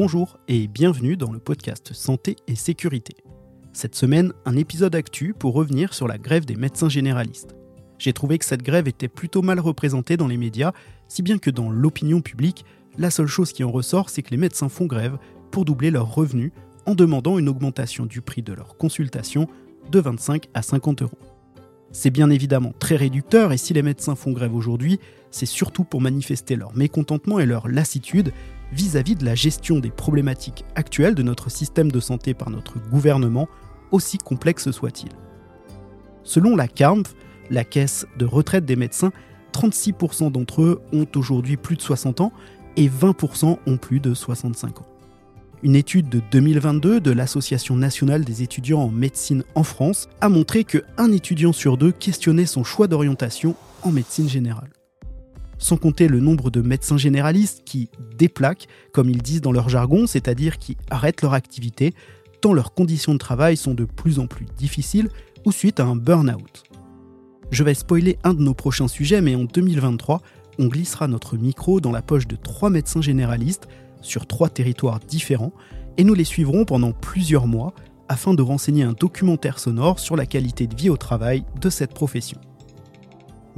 Bonjour 0.00 0.38
et 0.46 0.68
bienvenue 0.68 1.16
dans 1.16 1.32
le 1.32 1.40
podcast 1.40 1.92
Santé 1.92 2.36
et 2.46 2.54
Sécurité. 2.54 3.16
Cette 3.72 3.96
semaine, 3.96 4.32
un 4.44 4.54
épisode 4.54 4.94
actu 4.94 5.34
pour 5.36 5.54
revenir 5.54 5.92
sur 5.92 6.06
la 6.06 6.18
grève 6.18 6.44
des 6.44 6.54
médecins 6.54 6.88
généralistes. 6.88 7.56
J'ai 7.98 8.12
trouvé 8.12 8.38
que 8.38 8.44
cette 8.44 8.62
grève 8.62 8.86
était 8.86 9.08
plutôt 9.08 9.42
mal 9.42 9.58
représentée 9.58 10.16
dans 10.16 10.28
les 10.28 10.36
médias, 10.36 10.70
si 11.08 11.22
bien 11.22 11.38
que 11.38 11.50
dans 11.50 11.68
l'opinion 11.68 12.20
publique, 12.20 12.64
la 12.96 13.10
seule 13.10 13.26
chose 13.26 13.52
qui 13.52 13.64
en 13.64 13.72
ressort, 13.72 14.08
c'est 14.08 14.22
que 14.22 14.30
les 14.30 14.36
médecins 14.36 14.68
font 14.68 14.86
grève 14.86 15.18
pour 15.50 15.64
doubler 15.64 15.90
leurs 15.90 16.14
revenus 16.14 16.52
en 16.86 16.94
demandant 16.94 17.36
une 17.36 17.48
augmentation 17.48 18.06
du 18.06 18.20
prix 18.20 18.42
de 18.42 18.52
leur 18.52 18.76
consultation 18.76 19.48
de 19.90 19.98
25 19.98 20.46
à 20.54 20.62
50 20.62 21.02
euros. 21.02 21.18
C'est 21.90 22.10
bien 22.10 22.30
évidemment 22.30 22.72
très 22.78 22.94
réducteur 22.94 23.52
et 23.52 23.56
si 23.56 23.74
les 23.74 23.82
médecins 23.82 24.14
font 24.14 24.30
grève 24.30 24.54
aujourd'hui, 24.54 25.00
c'est 25.32 25.44
surtout 25.44 25.82
pour 25.82 26.00
manifester 26.00 26.54
leur 26.54 26.76
mécontentement 26.76 27.40
et 27.40 27.46
leur 27.46 27.66
lassitude 27.66 28.32
vis-à-vis 28.72 29.14
de 29.14 29.24
la 29.24 29.34
gestion 29.34 29.78
des 29.78 29.90
problématiques 29.90 30.64
actuelles 30.74 31.14
de 31.14 31.22
notre 31.22 31.50
système 31.50 31.90
de 31.90 32.00
santé 32.00 32.34
par 32.34 32.50
notre 32.50 32.78
gouvernement, 32.90 33.48
aussi 33.90 34.18
complexe 34.18 34.70
soit-il. 34.70 35.10
Selon 36.22 36.56
la 36.56 36.68
CARMF, 36.68 37.14
la 37.50 37.64
caisse 37.64 38.06
de 38.18 38.26
retraite 38.26 38.64
des 38.64 38.76
médecins, 38.76 39.12
36% 39.52 40.30
d'entre 40.30 40.62
eux 40.62 40.82
ont 40.92 41.06
aujourd'hui 41.16 41.56
plus 41.56 41.76
de 41.76 41.82
60 41.82 42.20
ans 42.20 42.32
et 42.76 42.88
20% 42.88 43.58
ont 43.66 43.76
plus 43.76 44.00
de 44.00 44.14
65 44.14 44.80
ans. 44.80 44.86
Une 45.64 45.74
étude 45.74 46.08
de 46.08 46.20
2022 46.30 47.00
de 47.00 47.10
l'Association 47.10 47.74
nationale 47.74 48.24
des 48.24 48.42
étudiants 48.42 48.80
en 48.80 48.90
médecine 48.90 49.42
en 49.56 49.64
France 49.64 50.08
a 50.20 50.28
montré 50.28 50.62
que 50.62 50.84
un 50.98 51.10
étudiant 51.10 51.52
sur 51.52 51.76
deux 51.76 51.90
questionnait 51.90 52.46
son 52.46 52.62
choix 52.62 52.86
d'orientation 52.86 53.56
en 53.82 53.90
médecine 53.90 54.28
générale. 54.28 54.77
Sans 55.58 55.76
compter 55.76 56.08
le 56.08 56.20
nombre 56.20 56.50
de 56.50 56.62
médecins 56.62 56.96
généralistes 56.96 57.62
qui 57.64 57.90
déplaquent, 58.16 58.68
comme 58.92 59.10
ils 59.10 59.22
disent 59.22 59.40
dans 59.40 59.52
leur 59.52 59.68
jargon, 59.68 60.06
c'est-à-dire 60.06 60.58
qui 60.58 60.76
arrêtent 60.90 61.22
leur 61.22 61.34
activité 61.34 61.94
tant 62.40 62.52
leurs 62.52 62.72
conditions 62.72 63.14
de 63.14 63.18
travail 63.18 63.56
sont 63.56 63.74
de 63.74 63.84
plus 63.84 64.18
en 64.18 64.26
plus 64.26 64.46
difficiles 64.56 65.08
ou 65.44 65.52
suite 65.52 65.80
à 65.80 65.84
un 65.84 65.96
burn-out. 65.96 66.64
Je 67.50 67.64
vais 67.64 67.74
spoiler 67.74 68.18
un 68.24 68.34
de 68.34 68.42
nos 68.42 68.54
prochains 68.54 68.88
sujets, 68.88 69.20
mais 69.20 69.34
en 69.34 69.44
2023, 69.44 70.20
on 70.58 70.66
glissera 70.66 71.08
notre 71.08 71.36
micro 71.36 71.80
dans 71.80 71.92
la 71.92 72.02
poche 72.02 72.26
de 72.26 72.36
trois 72.36 72.70
médecins 72.70 73.00
généralistes 73.00 73.68
sur 74.02 74.26
trois 74.26 74.48
territoires 74.48 75.00
différents 75.00 75.52
et 75.96 76.04
nous 76.04 76.14
les 76.14 76.24
suivrons 76.24 76.64
pendant 76.64 76.92
plusieurs 76.92 77.46
mois 77.46 77.72
afin 78.08 78.34
de 78.34 78.42
renseigner 78.42 78.82
un 78.82 78.92
documentaire 78.92 79.58
sonore 79.58 79.98
sur 79.98 80.16
la 80.16 80.26
qualité 80.26 80.66
de 80.66 80.76
vie 80.76 80.90
au 80.90 80.96
travail 80.96 81.44
de 81.60 81.70
cette 81.70 81.94
profession. 81.94 82.40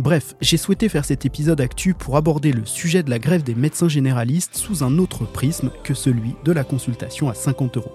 Bref, 0.00 0.34
j'ai 0.40 0.56
souhaité 0.56 0.88
faire 0.88 1.04
cet 1.04 1.26
épisode 1.26 1.60
actu 1.60 1.92
pour 1.92 2.16
aborder 2.16 2.52
le 2.52 2.64
sujet 2.64 3.02
de 3.02 3.10
la 3.10 3.18
grève 3.18 3.42
des 3.42 3.54
médecins 3.54 3.90
généralistes 3.90 4.56
sous 4.56 4.82
un 4.82 4.96
autre 4.96 5.26
prisme 5.26 5.70
que 5.84 5.92
celui 5.92 6.36
de 6.42 6.52
la 6.52 6.64
consultation 6.64 7.28
à 7.28 7.34
50 7.34 7.76
euros. 7.76 7.92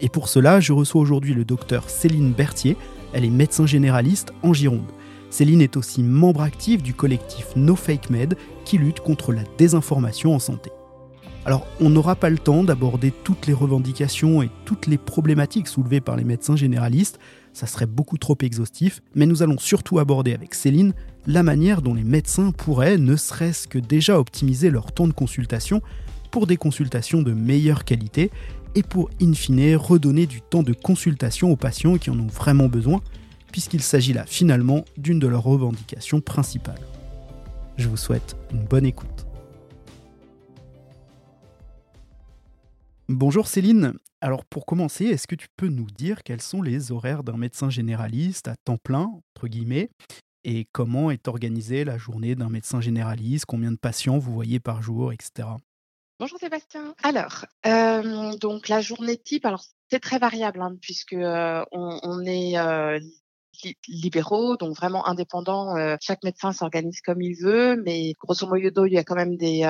Et 0.00 0.08
pour 0.08 0.28
cela, 0.28 0.58
je 0.58 0.72
reçois 0.72 1.00
aujourd'hui 1.00 1.32
le 1.32 1.44
docteur 1.44 1.88
Céline 1.90 2.32
Berthier, 2.32 2.76
elle 3.12 3.24
est 3.24 3.30
médecin 3.30 3.66
généraliste 3.66 4.32
en 4.42 4.52
Gironde. 4.52 4.90
Céline 5.30 5.62
est 5.62 5.76
aussi 5.76 6.02
membre 6.02 6.40
actif 6.40 6.82
du 6.82 6.92
collectif 6.92 7.46
No 7.54 7.76
Fake 7.76 8.10
Med 8.10 8.36
qui 8.64 8.76
lutte 8.76 8.98
contre 8.98 9.32
la 9.32 9.44
désinformation 9.56 10.34
en 10.34 10.40
santé. 10.40 10.72
Alors, 11.46 11.68
on 11.78 11.88
n'aura 11.88 12.16
pas 12.16 12.30
le 12.30 12.38
temps 12.38 12.64
d'aborder 12.64 13.12
toutes 13.22 13.46
les 13.46 13.52
revendications 13.52 14.42
et 14.42 14.50
toutes 14.64 14.88
les 14.88 14.98
problématiques 14.98 15.68
soulevées 15.68 16.00
par 16.00 16.16
les 16.16 16.24
médecins 16.24 16.56
généralistes, 16.56 17.20
ça 17.52 17.68
serait 17.68 17.86
beaucoup 17.86 18.18
trop 18.18 18.36
exhaustif, 18.40 19.02
mais 19.14 19.26
nous 19.26 19.42
allons 19.42 19.58
surtout 19.58 20.00
aborder 20.00 20.34
avec 20.34 20.54
Céline 20.54 20.94
la 21.26 21.42
manière 21.42 21.80
dont 21.80 21.94
les 21.94 22.04
médecins 22.04 22.52
pourraient, 22.52 22.98
ne 22.98 23.16
serait-ce 23.16 23.66
que 23.66 23.78
déjà 23.78 24.18
optimiser 24.18 24.70
leur 24.70 24.92
temps 24.92 25.08
de 25.08 25.12
consultation 25.12 25.80
pour 26.30 26.46
des 26.46 26.56
consultations 26.56 27.22
de 27.22 27.32
meilleure 27.32 27.84
qualité 27.84 28.30
et 28.74 28.82
pour, 28.82 29.08
in 29.22 29.32
fine, 29.32 29.76
redonner 29.76 30.26
du 30.26 30.42
temps 30.42 30.62
de 30.62 30.72
consultation 30.72 31.50
aux 31.50 31.56
patients 31.56 31.96
qui 31.96 32.10
en 32.10 32.18
ont 32.18 32.26
vraiment 32.26 32.68
besoin, 32.68 33.00
puisqu'il 33.52 33.82
s'agit 33.82 34.12
là 34.12 34.26
finalement 34.26 34.84
d'une 34.96 35.18
de 35.18 35.28
leurs 35.28 35.44
revendications 35.44 36.20
principales. 36.20 36.80
Je 37.76 37.88
vous 37.88 37.96
souhaite 37.96 38.36
une 38.52 38.64
bonne 38.64 38.86
écoute. 38.86 39.26
Bonjour 43.08 43.46
Céline. 43.46 43.94
Alors 44.20 44.44
pour 44.44 44.66
commencer, 44.66 45.04
est-ce 45.04 45.26
que 45.26 45.34
tu 45.34 45.46
peux 45.56 45.68
nous 45.68 45.86
dire 45.96 46.22
quels 46.22 46.40
sont 46.40 46.62
les 46.62 46.90
horaires 46.90 47.22
d'un 47.22 47.36
médecin 47.36 47.70
généraliste 47.70 48.48
à 48.48 48.56
temps 48.64 48.78
plein, 48.82 49.10
entre 49.36 49.48
guillemets, 49.48 49.90
et 50.44 50.66
comment 50.72 51.10
est 51.10 51.26
organisée 51.28 51.84
la 51.84 51.98
journée 51.98 52.34
d'un 52.34 52.50
médecin 52.50 52.80
généraliste, 52.80 53.46
combien 53.46 53.72
de 53.72 53.76
patients 53.76 54.18
vous 54.18 54.32
voyez 54.32 54.60
par 54.60 54.82
jour, 54.82 55.12
etc. 55.12 55.48
Bonjour 56.20 56.38
Sébastien. 56.38 56.94
Alors, 57.02 57.44
euh, 57.66 58.36
donc 58.36 58.68
la 58.68 58.80
journée 58.80 59.16
type, 59.16 59.46
alors 59.46 59.64
c'est 59.90 60.00
très 60.00 60.18
variable 60.18 60.60
hein, 60.62 60.76
puisque 60.80 61.14
euh, 61.14 61.64
on, 61.72 62.24
est 62.24 62.56
euh, 62.56 63.00
libéraux, 63.88 64.56
donc 64.56 64.76
vraiment 64.76 65.08
indépendants. 65.08 65.74
chaque 66.00 66.22
médecin 66.22 66.52
s'organise 66.52 67.00
comme 67.00 67.20
il 67.20 67.34
veut, 67.34 67.82
mais 67.84 68.12
grosso 68.20 68.46
modo, 68.46 68.86
il 68.86 68.92
y 68.92 68.98
a 68.98 69.04
quand 69.04 69.16
même 69.16 69.36
des, 69.36 69.68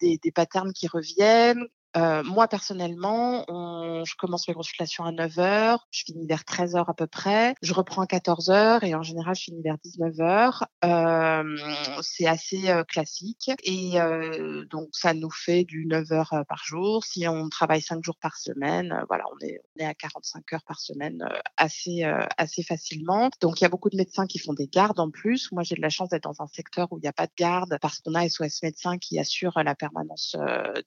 des, 0.00 0.18
des 0.22 0.32
patterns 0.32 0.72
qui 0.72 0.86
reviennent. 0.86 1.66
Euh, 1.96 2.22
moi, 2.24 2.46
personnellement, 2.46 3.44
on, 3.48 4.04
je 4.04 4.14
commence 4.16 4.46
mes 4.48 4.54
consultations 4.54 5.04
à 5.04 5.12
9 5.12 5.36
h, 5.36 5.78
je 5.90 6.04
finis 6.04 6.26
vers 6.26 6.44
13 6.44 6.74
h 6.74 6.84
à 6.86 6.94
peu 6.94 7.06
près, 7.06 7.54
je 7.62 7.72
reprends 7.72 8.02
à 8.02 8.06
14 8.06 8.50
h 8.50 8.84
et 8.84 8.94
en 8.94 9.02
général, 9.02 9.34
je 9.34 9.44
finis 9.44 9.62
vers 9.62 9.78
19 9.78 10.14
h. 10.16 10.62
Euh, 10.84 11.56
c'est 12.02 12.26
assez 12.26 12.68
euh, 12.68 12.84
classique 12.84 13.50
et 13.64 13.94
donc 14.70 14.88
ça 14.92 15.14
nous 15.14 15.30
fait 15.30 15.64
du 15.64 15.86
9 15.86 16.12
heures 16.12 16.32
euh, 16.34 16.42
par 16.44 16.62
jour. 16.64 17.04
Si 17.04 17.26
on 17.26 17.48
travaille 17.48 17.80
5 17.80 18.04
jours 18.04 18.18
par 18.20 18.36
semaine, 18.36 19.02
voilà, 19.08 19.24
on 19.34 19.46
est, 19.46 19.60
on 19.76 19.82
est 19.82 19.86
à 19.86 19.94
45 19.94 20.52
heures 20.52 20.64
par 20.66 20.80
semaine 20.80 21.26
assez 21.56 22.04
assez 22.36 22.62
facilement. 22.62 23.30
Donc 23.40 23.60
il 23.60 23.64
y 23.64 23.66
a 23.66 23.70
beaucoup 23.70 23.90
de 23.90 23.96
médecins 23.96 24.26
qui 24.26 24.38
font 24.38 24.52
des 24.52 24.66
gardes 24.66 25.00
en 25.00 25.10
plus. 25.10 25.50
Moi, 25.52 25.62
j'ai 25.62 25.76
de 25.76 25.82
la 25.82 25.88
chance 25.88 26.10
d'être 26.10 26.24
dans 26.24 26.42
un 26.42 26.46
secteur 26.46 26.88
où 26.92 26.98
il 26.98 27.02
n'y 27.02 27.08
a 27.08 27.12
pas 27.12 27.26
de 27.26 27.32
garde 27.36 27.78
parce 27.80 28.00
qu'on 28.00 28.14
a 28.14 28.28
SOS 28.28 28.62
médecins 28.62 28.98
qui 28.98 29.18
assure 29.18 29.52
la 29.56 29.74
permanence 29.74 30.36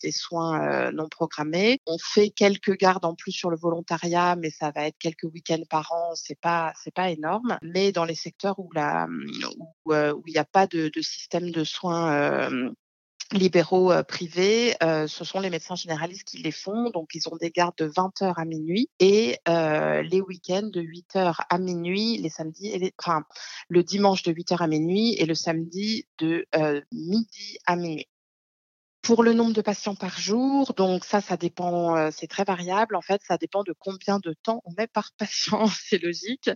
des 0.02 0.12
soins 0.12 0.92
programmés. 1.08 1.80
On 1.86 1.98
fait 1.98 2.30
quelques 2.30 2.78
gardes 2.78 3.06
en 3.06 3.16
plus 3.16 3.32
sur 3.32 3.50
le 3.50 3.58
volontariat, 3.58 4.36
mais 4.36 4.50
ça 4.50 4.72
va 4.72 4.88
être 4.88 4.98
quelques 5.00 5.24
week-ends 5.24 5.64
par 5.70 5.92
an. 5.92 6.16
C'est 6.16 6.40
pas 6.40 6.74
pas 6.94 7.10
énorme. 7.10 7.58
Mais 7.62 7.92
dans 7.92 8.06
les 8.06 8.16
secteurs 8.16 8.60
où 8.60 8.70
euh, 8.78 10.14
il 10.26 10.32
n'y 10.32 10.38
a 10.38 10.46
pas 10.46 10.68
de, 10.68 10.92
système 11.02 11.52
de 11.52 11.64
soins 11.64 12.14
euh, 12.14 12.72
libéraux 13.32 13.92
euh, 13.92 14.04
privés, 14.04 14.76
ce 14.82 15.24
sont 15.24 15.40
les 15.40 15.50
médecins 15.50 15.76
généralistes 15.76 16.28
qui 16.28 16.38
les 16.38 16.52
font. 16.52 16.90
Donc, 16.90 17.10
ils 17.14 17.28
ont 17.30 17.38
des 17.38 17.52
gardes 17.52 17.78
de 17.78 17.88
20h 17.88 18.34
à 18.36 18.46
minuit 18.46 18.90
et 19.00 19.38
les 19.48 20.22
week-ends 20.22 20.70
de 20.72 20.82
8h 20.82 21.36
à 21.50 21.58
minuit, 21.58 22.18
les 22.18 22.30
samedis 22.30 22.70
et 22.70 22.80
les, 22.80 22.94
enfin, 23.00 23.24
le 23.68 23.84
dimanche 23.84 24.24
de 24.24 24.32
8h 24.32 24.58
à 24.62 24.68
minuit 24.68 25.16
et 25.16 25.26
le 25.26 25.36
samedi 25.36 26.06
de 26.18 26.46
midi 26.92 27.58
à 27.66 27.76
minuit. 27.76 28.08
Pour 29.10 29.24
le 29.24 29.34
nombre 29.34 29.54
de 29.54 29.62
patients 29.62 29.96
par 29.96 30.20
jour, 30.20 30.76
donc 30.76 31.04
ça, 31.04 31.20
ça 31.20 31.36
dépend, 31.36 31.98
euh, 31.98 32.10
c'est 32.12 32.28
très 32.28 32.44
variable. 32.44 32.96
En 32.96 33.02
fait, 33.02 33.20
ça 33.28 33.38
dépend 33.38 33.64
de 33.64 33.74
combien 33.80 34.20
de 34.20 34.36
temps 34.44 34.62
on 34.66 34.74
met 34.78 34.86
par 34.86 35.10
patient, 35.18 35.66
c'est 35.66 35.98
logique. 35.98 36.52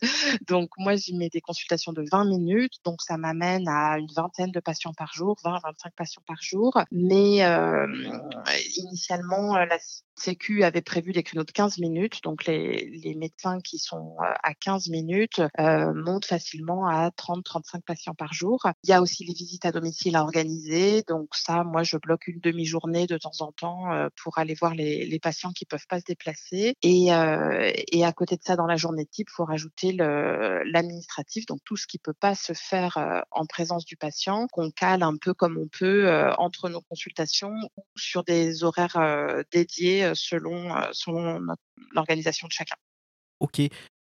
Donc 0.47 0.69
moi, 0.77 0.95
j'y 0.95 1.17
mets 1.17 1.29
des 1.29 1.41
consultations 1.41 1.93
de 1.93 2.03
20 2.11 2.25
minutes, 2.25 2.73
donc 2.85 3.01
ça 3.01 3.17
m'amène 3.17 3.67
à 3.67 3.97
une 3.97 4.13
vingtaine 4.15 4.51
de 4.51 4.59
patients 4.59 4.93
par 4.93 5.11
jour, 5.15 5.35
20-25 5.43 5.61
patients 5.97 6.21
par 6.27 6.43
jour. 6.43 6.79
Mais 6.91 7.43
euh, 7.43 7.87
initialement, 8.77 9.57
la 9.57 9.79
Sécu 10.15 10.63
avait 10.63 10.81
prévu 10.81 11.11
des 11.11 11.23
créneaux 11.23 11.43
de 11.43 11.51
15 11.51 11.79
minutes, 11.79 12.21
donc 12.23 12.45
les, 12.45 12.87
les 13.03 13.15
médecins 13.15 13.59
qui 13.59 13.79
sont 13.79 14.15
euh, 14.19 14.33
à 14.43 14.53
15 14.53 14.89
minutes 14.89 15.41
euh, 15.59 15.91
montent 15.93 16.25
facilement 16.25 16.85
à 16.87 17.09
30-35 17.09 17.81
patients 17.81 18.13
par 18.13 18.31
jour. 18.31 18.67
Il 18.83 18.91
y 18.91 18.93
a 18.93 19.01
aussi 19.01 19.25
les 19.25 19.33
visites 19.33 19.65
à 19.65 19.71
domicile 19.71 20.15
à 20.15 20.21
organiser, 20.21 21.03
donc 21.07 21.29
ça, 21.33 21.63
moi, 21.63 21.81
je 21.81 21.97
bloque 21.97 22.27
une 22.27 22.39
demi-journée 22.43 23.07
de 23.07 23.17
temps 23.17 23.31
en 23.39 23.51
temps 23.51 23.91
euh, 23.91 24.09
pour 24.21 24.37
aller 24.37 24.53
voir 24.53 24.75
les, 24.75 25.19
patients 25.21 25.51
qui 25.51 25.65
peuvent 25.65 25.87
pas 25.87 25.99
se 25.99 26.05
déplacer. 26.05 26.75
Et, 26.81 27.13
euh, 27.13 27.71
et 27.91 28.03
à 28.03 28.11
côté 28.11 28.35
de 28.35 28.41
ça, 28.43 28.55
dans 28.55 28.65
la 28.65 28.75
journée 28.75 29.05
type, 29.05 29.29
faut 29.29 29.45
rajouter 29.45 29.93
l'administratif, 29.93 31.45
donc 31.45 31.59
tout 31.63 31.77
ce 31.77 31.87
qui 31.87 31.97
peut 31.97 32.13
pas 32.13 32.35
se 32.35 32.53
faire 32.53 32.97
euh, 32.97 33.21
en 33.31 33.45
présence 33.45 33.85
du 33.85 33.95
patient, 33.95 34.47
qu'on 34.51 34.69
cale 34.69 35.01
un 35.01 35.15
peu 35.15 35.33
comme 35.33 35.57
on 35.57 35.67
peut 35.67 36.11
entre 36.37 36.69
nos 36.69 36.81
consultations 36.81 37.53
ou 37.77 37.83
sur 37.95 38.23
des 38.23 38.63
horaires 38.63 38.97
dédiés 39.51 40.11
selon, 40.15 40.73
selon 40.91 41.39
l'organisation 41.91 42.47
de 42.47 42.51
chacun. 42.51 42.75
Ok. 43.39 43.61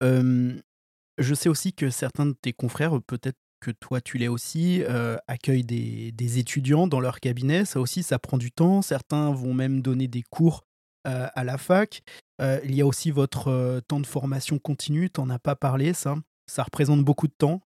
je 0.02 1.34
sais 1.34 1.50
aussi 1.50 1.74
que 1.74 1.90
certains 1.90 2.28
de 2.28 2.36
tes 2.42 2.54
confrères, 2.54 3.02
peut-être 3.06 3.38
que 3.62 3.72
toi 3.72 4.02
tu 4.02 4.18
l'es 4.18 4.28
aussi, 4.28 4.84
euh, 4.84 5.16
accueillent 5.28 5.64
des, 5.64 6.12
des, 6.12 6.40
étudiants 6.40 6.88
dans 6.88 7.00
leur 7.00 7.20
cabinet. 7.20 7.64
Ça 7.64 7.80
aussi, 7.80 8.04
ça 8.04 8.20
prend 8.20 8.38
du 8.38 8.52
temps. 8.52 8.82
Certains 8.82 9.32
vont 9.32 9.54
même 9.54 9.82
donner 9.82 10.08
des 10.08 10.24
cours 10.24 10.66
à 11.04 11.44
la 11.44 11.58
fac. 11.58 12.04
il 12.40 12.76
y 12.76 12.82
a 12.82 12.86
aussi 12.86 13.10
votre 13.10 13.80
temps 13.88 14.00
de 14.00 14.06
formation 14.06 14.60
continue. 14.60 15.10
Tu 15.10 15.20
n'en 15.20 15.32
as 15.32 15.40
pas 15.40 15.56
parlé, 15.56 15.94
ça. 15.94 16.16
Ça 16.46 16.62
représente 16.62 17.04
beaucoup 17.04 17.28
de 17.28 17.34
temps. 17.34 17.64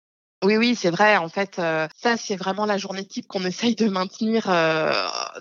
Oui, 0.42 0.56
oui, 0.56 0.74
c'est 0.74 0.90
vrai. 0.90 1.18
En 1.18 1.28
fait, 1.28 1.60
heu, 1.60 1.88
ça, 1.98 2.16
c'est 2.16 2.38
vraiment 2.38 2.66
la 2.66 2.78
journée 2.78 3.04
type 3.06 3.28
qu'on 3.28 3.44
essaye 3.44 3.76
de 3.76 3.90
maintenir, 3.90 4.50
heu, 4.50 4.90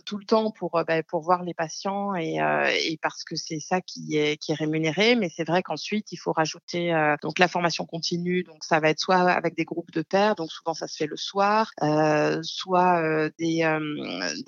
tout 0.04 0.18
le 0.18 0.24
temps 0.24 0.50
pour, 0.50 0.76
heu, 0.76 0.82
bah, 0.84 1.04
pour 1.04 1.20
voir 1.22 1.44
les 1.44 1.54
patients 1.54 2.16
et 2.16 2.40
heu 2.40 2.66
et 2.84 2.98
parce 3.00 3.22
que 3.22 3.36
c'est 3.36 3.60
ça 3.60 3.80
qui 3.80 4.16
est 4.16 4.36
qui 4.38 4.50
est 4.50 4.56
rémunéré. 4.56 5.14
Mais 5.14 5.28
c'est 5.32 5.44
vrai 5.46 5.62
qu'ensuite, 5.62 6.10
il 6.10 6.16
faut 6.16 6.32
rajouter, 6.32 6.92
heu, 6.92 7.14
donc 7.22 7.38
la 7.38 7.46
formation 7.46 7.86
continue. 7.86 8.42
Donc 8.42 8.64
ça 8.64 8.80
va 8.80 8.90
être 8.90 8.98
soit 8.98 9.18
avec 9.30 9.54
des 9.56 9.64
groupes 9.64 9.92
de 9.92 10.02
pairs, 10.02 10.34
donc 10.34 10.50
souvent 10.50 10.74
ça 10.74 10.88
se 10.88 10.96
fait 10.96 11.06
le 11.06 11.16
soir, 11.16 11.70
soit, 12.42 13.28
des, 13.38 13.78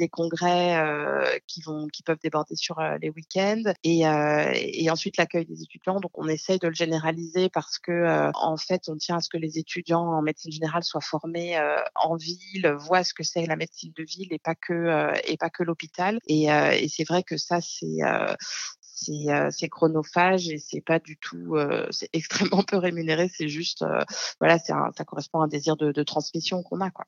des 0.01 0.09
congrès, 0.09 1.41
qui 1.47 1.63
vont 1.63 1.87
qui 1.87 2.03
peuvent 2.03 2.19
déborder 2.23 2.57
sur, 2.57 2.81
les 3.01 3.11
week-ends 3.11 3.63
et 3.85 4.01
et 4.01 4.91
ensuite 4.91 5.17
l'accueil 5.17 5.47
des 5.47 5.63
étudiants. 5.63 6.01
Donc 6.01 6.11
on 6.19 6.27
essaye 6.27 6.59
de 6.59 6.67
le 6.67 6.75
généraliser 6.75 7.49
parce 7.51 7.79
que, 7.79 8.31
en 8.35 8.57
fait, 8.57 8.89
on 8.89 8.97
tient 8.97 9.19
à 9.19 9.21
ce 9.21 9.29
que 9.29 9.37
les 9.39 9.57
étudiants 9.59 10.01
en 10.09 10.23
médecine 10.41 10.53
générale 10.53 10.83
soient 10.83 11.01
formés 11.01 11.59
en 11.95 12.17
ville, 12.17 12.75
voient 12.79 13.05
ce 13.05 13.15
que 13.15 13.23
c'est 13.23 13.47
la 13.47 13.57
médecine 13.57 13.93
de 13.97 14.05
ville 14.05 14.29
et 14.33 14.39
pas 14.39 14.55
que 14.55 15.13
et 15.31 15.37
pas 15.37 15.51
que 15.51 15.63
l'hôpital. 15.63 16.19
Et, 16.27 16.49
c'est 16.89 17.05
vrai 17.05 17.23
que 17.23 17.37
ça 17.37 17.61
c'est 17.61 17.99
c'est 18.93 19.69
chronophage 19.69 20.49
et 20.49 20.59
c'est 20.59 20.81
pas 20.81 20.99
du 20.99 21.17
tout, 21.19 21.57
c'est 21.91 22.09
extrêmement 22.13 22.63
peu 22.63 22.77
rémunéré. 22.77 23.29
C'est 23.29 23.49
juste, 23.49 23.85
voilà, 24.41 24.59
ça 24.59 25.05
correspond 25.07 25.41
à 25.41 25.45
un 25.45 25.49
désir 25.49 25.77
de, 25.77 26.03
transmission 26.03 26.63
qu'on 26.63 26.81
a, 26.81 26.91
quoi. 26.91 27.05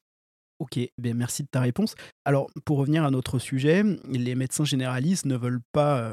Ok, 0.58 0.78
ben 0.96 1.16
merci 1.16 1.42
de 1.42 1.48
ta 1.48 1.60
réponse. 1.60 1.94
Alors, 2.24 2.48
pour 2.64 2.78
revenir 2.78 3.04
à 3.04 3.10
notre 3.10 3.38
sujet, 3.38 3.82
les 4.08 4.34
médecins 4.34 4.64
généralistes 4.64 5.24
ne 5.24 5.36
veulent 5.36 5.62
pas 5.72 6.12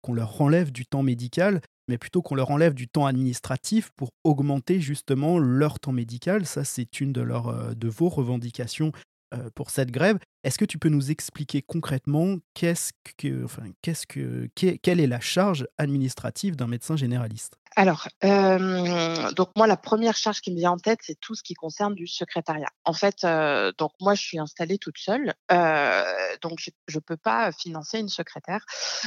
qu'on 0.00 0.14
leur 0.14 0.40
enlève 0.40 0.70
du 0.72 0.86
temps 0.86 1.02
médical, 1.02 1.60
mais 1.88 1.98
plutôt 1.98 2.22
qu'on 2.22 2.34
leur 2.34 2.50
enlève 2.50 2.74
du 2.74 2.88
temps 2.88 3.06
administratif 3.06 3.90
pour 3.96 4.10
augmenter 4.24 4.80
justement 4.80 5.38
leur 5.38 5.80
temps 5.80 5.92
médical. 5.92 6.46
Ça, 6.46 6.64
c'est 6.64 7.00
une 7.00 7.12
de, 7.12 7.22
euh, 7.22 7.74
de 7.74 7.88
vos 7.88 8.08
revendications 8.08 8.92
euh, 9.34 9.50
pour 9.54 9.70
cette 9.70 9.90
grève. 9.90 10.18
Est-ce 10.44 10.58
que 10.58 10.64
tu 10.64 10.78
peux 10.78 10.88
nous 10.88 11.10
expliquer 11.10 11.62
concrètement 11.62 12.36
qu'est-ce 12.54 12.92
que, 13.16 13.44
enfin, 13.44 13.64
qu'est-ce 13.82 14.06
que, 14.06 14.48
quelle 14.54 15.00
est 15.00 15.06
la 15.06 15.20
charge 15.20 15.66
administrative 15.78 16.54
d'un 16.54 16.68
médecin 16.68 16.96
généraliste? 16.96 17.58
Alors, 17.76 18.08
euh, 18.24 19.30
donc 19.34 19.50
moi, 19.56 19.68
la 19.68 19.76
première 19.76 20.16
charge 20.16 20.40
qui 20.40 20.50
me 20.50 20.56
vient 20.56 20.72
en 20.72 20.78
tête, 20.78 20.98
c'est 21.02 21.18
tout 21.20 21.36
ce 21.36 21.42
qui 21.42 21.54
concerne 21.54 21.94
du 21.94 22.08
secrétariat. 22.08 22.70
En 22.84 22.92
fait, 22.92 23.22
euh, 23.22 23.70
donc 23.78 23.92
moi, 24.00 24.14
je 24.14 24.22
suis 24.22 24.38
installée 24.38 24.78
toute 24.78 24.98
seule, 24.98 25.34
euh, 25.52 26.04
donc 26.42 26.58
je 26.60 26.96
ne 26.96 27.00
peux 27.00 27.16
pas 27.16 27.52
financer 27.52 28.00
une 28.00 28.08
secrétaire 28.08 28.64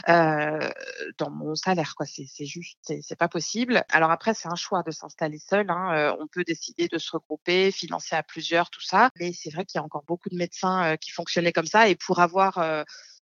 dans 0.07 1.29
mon 1.29 1.55
salaire, 1.55 1.95
quoi. 1.95 2.05
C'est, 2.05 2.45
juste, 2.45 2.77
c'est, 3.01 3.17
pas 3.17 3.27
possible. 3.27 3.83
Alors 3.89 4.11
après, 4.11 4.33
c'est 4.33 4.47
un 4.47 4.55
choix 4.55 4.83
de 4.83 4.91
s'installer 4.91 5.39
seul. 5.39 5.69
Hein. 5.69 6.15
on 6.19 6.27
peut 6.27 6.43
décider 6.45 6.87
de 6.87 6.97
se 6.97 7.11
regrouper, 7.11 7.71
financer 7.71 8.15
à 8.15 8.23
plusieurs, 8.23 8.69
tout 8.69 8.81
ça. 8.81 9.09
Mais 9.19 9.33
c'est 9.33 9.49
vrai 9.49 9.65
qu'il 9.65 9.79
y 9.79 9.81
a 9.81 9.83
encore 9.83 10.03
beaucoup 10.07 10.29
de 10.29 10.37
médecins 10.37 10.95
qui 10.97 11.11
fonctionnaient 11.31 11.53
comme 11.53 11.65
ça, 11.65 11.87
et 11.87 11.95
pour 11.95 12.19
avoir 12.19 12.85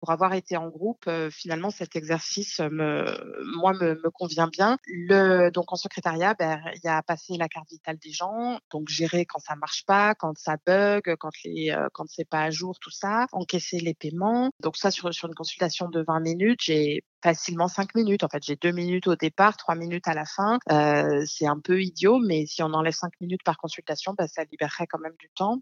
pour 0.01 0.09
avoir 0.09 0.33
été 0.33 0.57
en 0.57 0.67
groupe, 0.67 1.05
euh, 1.07 1.29
finalement, 1.29 1.69
cet 1.69 1.95
exercice, 1.95 2.59
me, 2.59 3.05
moi, 3.55 3.73
me, 3.73 3.93
me, 4.03 4.09
convient 4.09 4.47
bien. 4.47 4.77
Le, 4.87 5.51
donc, 5.51 5.71
en 5.71 5.75
secrétariat, 5.75 6.33
ben, 6.33 6.59
il 6.73 6.81
y 6.83 6.87
a 6.87 7.03
passer 7.03 7.37
la 7.37 7.47
carte 7.47 7.69
vitale 7.69 7.97
des 7.99 8.11
gens, 8.11 8.59
donc 8.71 8.89
gérer 8.89 9.25
quand 9.25 9.37
ça 9.37 9.55
marche 9.55 9.85
pas, 9.85 10.15
quand 10.15 10.35
ça 10.39 10.57
bug, 10.65 11.15
quand 11.19 11.29
les, 11.45 11.69
euh, 11.69 11.87
quand 11.93 12.05
c'est 12.07 12.27
pas 12.27 12.41
à 12.41 12.49
jour, 12.49 12.79
tout 12.79 12.89
ça, 12.89 13.27
encaisser 13.31 13.79
les 13.79 13.93
paiements. 13.93 14.49
Donc 14.59 14.75
ça, 14.75 14.89
sur, 14.89 15.13
sur 15.13 15.27
une 15.27 15.35
consultation 15.35 15.87
de 15.87 16.01
20 16.01 16.19
minutes, 16.19 16.61
j'ai 16.63 17.03
facilement 17.23 17.67
5 17.67 17.93
minutes. 17.93 18.23
En 18.23 18.27
fait, 18.27 18.41
j'ai 18.43 18.55
2 18.55 18.71
minutes 18.71 19.05
au 19.05 19.15
départ, 19.15 19.55
3 19.55 19.75
minutes 19.75 20.07
à 20.07 20.15
la 20.15 20.25
fin. 20.25 20.57
Euh, 20.71 21.23
c'est 21.27 21.45
un 21.45 21.59
peu 21.59 21.79
idiot, 21.79 22.17
mais 22.17 22.47
si 22.47 22.63
on 22.63 22.73
enlève 22.73 22.93
5 22.93 23.13
minutes 23.21 23.43
par 23.45 23.57
consultation, 23.57 24.15
ben, 24.17 24.27
ça 24.27 24.43
libérerait 24.45 24.87
quand 24.87 24.99
même 24.99 25.15
du 25.19 25.29
temps. 25.35 25.61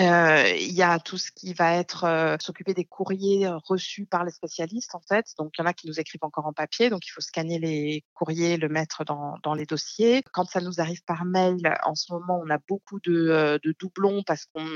Euh, 0.00 0.54
il 0.60 0.72
y 0.72 0.82
a 0.82 0.98
tout 1.00 1.18
ce 1.18 1.32
qui 1.32 1.54
va 1.54 1.74
être 1.74 2.04
euh, 2.04 2.36
s'occuper 2.40 2.72
des 2.72 2.84
courriers 2.84 3.46
euh, 3.46 3.56
reçus 3.56 4.06
par 4.06 4.22
les 4.22 4.30
spécialistes 4.30 4.94
en 4.94 5.00
fait. 5.00 5.26
Donc 5.38 5.54
il 5.58 5.62
y 5.62 5.64
en 5.64 5.66
a 5.66 5.72
qui 5.72 5.88
nous 5.88 5.98
écrivent 5.98 6.22
encore 6.22 6.46
en 6.46 6.52
papier, 6.52 6.88
donc 6.88 7.04
il 7.06 7.10
faut 7.10 7.20
scanner 7.20 7.58
les 7.58 8.04
courriers, 8.14 8.58
le 8.58 8.68
mettre 8.68 9.04
dans, 9.04 9.34
dans 9.42 9.54
les 9.54 9.66
dossiers. 9.66 10.22
Quand 10.32 10.44
ça 10.44 10.60
nous 10.60 10.80
arrive 10.80 11.02
par 11.04 11.24
mail, 11.24 11.76
en 11.84 11.96
ce 11.96 12.12
moment 12.12 12.40
on 12.44 12.50
a 12.50 12.58
beaucoup 12.68 13.00
de, 13.00 13.58
de 13.62 13.74
doublons 13.80 14.22
parce 14.24 14.46
qu'on 14.46 14.68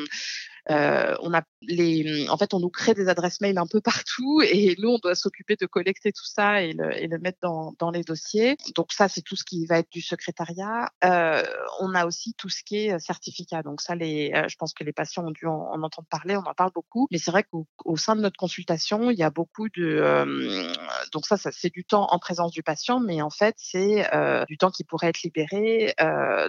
euh, 0.71 1.17
on 1.23 1.35
a 1.35 1.43
les, 1.63 2.29
en 2.29 2.37
fait, 2.37 2.55
on 2.55 2.61
nous 2.61 2.69
crée 2.69 2.95
des 2.95 3.09
adresses 3.09 3.41
mail 3.41 3.59
un 3.59 3.67
peu 3.67 3.81
partout 3.81 4.41
et 4.47 4.77
nous, 4.79 4.91
on 4.91 4.99
doit 4.99 5.15
s'occuper 5.15 5.57
de 5.57 5.67
collecter 5.67 6.13
tout 6.13 6.25
ça 6.25 6.63
et 6.63 6.73
le, 6.73 6.97
et 6.97 7.09
le 7.09 7.19
mettre 7.19 7.39
dans, 7.43 7.75
dans, 7.79 7.91
les 7.91 8.03
dossiers. 8.03 8.57
Donc 8.75 8.93
ça, 8.93 9.09
c'est 9.09 9.23
tout 9.23 9.37
ce 9.37 9.45
qui 9.45 9.67
va 9.67 9.79
être 9.79 9.91
du 9.91 10.01
secrétariat. 10.01 10.91
Euh, 11.05 11.43
on 11.81 11.95
a 11.95 12.07
aussi 12.07 12.35
tout 12.35 12.49
ce 12.49 12.63
qui 12.65 12.77
est 12.77 12.99
certificat. 12.99 13.63
Donc 13.63 13.81
ça, 13.81 13.95
les, 13.95 14.33
je 14.49 14.57
pense 14.57 14.73
que 14.73 14.85
les 14.85 14.93
patients 14.93 15.27
ont 15.27 15.31
dû 15.31 15.47
en, 15.47 15.53
en, 15.53 15.83
entendre 15.83 16.09
parler. 16.09 16.37
On 16.37 16.49
en 16.49 16.55
parle 16.55 16.71
beaucoup, 16.75 17.07
mais 17.11 17.19
c'est 17.19 17.31
vrai 17.31 17.45
qu'au 17.45 17.97
sein 17.97 18.17
de 18.17 18.21
notre 18.21 18.39
consultation, 18.39 19.11
il 19.11 19.19
y 19.19 19.23
a 19.23 19.31
beaucoup 19.31 19.69
de, 19.69 19.83
euh, 19.83 20.73
donc 21.13 21.27
ça, 21.27 21.37
ça 21.37 21.51
c'est 21.53 21.73
du 21.73 21.85
temps 21.85 22.07
en 22.11 22.19
présence 22.19 22.53
du 22.53 22.63
patient, 22.63 23.01
mais 23.01 23.21
en 23.23 23.31
fait, 23.31 23.55
c'est 23.59 24.09
du 24.49 24.59
temps 24.59 24.71
qui 24.71 24.85
pourrait 24.85 25.09
être 25.09 25.23
libéré. 25.23 25.95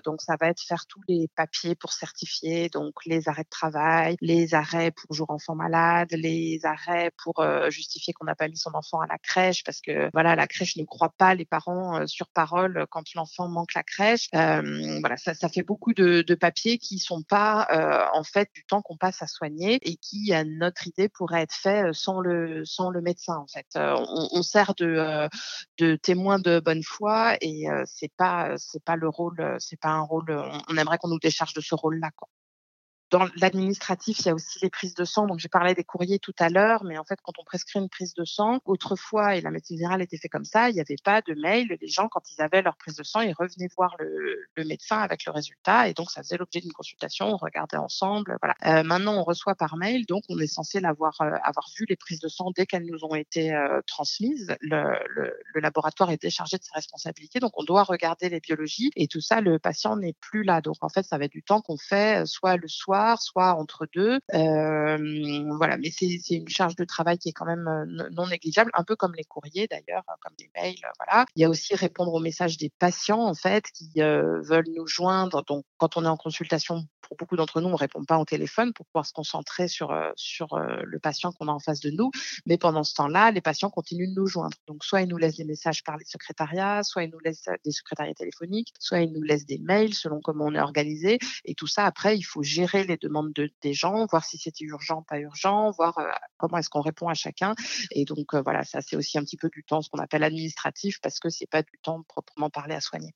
donc 0.05 0.21
ça 0.21 0.35
va 0.39 0.49
être 0.49 0.61
faire 0.61 0.85
tous 0.87 1.01
les 1.07 1.29
papiers 1.35 1.75
pour 1.75 1.93
certifier, 1.93 2.69
donc 2.69 2.93
les 3.05 3.27
arrêts 3.27 3.43
de 3.43 3.49
travail 3.49 4.02
les 4.21 4.53
arrêts 4.53 4.91
pour 4.91 5.13
jour 5.13 5.29
enfant 5.29 5.55
malade, 5.55 6.09
les 6.11 6.59
arrêts 6.63 7.11
pour 7.23 7.45
justifier 7.69 8.13
qu'on 8.13 8.25
n'a 8.25 8.35
pas 8.35 8.47
mis 8.47 8.57
son 8.57 8.73
enfant 8.73 8.99
à 8.99 9.07
la 9.07 9.17
crèche 9.17 9.63
parce 9.63 9.81
que 9.81 10.09
voilà 10.13 10.35
la 10.35 10.47
crèche 10.47 10.77
ne 10.77 10.83
croit 10.83 11.13
pas 11.17 11.35
les 11.35 11.45
parents 11.45 12.05
sur 12.07 12.27
parole 12.29 12.85
quand 12.89 13.03
l'enfant 13.15 13.47
manque 13.47 13.73
la 13.73 13.83
crèche. 13.83 14.29
Voilà, 14.31 15.17
ça, 15.17 15.33
ça, 15.33 15.49
fait 15.49 15.63
beaucoup 15.63 15.93
de, 15.93 16.21
de 16.21 16.35
papiers 16.35 16.77
qui 16.77 16.99
sont 16.99 17.23
pas 17.23 17.67
en 18.13 18.23
fait 18.23 18.49
du 18.53 18.65
temps 18.65 18.81
qu'on 18.81 18.97
passe 18.97 19.21
à 19.21 19.27
soigner 19.27 19.79
et 19.81 19.95
qui, 19.97 20.33
à 20.33 20.43
notre 20.43 20.87
idée, 20.87 21.09
pourrait 21.09 21.41
être 21.43 21.55
fait 21.55 21.93
sans 21.93 22.19
le 22.19 22.65
sans 22.65 22.89
le 22.89 23.01
médecin. 23.01 23.37
En 23.37 23.47
fait, 23.47 23.67
on, 23.75 24.29
on, 24.31 24.43
sert 24.43 24.73
de 24.75 25.27
de 25.77 25.95
témoin 25.95 26.39
de 26.39 26.59
bonne 26.59 26.83
foi 26.83 27.35
et 27.41 27.65
c'est 27.85 28.11
pas 28.17 28.53
c'est 28.57 28.83
pas 28.83 28.95
le 28.95 29.09
rôle, 29.09 29.57
c'est 29.59 29.79
pas 29.79 29.89
un 29.89 30.01
rôle. 30.01 30.31
On, 30.31 30.61
on 30.69 30.77
aimerait 30.77 30.97
qu'on 30.97 31.09
nous 31.09 31.19
décharge 31.19 31.53
de 31.53 31.61
ce 31.61 31.75
rôle-là, 31.75 32.09
quoi 32.15 32.29
dans 33.13 33.27
l'administratif, 33.35 34.21
il 34.21 34.25
y 34.25 34.29
a 34.29 34.33
aussi 34.33 34.57
les 34.63 34.71
prises 34.71 34.95
de 34.95 35.05
sang. 35.05 35.27
Donc, 35.27 35.37
j'ai 35.37 35.47
parlé 35.47 35.75
des 35.75 35.83
courriers 35.83 36.17
tout 36.17 36.33
à 36.39 36.49
l'heure, 36.49 36.83
mais 36.83 36.97
en 36.97 37.03
fait, 37.03 37.19
quand 37.21 37.33
on 37.37 37.43
prescrit 37.43 37.79
une 37.79 37.87
prise 37.87 38.15
de 38.15 38.25
sang, 38.25 38.59
autrefois, 38.65 39.35
et 39.35 39.41
la 39.41 39.51
médecine 39.51 39.77
générale 39.77 40.01
était 40.01 40.17
fait 40.17 40.29
comme 40.29 40.45
ça, 40.45 40.69
il 40.69 40.73
n'y 40.73 40.81
avait 40.81 40.95
pas 41.03 41.21
de 41.21 41.35
mail. 41.35 41.77
Les 41.79 41.87
gens, 41.87 42.07
quand 42.07 42.23
ils 42.31 42.41
avaient 42.41 42.63
leur 42.63 42.75
prise 42.75 42.95
de 42.95 43.03
sang, 43.03 43.21
ils 43.21 43.33
revenaient 43.33 43.69
voir 43.77 43.95
le, 43.99 44.63
médecin 44.65 44.97
avec 44.97 45.25
le 45.25 45.31
résultat. 45.31 45.87
Et 45.89 45.93
donc, 45.93 46.09
ça 46.09 46.23
faisait 46.23 46.37
l'objet 46.37 46.59
d'une 46.59 46.71
consultation. 46.71 47.27
On 47.27 47.37
regardait 47.37 47.77
ensemble. 47.77 48.35
Voilà. 48.41 48.55
Euh, 48.65 48.83
maintenant, 48.83 49.13
on 49.13 49.23
reçoit 49.23 49.53
par 49.53 49.77
mail. 49.77 50.07
Donc, 50.07 50.23
on 50.29 50.39
est 50.39 50.47
censé 50.47 50.79
l'avoir, 50.79 51.21
euh, 51.21 51.35
avoir 51.43 51.69
vu 51.77 51.85
les 51.87 51.95
prises 51.95 52.19
de 52.19 52.29
sang 52.29 52.49
dès 52.55 52.65
qu'elles 52.65 52.87
nous 52.87 53.05
ont 53.05 53.13
été 53.13 53.53
euh, 53.53 53.81
transmises. 53.85 54.55
Le, 54.61 54.97
le, 55.09 55.61
laboratoire 55.61 56.09
est 56.09 56.21
déchargé 56.21 56.57
de 56.57 56.63
ses 56.63 56.73
responsabilités. 56.73 57.39
Donc, 57.39 57.51
on 57.57 57.63
doit 57.63 57.83
regarder 57.83 58.29
les 58.29 58.39
biologies. 58.39 58.89
Et 58.95 59.07
tout 59.07 59.21
ça, 59.21 59.39
le 59.39 59.59
patient 59.59 59.97
n'est 59.97 60.15
plus 60.19 60.41
là. 60.41 60.61
Donc, 60.61 60.77
en 60.81 60.89
fait, 60.89 61.03
ça 61.03 61.19
va 61.19 61.25
être 61.25 61.31
du 61.31 61.43
temps 61.43 61.61
qu'on 61.61 61.77
fait 61.77 62.25
soit 62.25 62.57
le 62.57 62.67
soir, 62.67 63.02
soit 63.17 63.53
entre 63.53 63.87
deux. 63.93 64.19
Voilà, 64.31 65.77
mais 65.77 65.91
c'est 65.91 66.35
une 66.35 66.49
charge 66.49 66.75
de 66.75 66.85
travail 66.85 67.17
qui 67.17 67.29
est 67.29 67.33
quand 67.33 67.45
même 67.45 67.69
non 68.11 68.27
négligeable, 68.27 68.71
un 68.73 68.83
peu 68.83 68.95
comme 68.95 69.13
les 69.15 69.23
courriers 69.23 69.67
d'ailleurs, 69.67 70.03
hein, 70.07 70.15
comme 70.21 70.33
des 70.37 70.49
mails. 70.55 70.75
Voilà. 70.99 71.25
Il 71.35 71.41
y 71.41 71.45
a 71.45 71.49
aussi 71.49 71.75
répondre 71.75 72.13
aux 72.13 72.19
messages 72.19 72.57
des 72.57 72.71
patients 72.79 73.23
en 73.23 73.35
fait 73.35 73.65
qui 73.73 73.91
veulent 73.95 74.69
nous 74.75 74.87
joindre. 74.87 75.43
Donc, 75.45 75.65
quand 75.77 75.97
on 75.97 76.05
est 76.05 76.07
en 76.07 76.17
consultation, 76.17 76.85
pour 77.01 77.17
beaucoup 77.17 77.35
d'entre 77.35 77.59
nous, 77.61 77.69
on 77.69 77.75
répond 77.75 78.05
pas 78.05 78.17
au 78.17 78.25
téléphone 78.25 78.73
pour 78.73 78.85
pouvoir 78.87 79.05
se 79.05 79.13
concentrer 79.13 79.67
sur 79.67 79.93
sur 80.15 80.57
le 80.57 80.99
patient 80.99 81.31
qu'on 81.31 81.47
a 81.47 81.51
en 81.51 81.59
face 81.59 81.79
de 81.79 81.91
nous. 81.91 82.11
Mais 82.45 82.57
pendant 82.57 82.83
ce 82.83 82.93
temps-là, 82.95 83.31
les 83.31 83.41
patients 83.41 83.69
continuent 83.69 84.09
de 84.09 84.19
nous 84.19 84.27
joindre. 84.27 84.57
Donc, 84.67 84.83
soit 84.83 85.01
ils 85.01 85.07
nous 85.07 85.17
laissent 85.17 85.37
des 85.37 85.45
messages 85.45 85.83
par 85.83 85.97
les 85.97 86.05
secrétariats, 86.05 86.83
soit 86.83 87.03
ils 87.03 87.11
nous 87.11 87.19
laissent 87.19 87.49
des 87.65 87.71
secrétariats 87.71 88.13
téléphoniques, 88.13 88.73
soit 88.79 89.01
ils 89.01 89.11
nous 89.11 89.21
laissent 89.21 89.45
des 89.45 89.59
mails 89.59 89.93
selon 89.93 90.21
comment 90.21 90.45
on 90.45 90.55
est 90.55 90.59
organisé. 90.59 91.19
Et 91.45 91.55
tout 91.55 91.67
ça, 91.67 91.85
après, 91.85 92.17
il 92.17 92.23
faut 92.23 92.43
gérer 92.43 92.82
les 92.83 92.97
demandes 92.97 93.33
de, 93.33 93.51
des 93.61 93.73
gens, 93.73 94.05
voir 94.05 94.25
si 94.25 94.37
c'était 94.37 94.65
urgent, 94.65 95.03
pas 95.03 95.19
urgent, 95.19 95.71
voir 95.71 95.97
euh, 95.97 96.07
comment 96.37 96.57
est-ce 96.57 96.69
qu'on 96.69 96.81
répond 96.81 97.07
à 97.07 97.13
chacun. 97.13 97.55
Et 97.91 98.05
donc 98.05 98.33
euh, 98.33 98.41
voilà, 98.41 98.63
ça 98.63 98.81
c'est 98.81 98.95
aussi 98.95 99.17
un 99.17 99.23
petit 99.23 99.37
peu 99.37 99.49
du 99.49 99.63
temps, 99.63 99.81
ce 99.81 99.89
qu'on 99.89 99.99
appelle 99.99 100.23
administratif, 100.23 100.99
parce 101.01 101.19
que 101.19 101.29
c'est 101.29 101.49
pas 101.49 101.63
du 101.63 101.79
temps 101.81 102.03
proprement 102.03 102.49
parlé 102.49 102.75
à 102.75 102.81
soigner 102.81 103.13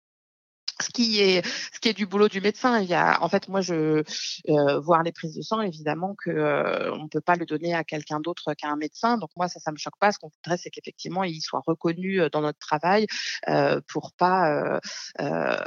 ce 0.81 0.89
qui 0.89 1.19
est 1.21 1.45
ce 1.73 1.79
qui 1.79 1.89
est 1.89 1.93
du 1.93 2.05
boulot 2.05 2.27
du 2.27 2.41
médecin. 2.41 2.79
Il 2.79 2.89
y 2.89 2.93
a 2.93 3.21
en 3.23 3.29
fait 3.29 3.47
moi 3.47 3.61
je 3.61 4.03
euh, 4.49 4.79
voir 4.79 5.03
les 5.03 5.11
prises 5.11 5.35
de 5.35 5.41
sang 5.41 5.61
évidemment 5.61 6.15
que 6.23 6.29
euh, 6.29 6.93
on 6.93 7.07
peut 7.07 7.21
pas 7.21 7.35
le 7.35 7.45
donner 7.45 7.73
à 7.73 7.83
quelqu'un 7.83 8.19
d'autre 8.19 8.53
qu'à 8.53 8.69
un 8.69 8.75
médecin. 8.75 9.17
Donc 9.17 9.29
moi 9.35 9.47
ça 9.47 9.59
ça 9.59 9.71
me 9.71 9.77
choque 9.77 9.97
pas. 9.99 10.11
Ce 10.11 10.19
qu'on 10.19 10.29
voudrait 10.29 10.57
c'est 10.57 10.69
qu'effectivement 10.69 11.23
il 11.23 11.41
soit 11.41 11.61
reconnu 11.65 12.21
euh, 12.21 12.29
dans 12.29 12.41
notre 12.41 12.59
travail 12.59 13.07
euh, 13.47 13.81
pour 13.87 14.11
pas 14.17 14.79
euh, 15.19 15.57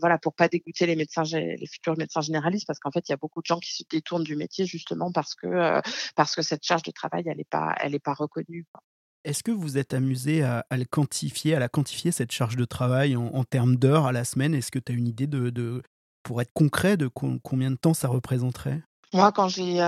voilà 0.00 0.18
pour 0.18 0.34
pas 0.34 0.48
dégoûter 0.48 0.86
les 0.86 0.96
médecins 0.96 1.24
les 1.24 1.66
futurs 1.66 1.96
médecins 1.96 2.20
généralistes 2.20 2.66
parce 2.66 2.78
qu'en 2.78 2.90
fait 2.90 3.08
il 3.08 3.12
y 3.12 3.14
a 3.14 3.18
beaucoup 3.18 3.40
de 3.40 3.46
gens 3.46 3.58
qui 3.58 3.72
se 3.74 3.82
détournent 3.90 4.24
du 4.24 4.36
métier 4.36 4.66
justement 4.66 5.12
parce 5.12 5.34
que 5.34 5.80
parce 6.16 6.34
que 6.34 6.42
cette 6.42 6.64
charge 6.64 6.82
de 6.82 6.90
travail 6.92 7.24
elle 7.26 7.40
est 7.40 7.48
pas 7.48 7.74
elle 7.80 7.94
est 7.94 7.98
pas 7.98 8.14
reconnue. 8.14 8.66
Est-ce 9.24 9.42
que 9.42 9.50
vous 9.50 9.78
êtes 9.78 9.94
amusé 9.94 10.42
à, 10.42 10.64
quantifier, 10.90 11.54
à 11.54 11.58
la 11.58 11.68
quantifier, 11.68 12.12
cette 12.12 12.32
charge 12.32 12.56
de 12.56 12.64
travail 12.64 13.16
en, 13.16 13.44
termes 13.44 13.76
d'heures 13.76 14.06
à 14.06 14.12
la 14.12 14.24
semaine? 14.24 14.54
Est-ce 14.54 14.70
que 14.70 14.78
tu 14.78 14.92
as 14.92 14.94
une 14.94 15.08
idée 15.08 15.26
de, 15.26 15.50
de, 15.50 15.82
pour 16.22 16.42
être 16.42 16.52
concret, 16.52 16.96
de 16.96 17.08
combien 17.08 17.70
de 17.70 17.76
temps 17.76 17.94
ça 17.94 18.08
représenterait? 18.08 18.82
Moi, 19.14 19.32
quand 19.32 19.48
j'ai 19.48 19.82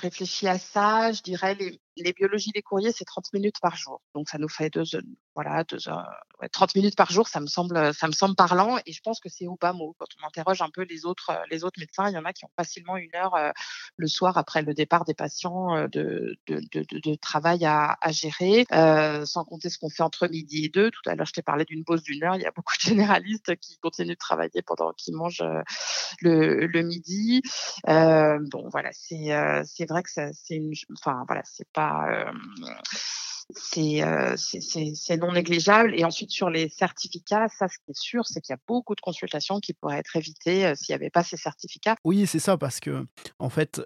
réfléchi 0.00 0.48
à 0.48 0.58
ça, 0.58 1.12
je 1.12 1.22
dirais 1.22 1.54
les, 1.54 1.80
les 1.96 2.12
biologies 2.12 2.52
des 2.52 2.62
courriers, 2.62 2.92
c'est 2.92 3.04
30 3.04 3.32
minutes 3.32 3.60
par 3.60 3.76
jour. 3.76 4.00
Donc, 4.14 4.28
ça 4.28 4.38
nous 4.38 4.48
fait 4.48 4.70
deux, 4.70 4.84
voilà, 5.34 5.64
deux 5.64 5.88
heures, 5.88 6.08
30 6.52 6.74
minutes 6.74 6.96
par 6.96 7.10
jour, 7.10 7.28
ça 7.28 7.40
me 7.40 7.46
semble, 7.46 7.94
ça 7.94 8.06
me 8.06 8.12
semble 8.12 8.34
parlant. 8.34 8.78
Et 8.86 8.92
je 8.92 9.00
pense 9.02 9.20
que 9.20 9.28
c'est 9.28 9.46
au 9.46 9.56
bas 9.60 9.72
mot. 9.72 9.94
Quand 9.98 10.06
on 10.22 10.26
interroge 10.26 10.62
un 10.62 10.70
peu 10.70 10.82
les 10.82 11.06
autres, 11.06 11.32
les 11.50 11.64
autres 11.64 11.78
médecins, 11.78 12.08
il 12.08 12.14
y 12.14 12.18
en 12.18 12.24
a 12.24 12.32
qui 12.32 12.44
ont 12.44 12.50
facilement 12.56 12.96
une 12.96 13.14
heure 13.14 13.34
le 13.96 14.06
soir 14.06 14.36
après 14.38 14.62
le 14.62 14.74
départ 14.74 15.04
des 15.04 15.14
patients 15.14 15.88
de, 15.88 16.36
de, 16.46 16.60
de, 16.72 16.84
de 17.00 17.14
travail 17.14 17.64
à, 17.64 17.96
à 18.00 18.12
gérer, 18.12 18.66
euh, 18.72 19.24
sans 19.24 19.44
compter 19.44 19.70
ce 19.70 19.78
qu'on 19.78 19.90
fait 19.90 20.02
entre 20.02 20.28
midi 20.28 20.66
et 20.66 20.68
deux. 20.68 20.90
Tout 20.90 21.08
à 21.08 21.14
l'heure, 21.14 21.26
je 21.26 21.32
t'ai 21.32 21.42
parlé 21.42 21.64
d'une 21.64 21.84
pause 21.84 22.02
d'une 22.02 22.22
heure. 22.24 22.36
Il 22.36 22.42
y 22.42 22.46
a 22.46 22.52
beaucoup 22.52 22.74
de 22.76 22.88
généralistes 22.88 23.56
qui 23.56 23.78
continuent 23.78 24.10
de 24.10 24.14
travailler 24.14 24.62
pendant 24.62 24.92
qu'ils 24.92 25.16
mangent 25.16 25.44
le, 26.20 26.66
le 26.66 26.82
midi. 26.82 27.42
Euh, 27.88 28.38
bon, 28.50 28.68
voilà, 28.70 28.90
c'est 28.92 29.30
c'est 29.64 29.88
vrai 29.88 30.02
que 30.02 30.10
c'est 30.10 30.54
une, 30.54 30.72
enfin 30.98 31.24
voilà, 31.26 31.42
c'est 31.44 31.68
pas 31.72 31.83
euh, 31.84 32.32
euh, 33.76 34.34
c'est 34.36 35.16
non 35.16 35.32
négligeable. 35.32 35.94
Et 35.98 36.04
ensuite, 36.04 36.30
sur 36.30 36.50
les 36.50 36.68
certificats, 36.68 37.48
ça, 37.48 37.68
ce 37.68 37.76
qui 37.78 37.90
est 37.90 37.98
sûr, 37.98 38.26
c'est 38.26 38.40
qu'il 38.40 38.52
y 38.52 38.56
a 38.56 38.60
beaucoup 38.66 38.94
de 38.94 39.00
consultations 39.00 39.60
qui 39.60 39.74
pourraient 39.74 39.98
être 39.98 40.16
évitées 40.16 40.66
euh, 40.66 40.74
s'il 40.74 40.92
n'y 40.92 40.96
avait 40.96 41.10
pas 41.10 41.22
ces 41.22 41.36
certificats. 41.36 41.96
Oui, 42.04 42.26
c'est 42.26 42.38
ça, 42.38 42.56
parce 42.56 42.80
que, 42.80 43.06
en 43.38 43.50
fait, 43.50 43.82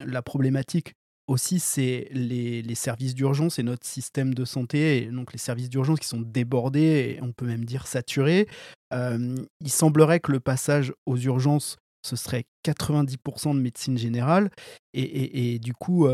la 0.00 0.22
problématique 0.22 0.94
aussi, 1.26 1.58
c'est 1.58 2.08
les, 2.10 2.74
services 2.74 3.14
d'urgence 3.14 3.58
et 3.58 3.62
notre 3.62 3.86
système 3.86 4.34
de 4.34 4.44
santé, 4.44 5.06
donc 5.06 5.32
les 5.32 5.38
services 5.38 5.70
d'urgence 5.70 6.00
qui 6.00 6.08
sont 6.08 6.20
débordés, 6.20 7.16
et 7.16 7.22
on 7.22 7.32
peut 7.32 7.46
même 7.46 7.64
dire 7.64 7.86
saturés. 7.86 8.46
il 8.92 9.70
semblerait 9.70 10.20
que 10.20 10.32
le 10.32 10.40
passage 10.40 10.92
aux 11.06 11.16
urgences 11.16 11.78
ce 12.04 12.16
serait 12.16 12.44
90% 12.64 13.54
de 13.54 13.60
médecine 13.60 13.98
générale. 13.98 14.50
Et, 14.92 15.58
du 15.58 15.74
coup, 15.74 16.06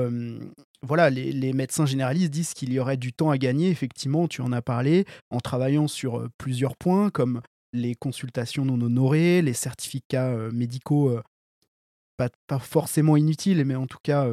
voilà, 0.82 1.11
les, 1.11 1.52
médecins 1.52 1.87
généralistes 1.87 2.30
disent 2.30 2.54
qu'il 2.54 2.73
y 2.73 2.78
aurait 2.78 2.97
du 2.97 3.12
temps 3.12 3.30
à 3.30 3.38
gagner, 3.38 3.70
effectivement, 3.70 4.28
tu 4.28 4.40
en 4.40 4.52
as 4.52 4.62
parlé, 4.62 5.04
en 5.30 5.40
travaillant 5.40 5.88
sur 5.88 6.26
plusieurs 6.38 6.76
points, 6.76 7.11
comme 7.11 7.42
les 7.73 7.94
consultations 7.94 8.64
non 8.64 8.80
honorées, 8.80 9.42
les 9.42 9.52
certificats 9.52 10.35
médicaux, 10.52 11.18
pas, 12.16 12.30
pas, 12.47 12.59
forcément 12.59 13.16
inutiles, 13.16 13.64
mais 13.64 13.76
en 13.76 13.87
tout 13.87 13.99
cas... 14.02 14.28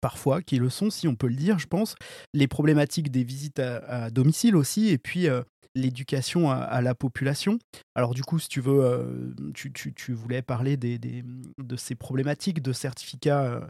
parfois, 0.00 0.42
qui 0.42 0.58
le 0.58 0.70
sont, 0.70 0.90
si 0.90 1.08
on 1.08 1.14
peut 1.14 1.28
le 1.28 1.36
dire, 1.36 1.58
je 1.58 1.66
pense. 1.66 1.94
Les 2.34 2.48
problématiques 2.48 3.10
des 3.10 3.24
visites 3.24 3.58
à, 3.58 4.10
domicile 4.10 4.56
aussi, 4.56 4.88
et 4.88 4.98
puis 4.98 5.28
l'éducation 5.76 6.50
à, 6.50 6.80
la 6.80 6.94
population. 6.94 7.58
Alors 7.94 8.14
du 8.14 8.24
coup, 8.24 8.38
si 8.38 8.48
tu 8.48 8.60
veux, 8.60 8.82
euh, 8.82 9.34
tu, 9.54 9.72
tu, 9.72 10.12
voulais 10.12 10.42
parler 10.42 10.76
des, 10.76 10.98
des, 10.98 11.22
de 11.58 11.76
ces 11.76 11.94
problématiques 11.94 12.62
de 12.62 12.72
certificats 12.72 13.44
euh, 13.44 13.60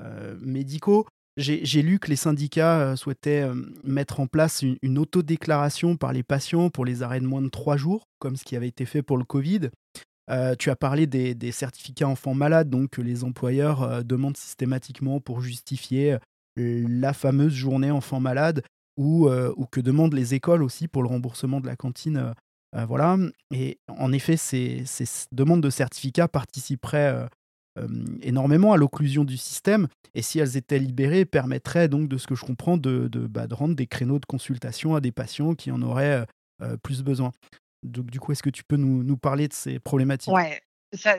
euh, 0.00 0.36
médicaux. 0.40 1.06
J'ai 1.36 1.80
lu 1.80 1.98
que 1.98 2.08
les 2.08 2.16
syndicats 2.16 2.96
souhaitaient 2.96 3.48
mettre 3.82 4.20
en 4.20 4.26
place 4.26 4.60
une, 4.60 4.76
une 4.82 4.98
autodéclaration 4.98 5.96
par 5.96 6.12
les 6.12 6.22
patients 6.22 6.68
pour 6.68 6.84
les 6.84 7.02
arrêts 7.02 7.20
de 7.20 7.26
moins 7.26 7.40
de 7.40 7.48
trois 7.48 7.78
jours, 7.78 8.02
comme 8.18 8.36
ce 8.36 8.44
qui 8.44 8.56
avait 8.56 8.68
été 8.68 8.84
fait 8.84 9.00
pour 9.00 9.16
le 9.16 9.24
Covid. 9.24 9.70
Tu 10.58 10.70
as 10.70 10.76
parlé 10.76 11.06
des, 11.06 11.52
certificats 11.52 12.08
enfants 12.08 12.34
malades, 12.34 12.70
donc 12.70 12.90
que 12.90 13.02
les 13.02 13.24
employeurs 13.24 14.04
demandent 14.04 14.36
systématiquement 14.36 15.20
pour 15.20 15.40
justifier 15.40 16.18
la 16.56 17.12
fameuse 17.12 17.52
journée 17.52 17.90
enfants 17.90 18.20
malades 18.20 18.62
ou, 18.96 19.28
que 19.70 19.80
demandent 19.80 20.14
les 20.14 20.34
écoles 20.34 20.62
aussi 20.62 20.88
pour 20.88 21.02
le 21.02 21.08
remboursement 21.08 21.60
de 21.60 21.66
la 21.66 21.76
cantine. 21.76 22.34
voilà. 22.74 23.16
Et 23.52 23.78
en 23.88 24.12
effet, 24.12 24.36
ces, 24.36 24.84
demandes 25.32 25.62
de 25.62 25.70
certificats 25.70 26.28
participeraient 26.28 27.28
énormément 28.22 28.72
à 28.72 28.76
l'occlusion 28.76 29.24
du 29.24 29.36
système. 29.36 29.88
Et 30.14 30.22
si 30.22 30.38
elles 30.38 30.56
étaient 30.56 30.78
libérées, 30.78 31.24
permettraient 31.24 31.88
donc, 31.88 32.08
de 32.08 32.18
ce 32.18 32.26
que 32.26 32.34
je 32.34 32.44
comprends, 32.44 32.76
de, 32.76 33.08
bah, 33.28 33.46
de 33.46 33.54
rendre 33.54 33.74
des 33.74 33.86
créneaux 33.86 34.18
de 34.18 34.26
consultation 34.26 34.94
à 34.94 35.00
des 35.00 35.12
patients 35.12 35.54
qui 35.54 35.70
en 35.70 35.82
auraient 35.82 36.26
plus 36.82 37.02
besoin. 37.02 37.32
Donc, 37.82 38.10
du 38.10 38.20
coup, 38.20 38.32
est-ce 38.32 38.42
que 38.42 38.50
tu 38.50 38.64
peux 38.64 38.76
nous, 38.76 39.16
parler 39.16 39.48
de 39.48 39.52
ces 39.52 39.78
problématiques? 39.78 40.32
Ouais, 40.32 40.60
ça, 40.92 41.16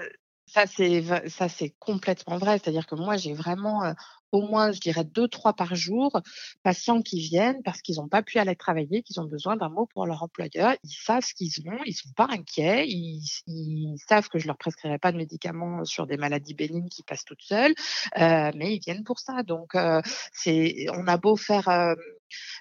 ça 0.47 0.65
c'est 0.67 1.75
complètement 1.79 2.37
vrai. 2.37 2.59
C'est-à-dire 2.59 2.87
que 2.87 2.95
moi, 2.95 3.17
j'ai 3.17 3.33
vraiment 3.33 3.93
au 4.31 4.41
moins, 4.41 4.71
je 4.71 4.79
dirais, 4.79 5.03
deux, 5.03 5.27
trois 5.27 5.53
par 5.53 5.75
jour, 5.75 6.21
patients 6.63 7.01
qui 7.01 7.19
viennent 7.19 7.61
parce 7.63 7.81
qu'ils 7.81 7.97
n'ont 7.97 8.07
pas 8.07 8.23
pu 8.23 8.39
aller 8.39 8.55
travailler, 8.55 9.03
qu'ils 9.03 9.19
ont 9.19 9.25
besoin 9.25 9.57
d'un 9.57 9.69
mot 9.69 9.87
pour 9.87 10.05
leur 10.05 10.23
employeur. 10.23 10.75
Ils 10.83 10.91
savent 10.91 11.23
ce 11.23 11.33
qu'ils 11.33 11.51
ont, 11.67 11.77
ils 11.85 11.93
sont 11.93 12.11
pas 12.15 12.27
inquiets, 12.29 12.85
ils, 12.87 13.97
savent 14.07 14.29
que 14.29 14.39
je 14.39 14.47
leur 14.47 14.57
prescrirai 14.57 14.97
pas 14.99 15.11
de 15.11 15.17
médicaments 15.17 15.83
sur 15.85 16.07
des 16.07 16.17
maladies 16.17 16.53
bénignes 16.53 16.89
qui 16.89 17.03
passent 17.03 17.25
toutes 17.25 17.41
seules, 17.41 17.73
euh, 18.19 18.51
mais 18.55 18.75
ils 18.75 18.79
viennent 18.79 19.03
pour 19.03 19.19
ça. 19.19 19.43
Donc, 19.43 19.75
on 19.75 21.07
a 21.07 21.17
beau 21.17 21.35
faire, 21.35 21.95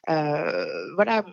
voilà, 0.07 1.25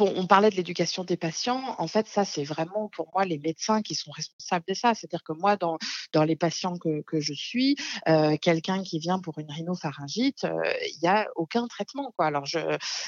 on 0.00 0.26
parlait 0.26 0.50
de 0.50 0.56
l'éducation 0.56 1.04
des 1.04 1.16
patients. 1.16 1.74
En 1.78 1.86
fait, 1.86 2.06
ça, 2.06 2.24
c'est 2.24 2.44
vraiment 2.44 2.88
pour 2.88 3.10
moi 3.14 3.24
les 3.24 3.38
médecins 3.38 3.82
qui 3.82 3.94
sont 3.94 4.10
responsables 4.10 4.64
de 4.68 4.74
ça. 4.74 4.94
C'est-à-dire 4.94 5.22
que 5.22 5.32
moi, 5.32 5.56
dans, 5.56 5.78
dans 6.12 6.24
les 6.24 6.36
patients 6.36 6.76
que, 6.78 7.02
que 7.02 7.20
je 7.20 7.32
suis, 7.34 7.76
euh, 8.08 8.36
quelqu'un 8.36 8.82
qui 8.82 8.98
vient 8.98 9.18
pour 9.18 9.38
une 9.38 9.50
rhinopharyngite, 9.50 10.44
euh, 10.44 10.50
il 10.86 10.98
n'y 11.02 11.08
a 11.08 11.28
aucun 11.36 11.66
traitement. 11.66 12.12
Quoi. 12.16 12.26
Alors, 12.26 12.46
je, 12.46 12.58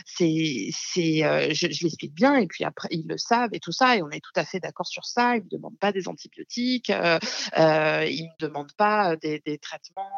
c'est, 0.04 0.70
c'est, 0.73 1.25
euh, 1.25 1.49
je, 1.52 1.70
je 1.70 1.85
l'explique 1.85 2.14
bien 2.14 2.37
et 2.37 2.47
puis 2.47 2.64
après, 2.64 2.88
ils 2.90 3.06
le 3.06 3.18
savent 3.18 3.50
et 3.52 3.61
tout 3.61 3.73
ça. 3.73 3.97
Et 3.97 4.02
on 4.02 4.11
est 4.11 4.20
tout 4.20 4.32
à 4.37 4.44
fait 4.44 4.61
d'accord 4.61 4.87
sur 4.87 5.04
ça. 5.04 5.37
Ils 5.37 5.40
ne 5.40 5.44
me 5.44 5.50
demandent 5.50 5.78
pas 5.78 5.92
des 5.92 6.09
antibiotiques, 6.09 6.88
ils 6.88 6.94
ne 6.94 7.99
me 7.99 8.40
demandent 8.40 8.75
pas 8.76 9.16
des, 9.16 9.40
des 9.40 9.59
traitements, 9.59 10.11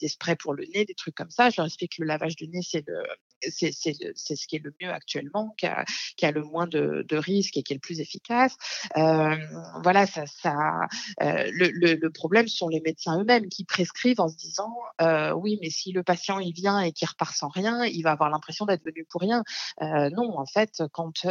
des 0.00 0.08
sprays 0.08 0.36
pour 0.36 0.54
le 0.54 0.64
nez, 0.74 0.84
des 0.84 0.94
trucs 0.94 1.14
comme 1.14 1.30
ça. 1.30 1.50
Je 1.50 1.56
leur 1.58 1.66
explique 1.66 1.96
que 1.96 2.02
le 2.02 2.08
lavage 2.08 2.36
du 2.36 2.48
nez, 2.48 2.60
c'est 2.62 2.84
le, 2.86 3.02
c'est, 3.48 3.72
c'est, 3.72 4.36
ce 4.36 4.46
qui 4.46 4.56
est 4.56 4.62
le 4.64 4.74
mieux 4.80 4.90
actuellement 4.90 5.54
qui 5.56 5.66
a 5.66 6.30
le 6.30 6.42
moins 6.42 6.66
de, 6.66 7.04
risques 7.16 7.56
et 7.56 7.62
qui 7.62 7.72
est 7.72 7.76
le 7.76 7.80
plus 7.80 8.00
efficace. 8.00 8.56
Euh, 8.96 9.36
voilà, 9.82 10.06
ça, 10.06 10.24
ça 10.26 10.88
euh, 11.22 11.50
le, 11.52 11.94
le, 11.94 12.10
problème 12.10 12.48
sont 12.48 12.68
les 12.68 12.80
médecins 12.80 13.20
eux-mêmes 13.20 13.48
qui 13.48 13.64
prescrivent 13.64 14.20
en 14.20 14.28
se 14.28 14.36
disant 14.36 14.74
euh, 15.02 15.32
oui, 15.32 15.58
mais 15.60 15.70
si 15.70 15.92
le 15.92 16.02
patient 16.02 16.38
il 16.38 16.52
vient 16.52 16.80
et 16.80 16.92
qu'il 16.92 17.08
repart 17.08 17.34
sans 17.34 17.48
rien, 17.48 17.84
il 17.84 18.02
va 18.02 18.12
avoir 18.12 18.30
l'impression 18.30 18.66
d'être 18.66 18.84
venu 18.84 19.06
pour 19.08 19.20
rien. 19.20 19.42
non, 19.80 20.38
en 20.38 20.46
fait, 20.46 20.82
quand 20.92 21.26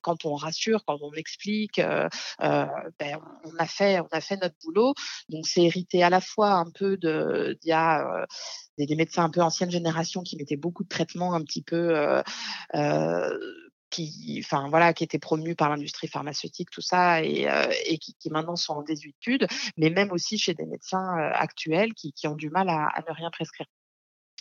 quand 0.00 0.24
on 0.24 0.34
rassure, 0.34 0.84
quand 0.84 0.98
on 1.02 1.12
explique, 1.12 1.80
ben, 2.40 3.18
on 3.44 3.56
a 3.58 3.66
fait 3.66 4.00
on 4.00 4.08
a 4.10 4.20
fait 4.20 4.36
notre 4.36 4.56
boulot. 4.64 4.94
Donc 5.28 5.46
c'est 5.46 5.62
hérité 5.62 6.02
à 6.02 6.10
la 6.10 6.20
fois 6.20 6.52
un 6.52 6.70
peu 6.70 6.96
de 6.96 7.58
y 7.64 7.72
a 7.72 8.26
des, 8.78 8.96
médecins 8.96 9.24
un 9.24 9.30
peu 9.30 9.40
ancienne 9.40 9.70
génération 9.70 10.22
qui 10.22 10.36
mettaient 10.36 10.56
beaucoup 10.56 10.84
de 10.84 10.88
traitements 10.88 11.34
un 11.34 11.42
petit 11.42 11.62
peu 11.62 12.22
qui, 13.90 14.40
enfin 14.42 14.68
voilà, 14.70 14.94
qui 14.94 15.04
étaient 15.04 15.18
promus 15.18 15.54
par 15.54 15.68
l'industrie 15.68 16.08
pharmaceutique, 16.08 16.70
tout 16.70 16.80
ça, 16.80 17.22
et, 17.22 17.46
et 17.86 17.98
qui, 17.98 18.14
qui, 18.14 18.30
maintenant 18.30 18.56
sont 18.56 18.72
en 18.72 18.82
désuétude, 18.82 19.46
mais 19.76 19.90
même 19.90 20.12
aussi 20.12 20.38
chez 20.38 20.54
des 20.54 20.64
médecins 20.64 21.14
actuels 21.34 21.92
qui, 21.92 22.14
ont 22.26 22.34
du 22.34 22.48
mal 22.48 22.70
à 22.70 23.04
ne 23.06 23.14
rien 23.14 23.30
prescrire. 23.30 23.66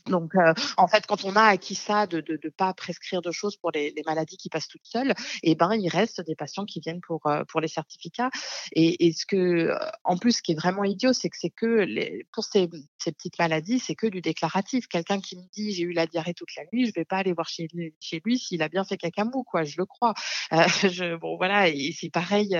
Donc, 0.08 0.36
euh, 0.36 0.54
en 0.78 0.88
fait, 0.88 1.06
quand 1.06 1.26
on 1.26 1.36
a 1.36 1.44
acquis 1.44 1.76
ça 1.76 2.08
de 2.08 2.24
ne 2.28 2.50
pas 2.50 2.74
prescrire 2.74 3.22
de 3.22 3.32
choses 3.32 3.58
pour 3.58 3.72
les, 3.72 3.92
les, 3.96 4.04
maladies 4.06 4.38
qui 4.38 4.50
passent 4.50 4.68
toutes 4.68 4.86
seules, 4.86 5.14
eh 5.44 5.56
ben, 5.56 5.74
il 5.74 5.90
reste 5.90 6.22
des 6.22 6.36
patients 6.36 6.66
qui 6.66 6.80
viennent 6.80 7.02
pour, 7.02 7.26
euh, 7.28 7.44
pour 7.48 7.62
les 7.62 7.68
certificats. 7.68 8.30
Et, 8.74 9.08
et, 9.08 9.14
ce 9.14 9.26
que, 9.26 9.74
en 10.04 10.18
plus, 10.18 10.38
ce 10.38 10.42
qui 10.42 10.54
est 10.54 10.56
vraiment 10.56 10.84
idiot, 10.84 11.14
c'est 11.14 11.30
que 11.30 11.38
c'est 11.40 11.50
que 11.50 11.66
les, 11.66 12.26
pour 12.34 12.44
ces, 12.44 12.70
ces, 12.98 13.12
petites 13.12 13.38
maladies, 13.40 13.80
c'est 13.80 13.96
que 13.96 14.08
du 14.08 14.22
déclaratif. 14.22 14.88
Quelqu'un 14.88 15.20
qui 15.20 15.38
me 15.38 15.44
dit 15.54 15.74
j'ai 15.74 15.84
eu 15.84 15.94
la 15.94 16.08
diarrhée 16.08 16.34
toute 16.34 16.56
la 16.56 16.64
nuit, 16.74 16.88
je 16.88 16.94
vais 16.94 17.06
pas 17.06 17.18
aller 17.18 17.34
voir 17.34 17.48
chez 17.48 17.68
chez 18.00 18.22
lui 18.26 18.40
s'il 18.40 18.62
a 18.64 18.70
bien 18.70 18.84
fait 18.84 18.98
caca 18.98 19.26
mou, 19.26 19.44
quoi. 19.44 19.64
Je 19.64 19.76
le 19.78 19.86
crois. 19.86 20.14
Euh, 20.54 20.64
je, 20.90 21.16
bon, 21.16 21.38
voilà. 21.38 21.70
Et 21.70 21.94
c'est 21.98 22.10
pareil, 22.10 22.58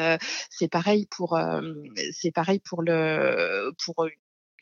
c'est 0.50 0.70
pareil 0.70 1.08
pour, 1.10 1.40
c'est 2.12 2.32
pareil 2.32 2.60
pour 2.60 2.82
le, 2.82 3.72
pour 3.84 4.08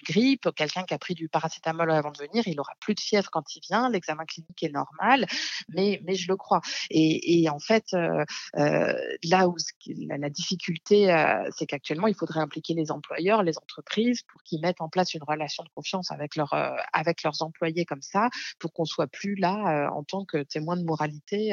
grippe, 0.04 0.50
quelqu'un 0.56 0.84
qui 0.84 0.94
a 0.94 0.98
pris 0.98 1.14
du 1.14 1.30
paracétamol 1.30 1.92
avant 1.92 2.12
de 2.12 2.18
venir, 2.18 2.48
il 2.48 2.60
aura 2.60 2.74
plus 2.80 2.96
de 2.96 3.00
fièvre 3.00 3.30
quand 3.32 3.56
il 3.56 3.62
vient, 3.62 3.90
l'examen 3.90 4.26
clinique 4.26 4.64
est 4.64 4.70
normal, 4.70 5.26
mais, 5.70 6.02
mais 6.06 6.16
je 6.16 6.28
le 6.28 6.36
crois. 6.36 6.62
Et, 6.90 7.42
et 7.42 7.50
en 7.50 7.60
fait, 7.60 7.86
euh, 7.94 8.24
euh, 8.58 8.94
là 9.24 9.48
où 9.48 9.56
la, 9.98 10.30
difficulté, 10.30 11.12
euh, 11.12 11.50
c'est 11.56 11.66
qu'actuellement, 11.66 12.08
il 12.08 12.16
faudrait 12.16 12.40
impliquer 12.40 12.74
les 12.74 12.92
employeurs, 12.92 13.44
les 13.44 13.58
entreprises, 13.58 14.24
pour 14.24 14.42
qu'ils 14.44 14.62
mettent 14.62 14.82
en 14.82 14.90
place 14.90 15.14
une 15.14 15.24
relation 15.24 15.64
de 15.64 15.70
confiance 15.70 16.12
avec, 16.12 16.36
leur, 16.36 16.54
euh, 16.54 16.76
avec 16.94 17.24
leurs 17.24 17.42
employés 17.42 17.86
comme 17.86 18.02
ça, 18.02 18.30
pour 18.60 18.74
qu'on 18.74 18.86
soit 18.86 19.08
plus 19.08 19.36
là 19.36 19.86
euh, 19.86 19.90
en 19.90 20.04
tant 20.04 20.26
que 20.26 20.44
témoin 20.44 20.78
de 20.78 20.84
moralité, 20.84 21.50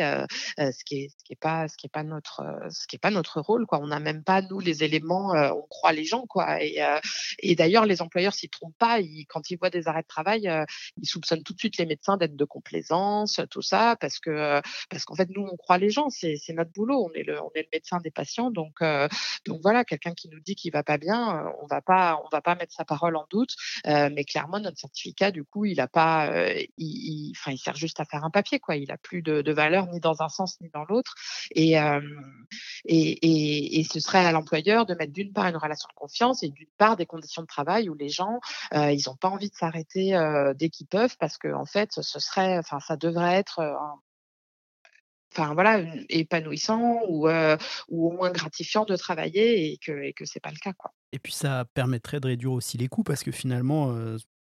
ce 0.58 0.84
qui 0.84 1.04
est 1.04 1.08
ce 1.08 1.24
qui 1.24 1.32
est 1.32 1.40
pas 1.40 1.68
ce 1.68 1.76
qui 1.76 1.86
est 1.86 1.90
pas 1.90 2.02
notre 2.02 2.42
ce 2.70 2.86
qui 2.86 2.96
est 2.96 2.98
pas 2.98 3.10
notre 3.10 3.40
rôle 3.40 3.66
quoi. 3.66 3.80
On 3.80 3.88
n'a 3.88 4.00
même 4.00 4.22
pas 4.22 4.42
nous 4.42 4.60
les 4.60 4.84
éléments, 4.84 5.32
on 5.32 5.62
croit 5.68 5.92
les 5.92 6.04
gens 6.04 6.26
quoi. 6.26 6.62
Et, 6.62 6.80
et 7.40 7.54
d'ailleurs, 7.54 7.86
les 7.86 8.02
employeurs 8.02 8.34
s'y 8.36 8.48
trompent 8.48 8.76
pas. 8.78 8.98
quand 9.28 9.50
ils 9.50 9.56
voient 9.56 9.70
des 9.70 9.88
arrêts 9.88 10.02
de 10.02 10.06
travail, 10.06 10.50
ils 11.00 11.06
soupçonnent 11.06 11.42
tout 11.42 11.52
de 11.52 11.58
suite 11.58 11.78
les 11.78 11.86
médecins 11.86 12.16
d'être 12.16 12.36
de 12.36 12.44
complaisance, 12.44 13.40
tout 13.50 13.62
ça, 13.62 13.96
parce 14.00 14.18
que 14.18 14.60
parce 14.90 15.04
qu'en 15.04 15.14
fait, 15.14 15.28
nous, 15.30 15.42
on 15.42 15.56
croit 15.56 15.78
les 15.78 15.90
gens. 15.90 16.08
C'est 16.10 16.38
notre 16.50 16.72
boulot. 16.72 17.08
On 17.10 17.12
est 17.14 17.22
le 17.22 17.40
on 17.40 17.50
est 17.54 17.62
le 17.62 17.68
médecin 17.72 17.98
des 17.98 18.10
patients. 18.10 18.50
Donc 18.50 18.80
donc 19.46 19.60
voilà, 19.62 19.84
quelqu'un 19.84 20.12
qui 20.14 20.28
nous 20.28 20.40
dit 20.40 20.54
qu'il 20.54 20.72
va 20.72 20.82
pas 20.82 20.98
bien, 20.98 21.52
on 21.60 21.66
va 21.66 21.80
pas 21.80 22.20
on 22.24 22.28
va 22.30 22.40
pas 22.40 22.54
mettre 22.54 22.74
sa 22.74 22.84
parole 22.84 23.16
en 23.16 23.26
doute. 23.30 23.54
mais 23.84 24.24
clairement, 24.24 24.60
notre 24.60 24.78
certificat, 24.78 25.30
du 25.30 25.44
coup, 25.44 25.64
il 25.64 25.80
a 25.80 25.88
pas, 25.88 26.30
il, 26.76 27.32
il, 27.46 27.58
sert 27.58 27.76
juste 27.76 28.00
à 28.00 28.04
faire 28.04 28.24
un 28.24 28.30
papier, 28.30 28.60
quoi. 28.60 28.76
Il 28.76 28.90
a 28.90 28.98
plus 28.98 29.22
de, 29.22 29.42
de 29.42 29.52
valeur 29.52 29.86
ni 29.88 30.00
dans 30.00 30.22
un 30.22 30.28
sens 30.28 30.60
ni 30.60 30.68
dans 30.70 30.84
l'autre. 30.84 31.14
Et, 31.54 31.74
et, 32.84 33.80
et, 33.80 33.84
ce 33.84 34.00
serait 34.00 34.24
à 34.24 34.32
l'employeur 34.32 34.86
de 34.86 34.94
mettre 34.94 35.12
d'une 35.12 35.32
part 35.32 35.46
une 35.46 35.56
relation 35.56 35.88
de 35.88 35.94
confiance 35.94 36.42
et 36.42 36.48
d'une 36.48 36.68
part 36.78 36.96
des 36.96 37.06
conditions 37.06 37.42
de 37.42 37.46
travail 37.46 37.88
où 37.88 37.94
les 37.94 38.08
gens, 38.08 38.25
ils 38.72 39.02
n'ont 39.06 39.16
pas 39.16 39.28
envie 39.28 39.50
de 39.50 39.54
s'arrêter 39.54 40.18
dès 40.56 40.68
qu'ils 40.70 40.86
peuvent 40.86 41.16
parce 41.18 41.38
que 41.38 41.52
en 41.52 41.64
fait, 41.64 41.90
ce 41.92 42.20
serait, 42.20 42.58
enfin, 42.58 42.80
ça 42.80 42.96
devrait 42.96 43.34
être 43.34 43.76
enfin 45.32 45.54
voilà, 45.54 45.80
épanouissant 46.08 47.02
ou, 47.08 47.28
au 47.28 48.12
moins 48.12 48.30
gratifiant 48.30 48.84
de 48.84 48.96
travailler 48.96 49.72
et 49.72 49.78
que, 49.78 50.12
que 50.12 50.24
c'est 50.24 50.40
pas 50.40 50.50
le 50.50 50.58
cas. 50.58 50.72
Quoi. 50.72 50.92
Et 51.12 51.18
puis 51.18 51.32
ça 51.32 51.64
permettrait 51.74 52.20
de 52.20 52.28
réduire 52.28 52.52
aussi 52.52 52.78
les 52.78 52.88
coûts 52.88 53.02
parce 53.02 53.22
que 53.22 53.32
finalement, 53.32 53.94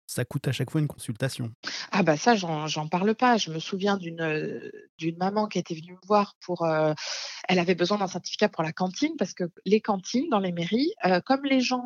ça 0.08 0.26
coûte 0.26 0.48
à 0.48 0.52
chaque 0.52 0.70
fois 0.70 0.82
une 0.82 0.88
consultation. 0.88 1.52
Ah 1.92 2.04
bah 2.04 2.18
ça, 2.18 2.36
j'en 2.36 2.88
parle 2.88 3.16
pas. 3.16 3.38
Je 3.38 3.52
me 3.52 3.60
souviens 3.60 3.98
d'une 3.98 4.72
d'une 4.98 5.18
maman 5.18 5.48
qui 5.48 5.60
était 5.60 5.76
venue 5.76 5.94
me 5.94 6.08
voir 6.08 6.36
pour. 6.42 6.66
elle 7.48 7.60
avait 7.60 7.76
besoin 7.76 7.98
d'un 7.98 8.08
certificat 8.08 8.50
pour 8.50 8.64
la 8.64 8.72
cantine 8.72 9.14
parce 9.18 9.34
que 9.34 9.46
les 9.66 9.82
cantines 9.82 10.30
dans 10.30 10.40
les 10.40 10.52
mairies, 10.52 10.94
comme 11.26 11.44
les 11.46 11.62
gens 11.62 11.84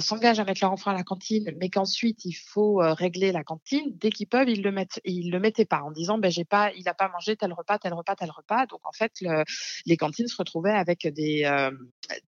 s'engagent 0.00 0.40
à 0.40 0.44
mettre 0.44 0.60
leur 0.62 0.72
enfant 0.72 0.90
à 0.90 0.94
la 0.94 1.04
cantine, 1.04 1.52
mais 1.58 1.70
qu'ensuite 1.70 2.24
il 2.24 2.34
faut 2.34 2.76
régler 2.82 3.32
la 3.32 3.44
cantine, 3.44 3.96
dès 3.98 4.10
qu'ils 4.10 4.28
peuvent, 4.28 4.48
ils 4.48 4.62
le 4.62 4.72
mettent, 4.72 5.00
ils 5.04 5.30
le 5.30 5.38
mettaient 5.38 5.64
pas 5.64 5.82
en 5.82 5.90
disant 5.90 6.18
ben 6.18 6.30
j'ai 6.30 6.44
pas, 6.44 6.72
il 6.76 6.88
a 6.88 6.94
pas 6.94 7.08
mangé 7.08 7.36
tel 7.36 7.52
repas, 7.52 7.78
tel 7.78 7.94
repas, 7.94 8.16
tel 8.16 8.30
repas. 8.30 8.66
Donc 8.66 8.80
en 8.84 8.92
fait, 8.92 9.12
le, 9.20 9.44
les 9.86 9.96
cantines 9.96 10.28
se 10.28 10.36
retrouvaient 10.36 10.72
avec 10.72 11.06
des 11.06 11.48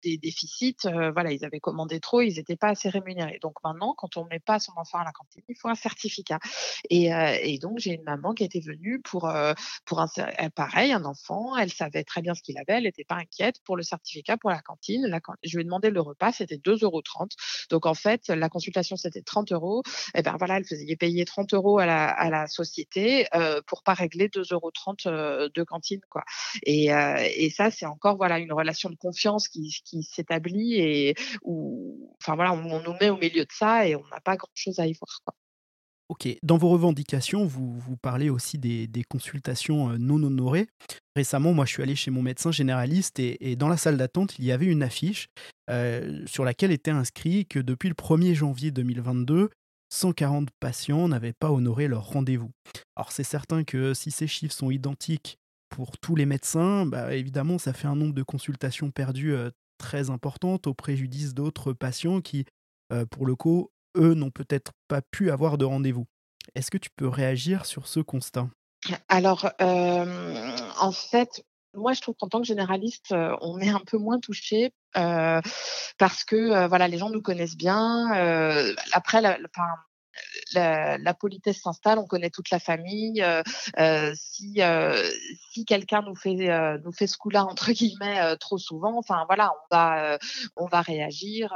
des 0.02 0.16
déficits. 0.18 0.76
voilà, 1.12 1.32
ils 1.32 1.44
avaient 1.44 1.61
commandé 1.61 2.00
trop, 2.00 2.20
ils 2.20 2.37
n'étaient 2.37 2.56
pas 2.56 2.68
assez 2.68 2.88
rémunérés. 2.88 3.38
Donc 3.42 3.56
maintenant, 3.64 3.94
quand 3.96 4.16
on 4.16 4.25
met 4.26 4.40
pas 4.44 4.58
son 4.58 4.72
enfant 4.76 4.98
à 4.98 5.04
la 5.04 5.12
cantine, 5.12 5.42
il 5.48 5.56
faut 5.56 5.68
un 5.68 5.74
certificat. 5.74 6.38
Et, 6.90 7.14
euh, 7.14 7.36
et 7.42 7.58
donc, 7.58 7.78
j'ai 7.78 7.92
une 7.92 8.02
maman 8.04 8.32
qui 8.34 8.44
était 8.44 8.60
venue 8.60 9.00
pour, 9.00 9.28
euh, 9.28 9.54
pour 9.84 10.00
un, 10.00 10.08
pareil, 10.54 10.92
un 10.92 11.04
enfant, 11.04 11.56
elle 11.56 11.72
savait 11.72 12.04
très 12.04 12.22
bien 12.22 12.34
ce 12.34 12.42
qu'il 12.42 12.58
avait, 12.58 12.78
elle 12.78 12.84
n'était 12.84 13.04
pas 13.04 13.16
inquiète 13.16 13.56
pour 13.64 13.76
le 13.76 13.82
certificat 13.82 14.36
pour 14.36 14.50
la 14.50 14.60
cantine. 14.60 15.06
La, 15.06 15.20
je 15.42 15.56
lui 15.56 15.62
ai 15.62 15.64
demandé 15.64 15.90
le 15.90 16.00
repas, 16.00 16.32
c'était 16.32 16.56
2,30 16.56 16.84
euros. 16.84 17.02
Donc, 17.70 17.86
en 17.86 17.94
fait, 17.94 18.28
la 18.28 18.48
consultation, 18.48 18.96
c'était 18.96 19.22
30 19.22 19.52
euros. 19.52 19.82
Et 20.14 20.22
ben 20.22 20.36
voilà, 20.38 20.58
elle 20.58 20.64
faisait 20.64 20.96
payer 20.96 21.24
30 21.24 21.54
euros 21.54 21.78
à 21.78 21.86
la, 21.86 22.08
à 22.08 22.30
la 22.30 22.46
société 22.46 23.26
euh, 23.34 23.60
pour 23.66 23.82
pas 23.82 23.94
régler 23.94 24.28
2,30 24.28 24.52
euros 24.54 25.48
de 25.54 25.62
cantine. 25.62 26.00
Quoi. 26.10 26.24
Et, 26.64 26.86
et 26.86 27.50
ça, 27.50 27.70
c'est 27.70 27.86
encore 27.86 28.16
voilà, 28.16 28.38
une 28.38 28.52
relation 28.52 28.90
de 28.90 28.96
confiance 28.96 29.48
qui, 29.48 29.80
qui 29.84 30.02
s'établit 30.02 30.74
et 30.74 31.14
où, 31.42 32.10
enfin 32.22 32.34
voilà, 32.34 32.52
on 32.52 32.80
nous 32.80 32.94
met 33.00 33.10
au 33.10 33.16
milieu 33.16 33.44
de 33.44 33.52
ça 33.52 33.86
et 33.86 33.96
on 33.96 34.06
n'a 34.10 34.20
pas 34.20 34.34
chose 34.55 34.79
à 34.79 34.87
y 34.87 34.93
voir. 34.93 35.38
Ok, 36.11 36.29
dans 36.43 36.59
vos 36.59 36.69
revendications, 36.69 37.47
vous, 37.47 37.79
vous 37.79 37.97
parlez 37.97 38.29
aussi 38.29 38.59
des, 38.59 39.05
consultations 39.09 39.91
euh, 39.91 39.97
non 39.97 40.23
honorées. 40.23 40.69
Récemment, 41.17 41.55
moi, 41.55 41.64
je 41.64 41.73
suis 41.73 41.83
allé 41.83 41.97
chez 41.97 42.11
mon 42.11 42.21
médecin 42.21 42.53
généraliste 42.53 43.19
et, 43.19 43.57
dans 43.57 43.69
la 43.69 43.79
salle 43.79 43.97
d'attente, 43.97 44.38
il 44.38 44.45
y 44.45 44.53
avait 44.53 44.67
une 44.67 44.83
affiche 44.83 45.29
euh, 45.71 46.23
sur 46.26 46.45
laquelle 46.45 46.73
était 46.73 46.91
inscrit 46.91 47.47
que 47.47 47.59
depuis 47.59 47.88
le 47.88 47.95
1er 47.95 48.35
janvier 48.35 48.71
2022, 48.71 49.49
140 49.88 50.50
patients 50.61 51.09
n'avaient 51.09 51.33
pas 51.33 51.50
honoré 51.50 51.88
leur 51.88 52.07
rendez-vous. 52.07 52.50
Alors 52.97 53.12
c'est 53.12 53.25
certain 53.25 53.64
que 53.64 53.95
si 53.95 54.11
ces 54.11 54.26
chiffres 54.26 54.55
sont 54.55 54.71
identiques 54.71 55.38
pour 55.71 55.97
tous 55.99 56.17
les 56.17 56.26
médecins, 56.26 56.85
bah, 56.85 57.14
évidemment, 57.14 57.59
ça 57.59 57.73
fait 57.73 57.88
un 57.88 57.97
nombre 57.97 58.14
de 58.14 58.23
consultations 58.23 58.91
perdues 58.91 59.35
euh, 59.35 59.50
très 59.79 60.11
importantes 60.11 60.67
au 60.67 60.75
préjudice 60.75 61.33
d'autres 61.33 61.73
patients 61.73 62.21
qui, 62.21 62.45
pour 63.11 63.26
le 63.26 63.35
coup, 63.35 63.71
eux 63.96 64.14
n'ont 64.14 64.30
peut-être 64.30 64.72
pas 64.88 65.02
pu 65.02 65.30
avoir 65.30 65.58
de 65.58 65.64
rendez-vous. 65.64 66.06
Est-ce 66.54 66.70
que 66.70 66.78
tu 66.78 66.90
peux 66.94 67.08
réagir 67.08 67.64
sur 67.64 67.87
ce 67.87 68.00
constat? 68.00 68.48
Alors, 69.09 69.50
en 69.61 70.92
fait, 70.92 71.44
moi, 71.74 71.92
je 71.92 72.00
trouve 72.00 72.14
qu'en 72.16 72.28
tant 72.28 72.40
que 72.40 72.46
généraliste, 72.46 73.14
on 73.40 73.59
est 73.59 73.70
un 73.70 73.80
peu 73.80 73.98
moins 73.98 74.20
touché 74.20 74.72
parce 74.92 76.24
que 76.24 76.66
voilà, 76.66 76.88
les 76.88 76.98
gens 76.98 77.11
nous 77.11 77.22
connaissent 77.22 77.57
bien. 77.57 78.11
après, 78.92 79.20
la, 80.54 81.14
politesse 81.14 81.62
s'installe, 81.62 81.98
on 81.98 82.07
connaît 82.07 82.30
toute 82.30 82.50
la 82.50 82.61
famille. 82.61 83.24
si 84.14 84.61
si 85.50 85.64
quelqu'un 85.64 86.02
nous 86.02 86.14
fait 86.14 86.78
nous 86.85 86.92
fait 86.92 87.07
ce 87.07 87.16
coup-là 87.16 87.44
entre 87.44 87.72
guillemets 87.72 88.37
trop 88.37 88.59
souvent, 88.59 88.98
enfin 88.98 89.24
voilà, 89.26 89.50
on 89.50 89.74
va 89.74 90.18
on 90.57 90.66
va 90.66 90.83
réagir. 90.83 91.52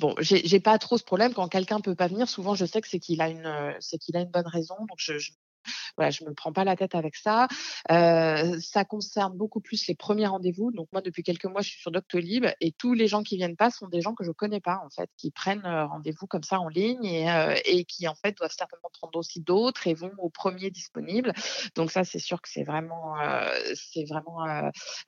Bon, 0.00 0.14
j'ai 0.18 0.60
pas 0.60 0.78
trop 0.78 0.98
ce 0.98 1.04
problème 1.04 1.32
quand 1.34 1.48
quelqu'un 1.48 1.80
peut 1.80 1.94
pas 1.94 2.08
venir. 2.08 2.28
Souvent, 2.28 2.54
je 2.54 2.64
sais 2.66 2.80
que 2.80 2.88
c'est 2.88 2.98
qu'il 2.98 3.20
a 3.20 3.28
une, 3.28 3.76
c'est 3.80 3.98
qu'il 3.98 4.16
a 4.16 4.20
une 4.20 4.30
bonne 4.30 4.46
raison. 4.48 4.74
Donc, 4.88 4.98
je, 4.98 5.18
je 5.18 5.32
voilà, 5.96 6.10
je 6.10 6.24
me 6.24 6.34
prends 6.34 6.52
pas 6.52 6.64
la 6.64 6.76
tête 6.76 6.94
avec 6.94 7.16
ça. 7.16 7.48
Euh, 7.90 8.58
ça 8.60 8.84
concerne 8.84 9.36
beaucoup 9.36 9.60
plus 9.60 9.86
les 9.86 9.94
premiers 9.94 10.26
rendez-vous. 10.26 10.70
Donc 10.72 10.88
moi, 10.92 11.02
depuis 11.02 11.22
quelques 11.22 11.44
mois, 11.46 11.62
je 11.62 11.70
suis 11.70 11.80
sur 11.80 11.90
Doctolib 11.90 12.46
et 12.60 12.72
tous 12.72 12.94
les 12.94 13.06
gens 13.06 13.22
qui 13.22 13.36
viennent 13.36 13.56
pas 13.56 13.70
sont 13.70 13.88
des 13.88 14.00
gens 14.00 14.14
que 14.14 14.24
je 14.24 14.30
connais 14.30 14.60
pas 14.60 14.80
en 14.84 14.90
fait, 14.90 15.10
qui 15.16 15.30
prennent 15.30 15.62
rendez-vous 15.64 16.26
comme 16.26 16.42
ça 16.42 16.60
en 16.60 16.68
ligne 16.68 17.04
et, 17.04 17.30
euh, 17.30 17.54
et 17.64 17.84
qui 17.84 18.08
en 18.08 18.14
fait 18.14 18.36
doivent 18.36 18.54
certainement 18.56 18.90
prendre 18.92 19.18
aussi 19.18 19.40
d'autres 19.40 19.86
et 19.86 19.94
vont 19.94 20.12
au 20.18 20.30
premier 20.30 20.70
disponible. 20.70 21.32
Donc 21.76 21.90
ça, 21.90 22.04
c'est 22.04 22.18
sûr 22.18 22.40
que 22.40 22.48
c'est 22.48 22.64
vraiment, 22.64 23.20
euh, 23.20 23.48
c'est 23.74 24.04
vraiment 24.04 24.40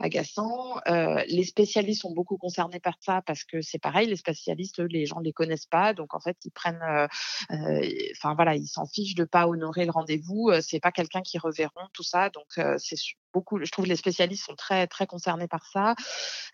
agaçant. 0.01 0.81
les 0.87 1.45
spécialistes 1.45 2.03
sont 2.03 2.13
beaucoup 2.13 2.37
concernés 2.37 2.81
par 2.81 2.95
ça 3.01 3.23
parce 3.27 3.45
que 3.45 3.61
c'est 3.63 3.79
pareil, 3.79 4.09
les 4.09 4.17
spécialistes, 4.17 4.81
eux, 4.81 4.87
les 4.87 5.07
gens 5.07 5.21
les 5.21 5.33
connaissent 5.33 5.67
pas, 5.67 5.95
donc 5.95 6.15
en 6.15 6.21
fait, 6.21 6.37
ils 6.45 6.51
prennent, 6.51 7.09
enfin 7.51 8.35
voilà, 8.35 8.55
ils 8.57 8.67
s'en 8.67 8.87
fichent 8.87 9.15
de 9.15 9.25
pas 9.25 9.49
honorer 9.49 9.85
le 9.85 9.91
rendez-vous. 9.91 10.46
C'est 10.63 10.81
pas 10.81 10.93
quelqu'un 10.93 11.23
qui 11.23 11.39
reverront 11.39 11.89
tout 11.93 12.03
ça, 12.03 12.31
donc 12.31 12.47
c'est 12.79 12.97
beaucoup. 13.33 13.63
Je 13.63 13.71
trouve 13.71 13.85
que 13.85 13.91
les 13.91 13.97
spécialistes 13.97 14.45
sont 14.45 14.55
très 14.55 14.87
très 14.87 15.07
concernés 15.07 15.49
par 15.49 15.67
ça. 15.67 15.95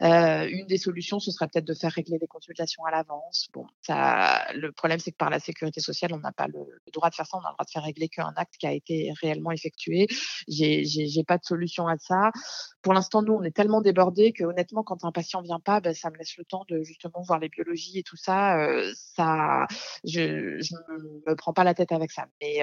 une 0.01 0.67
des 0.67 0.79
solutions, 0.79 1.19
ce 1.19 1.31
serait 1.31 1.49
peut-être 1.49 1.65
de 1.65 1.75
faire 1.75 1.93
régler 1.93 2.19
les 2.21 2.27
consultations 2.27 2.85
à 2.85 2.91
l'avance. 2.91 3.49
Bon, 3.53 3.67
ça, 3.83 4.53
le 4.55 4.73
problème, 4.73 4.99
c'est 4.99 5.13
que 5.13 5.17
par 5.17 5.31
la 5.31 5.41
sécurité 5.41 5.81
sociale, 5.81 6.13
on 6.13 6.19
n'a 6.19 6.33
pas 6.33 6.47
le, 6.47 6.67
droit 6.93 7.11
de 7.11 7.15
faire 7.15 7.27
ça. 7.27 7.37
On 7.37 7.41
a 7.41 7.51
le 7.51 7.55
droit 7.55 7.65
de 7.65 7.71
faire 7.71 7.85
régler 7.85 8.09
qu'un 8.09 8.33
acte 8.37 8.55
qui 8.59 8.67
a 8.67 8.73
été 8.73 9.13
réellement 9.21 9.53
effectué. 9.53 10.07
J'ai 10.49 10.85
j'ai 10.85 11.25
pas 11.25 11.39
de 11.39 11.45
solution 11.45 11.87
à 11.89 11.97
ça. 11.99 12.31
Pour 12.83 12.93
l'instant, 12.95 13.23
nous, 13.23 13.35
on 13.35 13.43
est 13.43 13.55
tellement 13.55 13.81
débordés 13.81 14.33
que 14.33 14.45
honnêtement, 14.45 14.83
quand 14.83 15.05
un 15.05 15.13
patient 15.13 15.43
vient 15.43 15.61
pas, 15.61 15.81
ben, 15.81 15.95
ça 15.95 16.11
me 16.11 16.17
laisse 16.17 16.37
le 16.37 16.45
temps 16.45 16.65
de 16.69 16.83
justement 16.83 17.23
voir 17.23 17.39
les 17.39 17.49
biologies 17.49 17.99
et 17.99 18.03
tout 18.03 18.17
ça. 18.17 18.69
ça, 18.95 19.67
je, 20.05 20.61
je 20.61 20.75
me 21.27 21.35
prends 21.37 21.53
pas 21.53 21.65
la 21.65 21.75
tête 21.75 21.93
avec 21.93 22.11
ça. 22.11 22.27
Mais 22.41 22.61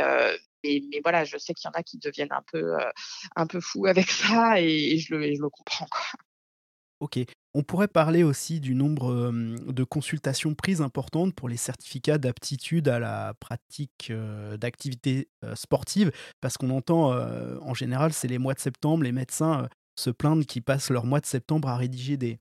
mais, 0.63 0.81
voilà, 1.03 1.23
je 1.23 1.37
sais 1.37 1.53
qu'il 1.53 1.67
y 1.67 1.69
en 1.69 1.79
a 1.79 1.83
qui 1.83 1.97
deviennent 1.97 2.31
un 2.31 2.43
peu, 2.51 2.75
un 3.35 3.47
peu 3.47 3.59
fous 3.61 3.85
ça 4.07 4.61
et, 4.61 4.97
je, 4.97 5.15
le, 5.15 5.49
comprends. 5.49 5.87
Quoi. 5.89 6.19
Ok. 6.99 7.19
On 7.53 7.63
pourrait 7.63 7.87
parler 7.87 8.23
aussi 8.23 8.59
du 8.59 8.75
nombre 8.75 9.31
de 9.31 9.83
consultations 9.83 10.53
prises 10.53 10.81
importantes 10.81 11.33
pour 11.33 11.49
les 11.49 11.57
certificats 11.57 12.17
d'aptitude 12.17 12.87
à 12.87 12.99
la 12.99 13.33
pratique 13.39 14.11
d'activités 14.57 15.29
sportives, 15.55 16.11
parce 16.41 16.57
qu'on 16.57 16.69
entend 16.69 17.11
en 17.11 17.73
général, 17.73 18.13
c'est 18.13 18.27
les 18.27 18.37
mois 18.37 18.53
de 18.53 18.59
septembre, 18.59 19.03
les 19.03 19.11
médecins 19.11 19.67
se 19.99 20.09
plaindre 20.09 20.45
qu'ils 20.45 20.61
passent 20.61 20.91
leur 20.91 21.05
mois 21.05 21.19
de 21.19 21.25
septembre 21.25 21.69
à 21.69 21.77
rédiger 21.77 22.17
des, 22.17 22.39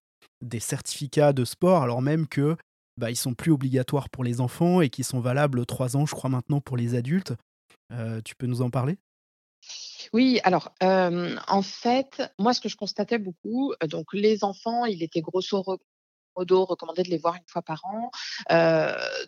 certificats 0.60 1.32
de 1.32 1.44
sport, 1.44 1.82
alors 1.82 2.02
même 2.02 2.26
que 2.26 2.56
bah, 2.98 3.10
ils 3.10 3.16
sont 3.16 3.34
plus 3.34 3.52
obligatoires 3.52 4.10
pour 4.10 4.24
les 4.24 4.40
enfants 4.40 4.80
et 4.80 4.90
qui 4.90 5.04
sont 5.04 5.20
valables 5.20 5.64
trois 5.66 5.96
ans, 5.96 6.04
je 6.04 6.14
crois 6.14 6.30
maintenant, 6.30 6.60
pour 6.60 6.76
les 6.76 6.94
adultes. 6.94 7.34
Tu 8.24 8.34
peux 8.36 8.46
nous 8.46 8.60
en 8.60 8.70
parler? 8.70 8.98
Oui, 10.12 10.40
alors 10.44 10.72
en 10.80 11.62
fait, 11.62 12.22
moi 12.38 12.54
ce 12.54 12.60
que 12.60 12.68
je 12.68 12.76
constatais 12.76 13.18
beaucoup, 13.18 13.74
donc 13.88 14.12
les 14.12 14.44
enfants, 14.44 14.84
il 14.84 15.02
était 15.02 15.20
grosso 15.20 15.56
modo 16.38 16.64
recommandé 16.64 17.02
de 17.02 17.10
les 17.10 17.18
voir 17.18 17.34
une 17.34 17.46
fois 17.46 17.62
par 17.62 17.82
an. 17.84 18.10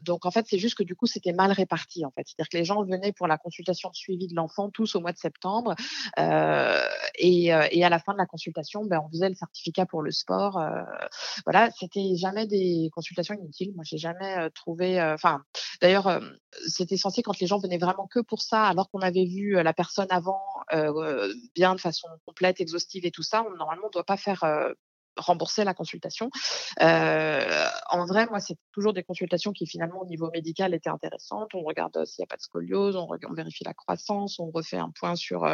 Donc 0.03 0.27
en 0.27 0.31
fait, 0.31 0.47
c'est 0.49 0.59
juste 0.59 0.77
que 0.77 0.83
du 0.83 0.95
coup, 0.95 1.07
c'était 1.07 1.33
mal 1.33 1.53
réparti 1.53 2.05
en 2.05 2.11
fait. 2.11 2.23
C'est-à-dire 2.27 2.49
que 2.49 2.57
les 2.57 2.65
gens 2.65 2.83
venaient 2.85 3.13
pour 3.13 3.27
la 3.27 3.39
consultation 3.39 3.91
de 3.91 3.97
suivi 3.97 4.29
de 4.29 4.35
l'enfant 4.35 4.71
tous 4.71 4.95
au 4.95 5.01
mois 5.01 5.13
de 5.13 5.19
septembre, 5.19 5.75
et, 6.17 7.53
à 7.53 7.89
la 7.89 7.99
fin 7.99 8.13
de 8.13 8.19
la 8.19 8.27
consultation, 8.27 8.85
ben, 8.85 9.01
on 9.05 9.11
faisait 9.11 9.29
le 9.29 9.35
certificat 9.35 9.87
pour 9.87 10.03
le 10.03 10.11
sport. 10.11 10.63
Voilà, 11.45 11.71
c'était 11.79 12.15
jamais 12.17 12.47
des 12.47 12.91
consultations 12.93 13.35
inutiles. 13.35 13.73
Moi, 13.75 13.85
j'ai 13.85 13.99
jamais 13.99 14.51
trouvé. 14.51 15.01
Enfin, 15.03 15.43
d'ailleurs, 15.81 16.21
c'était 16.67 16.97
censé 16.97 17.23
quand 17.23 17.39
les 17.41 17.47
gens 17.47 17.59
venaient 17.59 17.79
vraiment 17.79 18.07
que 18.07 18.21
pour 18.21 18.43
ça, 18.43 18.65
alors 18.65 18.91
qu'on 18.91 19.01
avait 19.01 19.27
vu 19.27 19.53
la 19.63 19.73
personne 19.73 20.09
avant 20.11 20.41
bien 21.55 21.75
de 21.75 21.81
façon 21.81 22.09
complète, 22.27 22.61
exhaustive 22.61 23.07
et 23.07 23.11
tout 23.11 23.23
ça. 23.23 23.43
On, 23.43 23.57
normalement, 23.57 23.85
on 23.85 23.89
ne 23.89 23.93
doit 23.93 24.05
pas 24.05 24.17
faire 24.17 24.45
rembourser 25.17 25.65
la 25.65 25.75
consultation. 25.75 26.31
Euh, 26.81 27.67
en 27.91 28.07
vrai, 28.07 28.27
moi, 28.27 28.41
c'est 28.41 28.57
toujours 28.73 28.93
des 28.93 29.03
consultations 29.03 29.53
qui 29.53 29.67
finalement 29.67 30.01
au 30.03 30.07
niveau 30.07 30.31
médical 30.31 30.75
étaient 30.75 30.91
intéressantes. 30.91 31.55
On 31.55 31.63
regarde 31.63 32.05
s'il 32.05 32.23
n'y 32.23 32.25
a 32.25 32.27
pas 32.27 32.37
de 32.37 32.43
scoliose, 32.43 32.97
on, 32.97 33.33
vérifie 33.35 33.65
la 33.65 33.75
croissance, 33.75 34.39
on 34.39 34.51
refait 34.51 34.79
un 34.79 34.91
point 34.91 35.17
sur 35.17 35.47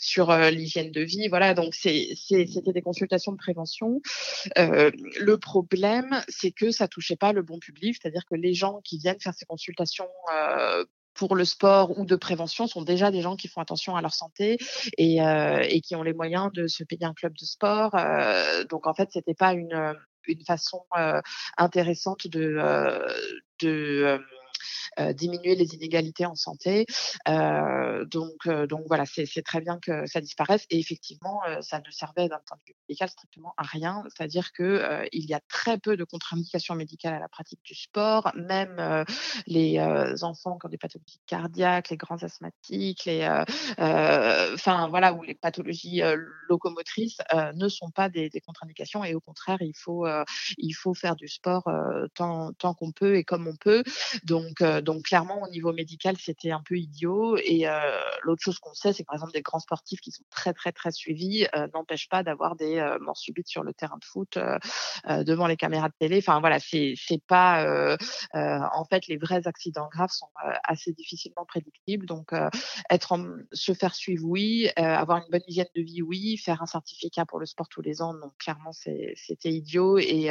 sur 0.00 0.34
l'hygiène 0.34 0.90
de 0.90 1.02
vie. 1.02 1.28
Voilà, 1.28 1.54
donc 1.54 1.74
c'était 1.74 2.44
des 2.72 2.82
consultations 2.82 3.32
de 3.32 3.36
prévention. 3.36 4.00
le 4.56 5.36
problème, 5.36 6.22
c'est 6.28 6.52
que 6.52 6.70
ça 6.70 6.88
touchait 6.88 7.16
pas 7.16 7.32
le 7.32 7.42
bon 7.42 7.58
public, 7.58 7.96
c'est-à-dire 8.00 8.24
que 8.24 8.34
les 8.34 8.54
gens 8.54 8.80
qui 8.84 8.98
viennent 8.98 9.20
faire 9.20 9.34
ces 9.34 9.46
consultations 9.46 10.08
pour 11.14 11.34
le 11.34 11.44
sport 11.44 11.98
ou 11.98 12.04
de 12.04 12.16
prévention 12.16 12.66
sont 12.66 12.82
déjà 12.82 13.10
des 13.10 13.20
gens 13.20 13.36
qui 13.36 13.48
font 13.48 13.60
attention 13.60 13.96
à 13.96 14.02
leur 14.02 14.14
santé 14.14 14.58
et, 14.98 15.22
euh, 15.22 15.64
et 15.68 15.80
qui 15.80 15.94
ont 15.96 16.02
les 16.02 16.14
moyens 16.14 16.50
de 16.52 16.66
se 16.66 16.84
payer 16.84 17.04
un 17.04 17.14
club 17.14 17.34
de 17.38 17.44
sport. 17.44 17.94
Euh, 17.94 18.64
donc 18.64 18.86
en 18.86 18.94
fait, 18.94 19.10
c'était 19.12 19.34
pas 19.34 19.52
une, 19.52 19.94
une 20.26 20.44
façon 20.44 20.84
euh, 20.96 21.20
intéressante 21.58 22.26
de, 22.26 22.58
de 23.60 24.02
euh, 24.04 24.18
diminuer 25.14 25.54
les 25.54 25.74
inégalités 25.74 26.26
en 26.26 26.34
santé. 26.34 26.86
Euh, 27.28 28.04
donc, 28.06 28.46
euh, 28.46 28.66
donc 28.66 28.82
voilà, 28.86 29.04
c'est 29.06 29.42
très 29.42 29.60
bien 29.60 29.78
que 29.80 30.06
ça 30.06 30.20
disparaisse. 30.20 30.66
Et 30.70 30.78
effectivement, 30.78 31.40
ça 31.60 31.80
ne 31.84 31.90
servait 31.90 32.28
d'un 32.28 32.40
point 32.46 32.56
de 32.58 32.62
vue 32.66 32.76
médical 32.88 33.08
strictement 33.08 33.54
à 33.56 33.62
rien. 33.62 34.02
C'est-à-dire 34.08 34.52
que 34.52 35.06
il 35.12 35.28
y 35.28 35.34
a 35.34 35.40
très 35.48 35.78
peu 35.78 35.96
de 35.96 36.04
contre-indications 36.04 36.74
médicales 36.74 37.14
à 37.14 37.18
la 37.18 37.28
pratique 37.28 37.60
du 37.64 37.74
sport. 37.74 38.30
Même 38.34 39.04
les 39.46 39.80
enfants 40.22 40.58
qui 40.58 40.66
ont 40.66 40.68
des 40.68 40.78
pathologies 40.78 41.20
cardiaques, 41.26 41.90
les 41.90 41.96
grands 41.96 42.22
asthmatiques, 42.22 43.04
les, 43.04 43.26
enfin 43.78 44.88
voilà, 44.88 45.14
ou 45.14 45.22
les 45.22 45.34
pathologies 45.34 46.02
locomotrices 46.48 47.18
ne 47.54 47.68
sont 47.68 47.90
pas 47.90 48.08
des, 48.08 48.28
des 48.28 48.40
contre-indications. 48.40 49.04
Et 49.04 49.14
au 49.14 49.20
contraire, 49.20 49.58
il 49.60 49.76
faut, 49.76 50.06
il 50.58 50.72
faut 50.72 50.94
faire 50.94 51.16
du 51.16 51.28
sport 51.28 51.64
tant, 52.14 52.52
tant 52.54 52.74
qu'on 52.74 52.92
peut 52.92 53.16
et 53.16 53.24
comme 53.24 53.46
on 53.46 53.56
peut. 53.56 53.82
Donc, 54.24 54.41
donc 54.82 55.04
clairement, 55.04 55.42
au 55.42 55.48
niveau 55.48 55.72
médical, 55.72 56.16
c'était 56.18 56.50
un 56.50 56.62
peu 56.64 56.76
idiot. 56.76 57.36
Et 57.36 57.68
euh, 57.68 58.00
l'autre 58.22 58.42
chose 58.42 58.58
qu'on 58.58 58.74
sait, 58.74 58.92
c'est 58.92 59.02
que 59.02 59.06
par 59.06 59.16
exemple, 59.16 59.32
des 59.32 59.42
grands 59.42 59.58
sportifs 59.58 60.00
qui 60.00 60.10
sont 60.10 60.24
très, 60.30 60.52
très, 60.52 60.72
très 60.72 60.92
suivis 60.92 61.46
euh, 61.54 61.68
n'empêchent 61.74 62.08
pas 62.08 62.22
d'avoir 62.22 62.56
des 62.56 62.78
euh, 62.78 62.98
morts 63.00 63.16
subites 63.16 63.48
sur 63.48 63.62
le 63.62 63.72
terrain 63.72 63.98
de 63.98 64.04
foot, 64.04 64.38
devant 65.06 65.46
les 65.46 65.56
caméras 65.56 65.88
de 65.88 65.94
télé. 65.98 66.18
Enfin 66.18 66.40
voilà, 66.40 66.58
c'est 66.60 66.96
pas... 67.26 67.96
en 68.34 68.84
fait, 68.84 69.06
les 69.06 69.16
vrais 69.16 69.46
accidents 69.46 69.88
graves 69.90 70.10
sont 70.10 70.28
assez 70.64 70.92
difficilement 70.92 71.44
prédictibles. 71.44 72.06
Donc, 72.06 72.32
être 72.90 73.18
se 73.52 73.74
faire 73.74 73.94
suivre, 73.94 74.24
oui. 74.26 74.70
avoir 74.76 75.18
une 75.18 75.30
bonne 75.30 75.42
hygiène 75.46 75.68
de 75.76 75.82
vie, 75.82 76.02
oui. 76.02 76.36
Faire 76.36 76.62
un 76.62 76.66
certificat 76.66 77.26
pour 77.26 77.38
le 77.38 77.46
sport 77.46 77.68
tous 77.68 77.82
les 77.82 78.02
ans, 78.02 78.14
donc 78.14 78.36
clairement, 78.38 78.72
c'était 78.72 79.50
idiot. 79.50 79.98
Et, 79.98 80.30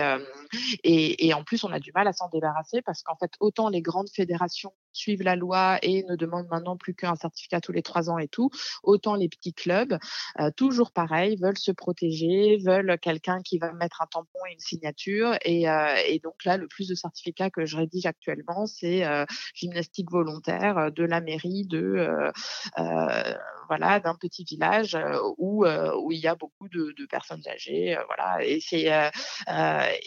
et, 0.83 1.27
et 1.27 1.33
en 1.33 1.43
plus, 1.43 1.63
on 1.63 1.71
a 1.71 1.79
du 1.79 1.91
mal 1.93 2.07
à 2.07 2.13
s'en 2.13 2.29
débarrasser 2.29 2.81
parce 2.81 3.03
qu'en 3.03 3.15
fait, 3.15 3.31
autant 3.39 3.69
les 3.69 3.81
grandes 4.01 4.09
fédérations 4.09 4.73
suivent 4.93 5.21
la 5.23 5.35
loi 5.35 5.79
et 5.83 6.03
ne 6.03 6.15
demandent 6.15 6.49
maintenant 6.49 6.75
plus 6.75 6.93
qu'un 6.93 7.15
certificat 7.15 7.61
tous 7.61 7.71
les 7.71 7.81
trois 7.81 8.09
ans 8.09 8.17
et 8.17 8.27
tout, 8.27 8.49
autant 8.83 9.15
les 9.15 9.29
petits 9.29 9.53
clubs, 9.53 9.97
euh, 10.39 10.51
toujours 10.55 10.91
pareil, 10.91 11.37
veulent 11.41 11.57
se 11.57 11.71
protéger, 11.71 12.57
veulent 12.65 12.97
quelqu'un 12.99 13.41
qui 13.41 13.57
va 13.57 13.71
mettre 13.73 14.01
un 14.01 14.07
tampon 14.07 14.39
et 14.49 14.53
une 14.53 14.59
signature. 14.59 15.35
Et, 15.45 15.69
euh, 15.69 15.95
donc 16.23 16.43
là, 16.43 16.57
le 16.57 16.67
plus 16.67 16.87
de 16.87 16.95
certificats 16.95 17.49
que 17.49 17.65
je 17.65 17.77
rédige 17.77 18.05
actuellement, 18.05 18.65
c'est 18.65 19.05
euh, 19.05 19.25
gymnastique 19.53 20.11
volontaire 20.11 20.91
de 20.91 21.03
la 21.03 21.21
mairie 21.21 21.65
de 21.65 22.31
voilà 23.67 24.01
d'un 24.01 24.15
petit 24.15 24.43
village 24.43 24.97
où 25.37 25.65
où 25.65 26.11
il 26.11 26.19
y 26.19 26.27
a 26.27 26.35
beaucoup 26.35 26.67
de, 26.67 26.93
personnes 27.09 27.41
âgées, 27.47 27.97
voilà. 28.07 28.43
Et 28.43 28.59
c'est 28.59 28.91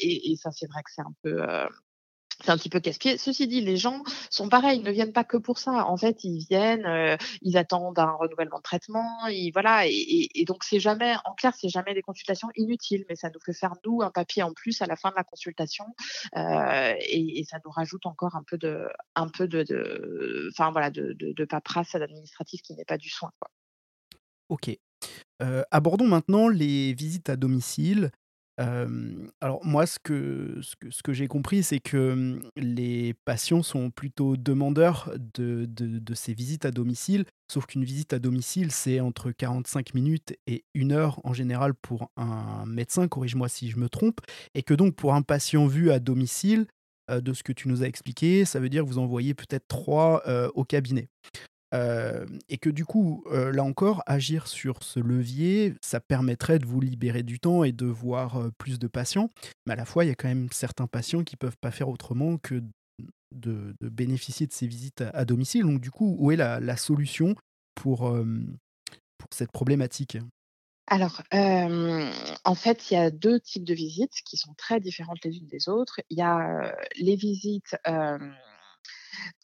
et, 0.02 0.37
ça, 0.37 0.50
c'est 0.50 0.66
vrai 0.66 0.83
que 0.83 0.90
c'est 0.92 1.02
un 1.02 1.14
peu 1.22 1.42
c'est 2.42 2.51
un 2.51 2.57
petit 2.57 2.68
peu 2.68 2.81
casse-pied. 2.81 3.18
Ceci 3.18 3.47
dit, 3.47 3.61
les 3.61 3.77
gens 3.77 4.03
sont 4.31 4.49
pareils, 4.49 4.79
ils 4.79 4.85
ne 4.85 4.90
viennent 4.90 5.12
pas 5.12 5.25
que 5.25 5.37
pour 5.37 5.59
ça. 5.59 5.87
En 5.87 5.97
fait, 5.97 6.25
ils 6.25 6.44
viennent, 6.49 6.87
euh, 6.87 7.16
ils 7.42 7.57
attendent 7.57 7.99
un 7.99 8.12
renouvellement 8.12 8.59
de 8.59 8.62
traitement, 8.62 9.27
ils, 9.29 9.51
voilà. 9.53 9.87
Et, 9.87 10.44
donc, 10.47 10.64
c'est 10.64 10.81
jamais, 10.81 11.14
en 11.25 11.35
clair, 11.35 11.53
c'est 11.59 11.68
jamais 11.68 11.94
des 11.94 12.03
consultations 12.03 12.49
inutiles, 12.57 13.05
mais 13.09 13.16
ça 13.16 13.31
nous 13.31 13.40
fait 13.40 13.53
faire 13.53 13.75
nous 13.85 14.03
un 14.03 14.11
papier 14.11 14.42
en 14.42 14.53
plus 14.53 14.83
à 14.83 14.87
la 14.87 14.97
fin 14.97 15.11
de 15.11 15.14
la 15.16 15.25
consultation, 15.25 15.87
euh, 16.37 16.94
et, 17.01 17.44
ça 17.49 17.59
nous 17.64 17.70
rajoute 17.70 18.07
encore 18.07 18.37
un 18.37 18.42
peu 18.42 18.57
de, 18.57 18.88
un 19.14 19.29
peu 19.29 19.47
de, 19.47 21.44
paperasse 21.49 21.94
administrative 21.94 22.61
qui 22.62 22.75
n'est 22.75 22.85
pas 22.85 22.99
du 22.99 23.11
soin. 23.11 23.31
Ok. 24.49 24.70
Euh, 25.42 25.62
abordons 25.70 26.07
maintenant 26.07 26.49
les 26.49 26.94
visites 26.94 27.29
à 27.29 27.37
domicile 27.37 28.11
alors 28.58 29.64
moi, 29.64 29.86
ce 29.86 29.98
que, 29.98 30.60
ce 30.62 31.02
que, 31.02 31.12
j'ai 31.12 31.26
compris, 31.26 31.62
c'est 31.62 31.80
que 31.80 32.40
les 32.56 33.14
patients 33.24 33.62
sont 33.62 33.90
plutôt 33.90 34.36
demandeurs 34.36 35.10
de, 35.16 35.66
de, 35.66 35.98
de 35.98 36.14
ces 36.14 36.34
visites 36.34 36.64
à 36.64 36.70
domicile, 36.70 37.24
sauf 37.50 37.66
qu'une 37.66 37.84
visite 37.84 38.12
à 38.12 38.18
domicile, 38.18 38.70
c'est 38.70 39.00
entre 39.00 39.32
45 39.32 39.94
minutes 39.94 40.34
et 40.46 40.64
une 40.74 40.92
heure 40.92 41.20
en 41.24 41.32
général 41.32 41.74
pour 41.74 42.10
un 42.16 42.64
médecin, 42.66 43.08
corrige-moi 43.08 43.48
si 43.48 43.70
je 43.70 43.78
me 43.78 43.88
trompe, 43.88 44.20
et 44.54 44.62
que 44.62 44.74
donc 44.74 44.94
pour 44.94 45.14
un 45.14 45.22
patient 45.22 45.66
vu 45.66 45.90
à 45.90 45.98
domicile, 45.98 46.66
de 47.10 47.34
ce 47.34 47.42
que 47.42 47.52
tu 47.52 47.68
nous 47.68 47.82
as 47.82 47.86
expliqué, 47.86 48.46
ça 48.46 48.60
veut 48.60 48.70
dire 48.70 48.82
que 48.82 48.88
vous 48.88 48.96
envoyez 48.96 49.34
peut-être 49.34 49.68
trois 49.68 50.22
au 50.54 50.64
cabinet. 50.64 51.08
Euh, 51.74 52.24
et 52.48 52.58
que 52.58 52.70
du 52.70 52.84
coup, 52.84 53.24
euh, 53.26 53.50
là 53.50 53.64
encore, 53.64 54.02
agir 54.06 54.46
sur 54.46 54.82
ce 54.82 55.00
levier, 55.00 55.74
ça 55.82 56.00
permettrait 56.00 56.58
de 56.58 56.66
vous 56.66 56.80
libérer 56.80 57.22
du 57.22 57.40
temps 57.40 57.64
et 57.64 57.72
de 57.72 57.87
voir 57.87 58.37
euh, 58.37 58.50
plus 58.58 58.78
de 58.78 58.87
patients. 58.87 59.28
Mais 59.66 59.72
à 59.72 59.76
la 59.76 59.84
fois, 59.84 60.04
il 60.04 60.08
y 60.08 60.10
a 60.10 60.14
quand 60.14 60.28
même 60.28 60.48
certains 60.52 60.87
patients 60.87 61.24
qui 61.24 61.34
ne 61.34 61.38
peuvent 61.38 61.58
pas 61.60 61.72
faire 61.72 61.88
autrement 61.88 62.38
que 62.38 62.62
de, 63.34 63.74
bénéficier 63.80 64.46
de 64.46 64.52
ces 64.52 64.68
visites 64.68 65.02
à, 65.12 65.24
domicile. 65.24 65.62
Donc 65.62 65.80
du 65.80 65.90
coup, 65.90 66.14
où 66.18 66.30
est 66.30 66.37
la, 66.37 66.76
solution 66.76 67.34
pour, 67.74 68.02
pour 69.18 69.28
cette 69.32 69.50
problématique? 69.50 70.18
Alors, 70.87 71.22
en 71.32 72.54
fait, 72.54 72.90
il 72.90 72.94
y 72.94 72.96
a 72.96 73.10
deux 73.10 73.40
types 73.40 73.64
de 73.64 73.74
visites 73.74 74.20
qui 74.24 74.37
sont 74.37 74.54
très 74.54 74.78
différentes 74.78 75.24
les 75.24 75.38
unes 75.38 75.48
des 75.48 75.68
autres. 75.68 76.00
Il 76.10 76.18
y 76.18 76.22
a 76.22 76.76
les 76.96 77.16
visites 77.16 77.76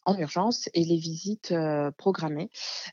en 0.05 0.17
urgence 0.17 0.69
et 0.73 0.83
les 0.83 0.97
visites 0.97 1.53
programmées. 1.97 2.49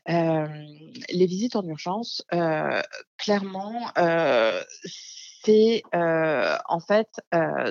les 0.07 1.25
visites 1.25 1.55
en 1.55 1.65
urgence, 1.65 2.23
clairement, 3.17 3.91
c'est 5.43 5.83
en 5.93 6.79
fait, 6.79 7.09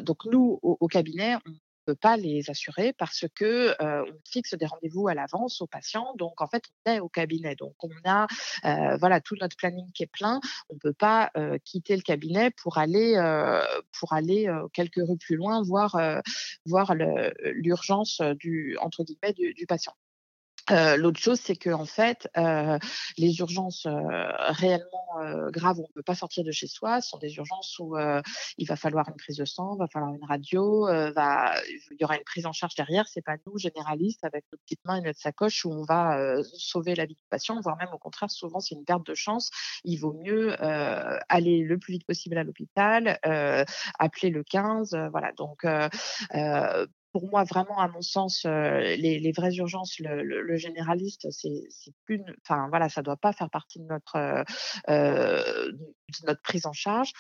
donc 0.03 0.25
nous, 0.27 0.59
au, 0.63 0.89
cabinet, 0.89 1.37
on 1.47 1.53
peut 1.89 1.95
pas 1.95 2.19
les 2.19 2.51
assurer 2.51 2.93
parce 2.93 3.25
que 3.35 3.75
on 3.81 4.21
fixe 4.31 4.53
des 4.53 4.67
rendez-vous 4.67 5.09
à 5.09 5.15
l'avance 5.15 5.63
aux 5.63 5.67
patients. 5.67 6.13
Donc 6.19 6.43
en 6.43 6.47
fait, 6.47 6.65
on 6.85 6.93
est 6.93 7.01
au 7.01 7.09
cabinet. 7.09 7.55
Donc 7.55 7.77
on 7.83 7.91
a 8.05 8.27
voilà 8.99 9.23
tout 9.23 9.37
notre 9.41 9.57
planning 9.57 9.91
qui 9.93 10.03
est 10.03 10.13
plein. 10.13 10.39
On 10.69 10.77
peut 10.77 10.93
pas 10.93 11.33
quitter 11.65 11.97
le 11.97 12.03
cabinet 12.03 12.51
pour 12.51 12.77
aller 12.77 13.15
pour 13.99 14.13
aller 14.13 14.53
quelques 14.75 15.01
rues 15.01 15.17
plus 15.17 15.37
loin 15.37 15.63
voir 15.63 15.99
voir 16.67 16.95
l'urgence 16.95 18.21
du 18.39 18.77
entre 18.83 19.03
guillemets 19.05 19.33
du 19.33 19.67
patient. 19.67 19.95
Euh, 20.71 20.97
l'autre 20.97 21.21
chose, 21.21 21.41
c'est 21.41 21.57
que 21.57 21.71
en 21.71 21.85
fait, 21.85 22.29
euh, 22.37 22.79
les 23.17 23.39
urgences 23.39 23.87
euh, 23.87 24.29
réellement 24.39 25.07
graves 25.51 25.79
où 25.79 25.83
on 25.83 25.89
ne 25.89 25.93
peut 25.95 26.03
pas 26.03 26.15
sortir 26.15 26.45
de 26.45 26.53
chez 26.53 26.69
soi 26.69 27.01
sont 27.01 27.19
des 27.19 27.37
urgences 27.37 27.79
où 27.81 27.97
il 28.57 28.69
va 28.69 28.77
falloir 28.77 29.09
une 29.09 29.17
prise 29.17 29.37
de 29.37 29.45
sang, 29.45 29.75
va 29.77 29.87
falloir 29.89 30.15
une 30.15 30.25
radio, 30.25 30.87
va, 31.13 31.55
il 31.67 31.97
y 32.01 32.05
aura 32.05 32.17
une 32.17 32.25
prise 32.25 32.47
en 32.47 32.53
charge 32.53 32.75
derrière. 32.77 33.09
C'est 33.09 33.25
pas 33.25 33.37
nous 33.47 33.59
généralistes 33.59 34.25
avec 34.25 34.45
nos 34.53 34.59
petites 34.59 34.85
mains 34.85 34.97
et 34.97 35.01
notre 35.01 35.19
sacoche 35.19 35.65
où 35.65 35.73
on 35.73 35.83
va 35.83 36.41
sauver 36.45 36.95
la 36.95 37.07
vie 37.07 37.15
du 37.15 37.25
patient, 37.31 37.61
voire 37.61 37.77
même 37.79 37.89
au 37.93 37.99
contraire, 37.99 38.31
souvent 38.31 38.61
c'est 38.61 38.77
une 38.77 38.85
perte 38.85 39.07
de 39.07 39.15
chance. 39.15 39.51
Il 39.83 39.97
vaut 39.97 40.13
mieux 40.13 40.55
aller 40.63 41.63
le 41.63 41.79
plus 41.79 41.95
vite 41.95 42.07
possible 42.07 42.39
à 42.39 42.45
l'hôpital, 42.45 43.19
appeler 43.99 44.31
le 44.31 44.45
15, 44.45 44.97
voilà. 45.11 45.33
Donc 45.33 45.65
pour 47.13 47.29
moi, 47.31 47.45
vraiment, 47.45 47.79
à 47.79 47.89
mon 47.89 48.03
sens, 48.03 48.45
les, 48.45 49.33
vraies 49.37 49.55
urgences, 49.57 49.99
le, 49.99 50.57
généraliste, 50.57 51.29
c'est 51.31 51.95
plus, 52.05 52.23
enfin 52.45 52.69
voilà, 52.69 52.89
ça 52.89 53.03
doit 53.03 53.17
pas 53.17 53.33
faire 53.33 53.51
partie 53.51 53.79
de 53.79 53.85
notre 53.85 54.45
notre 56.27 56.43
prise 56.43 56.67
en 56.67 56.73
charge. 56.73 57.13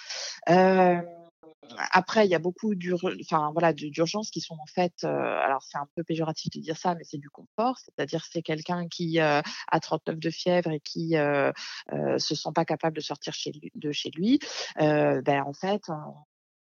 après, 1.93 2.27
il 2.27 2.31
y 2.31 2.35
a 2.35 2.39
beaucoup 2.39 2.75
d'urgences 2.75 4.31
qui 4.31 4.41
sont 4.41 4.57
en 4.61 4.67
fait, 4.67 5.05
alors 5.05 5.63
c'est 5.63 5.79
un 5.79 5.89
peu 5.97 6.05
péjoratif 6.05 6.51
de 6.53 6.61
dire 6.61 6.77
ça, 6.77 6.95
mais 6.95 7.05
c'est 7.05 7.19
du 7.19 7.31
confort, 7.31 7.79
c'est-à-dire 7.79 8.25
c'est 8.31 8.43
quelqu'un 8.43 8.89
qui 8.89 9.19
a 9.19 9.43
39 9.81 10.19
de 10.19 10.31
fièvre 10.31 10.71
et 10.71 10.81
qui 10.81 11.17
euh, 11.17 11.53
se 12.19 12.35
sent 12.35 12.51
pas 12.55 12.65
capable 12.65 12.97
de 12.97 13.03
sortir 13.03 13.33
de 13.75 13.93
chez 13.93 14.11
lui. 14.15 14.39
ben 14.77 15.43
en 15.47 15.53
fait, 15.53 15.83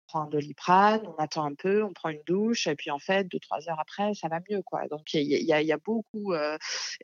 prend 0.07 0.21
un 0.21 0.27
doliprane, 0.27 1.01
on 1.05 1.15
attend 1.21 1.45
un 1.45 1.53
peu, 1.53 1.83
on 1.83 1.93
prend 1.93 2.09
une 2.09 2.23
douche, 2.25 2.67
et 2.67 2.75
puis 2.75 2.91
en 2.91 2.99
fait, 2.99 3.25
deux, 3.25 3.39
trois 3.39 3.69
heures 3.69 3.79
après, 3.79 4.13
ça 4.13 4.27
va 4.27 4.39
mieux, 4.49 4.61
quoi. 4.63 4.87
Donc, 4.87 5.13
il 5.13 5.21
y, 5.21 5.53
a, 5.73 5.77
beaucoup, 5.77 6.33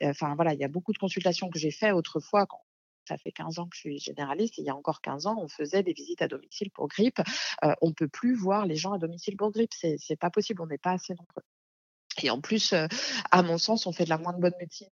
enfin, 0.02 0.36
voilà, 0.36 0.54
il 0.54 0.60
y 0.60 0.64
a 0.64 0.68
beaucoup 0.68 0.94
de 0.94 0.98
consultations 0.98 1.50
que 1.50 1.60
j'ai 1.60 1.72
fait 1.72 1.92
autrefois 1.92 2.46
quand 2.46 2.62
ça 3.08 3.18
fait 3.18 3.32
15 3.32 3.60
ans 3.60 3.68
que 3.68 3.76
je 3.76 3.82
suis 3.82 4.00
généraliste. 4.00 4.58
il 4.58 4.66
y 4.66 4.70
a 4.70 4.76
encore 4.76 5.02
15 5.02 5.28
ans, 5.28 5.36
on 5.40 5.48
faisait 5.48 5.84
des 5.84 5.94
visites 5.94 6.22
à 6.22 6.28
domicile 6.28 6.72
pour 6.72 6.88
grippe. 6.88 7.20
Euh, 7.64 7.74
on 7.82 7.90
ne 7.90 7.94
peut 7.94 8.08
plus 8.08 8.36
voir 8.36 8.66
les 8.66 8.76
gens 8.76 8.94
à 8.94 8.98
domicile 8.98 9.38
pour 9.38 9.52
grippe. 9.52 9.74
C'est 9.74 10.20
pas 10.20 10.30
possible. 10.30 10.62
On 10.62 10.68
n'est 10.68 10.78
pas 10.78 10.92
assez 10.92 11.14
nombreux. 11.14 11.44
Et 12.22 12.30
en 12.30 12.42
plus, 12.42 12.74
à 13.32 13.44
mon 13.44 13.58
sens, 13.58 13.88
on 13.88 13.92
fait 13.92 14.06
de 14.06 14.10
la 14.10 14.18
moins 14.18 14.34
bonne 14.34 14.54
médecine 14.60 14.90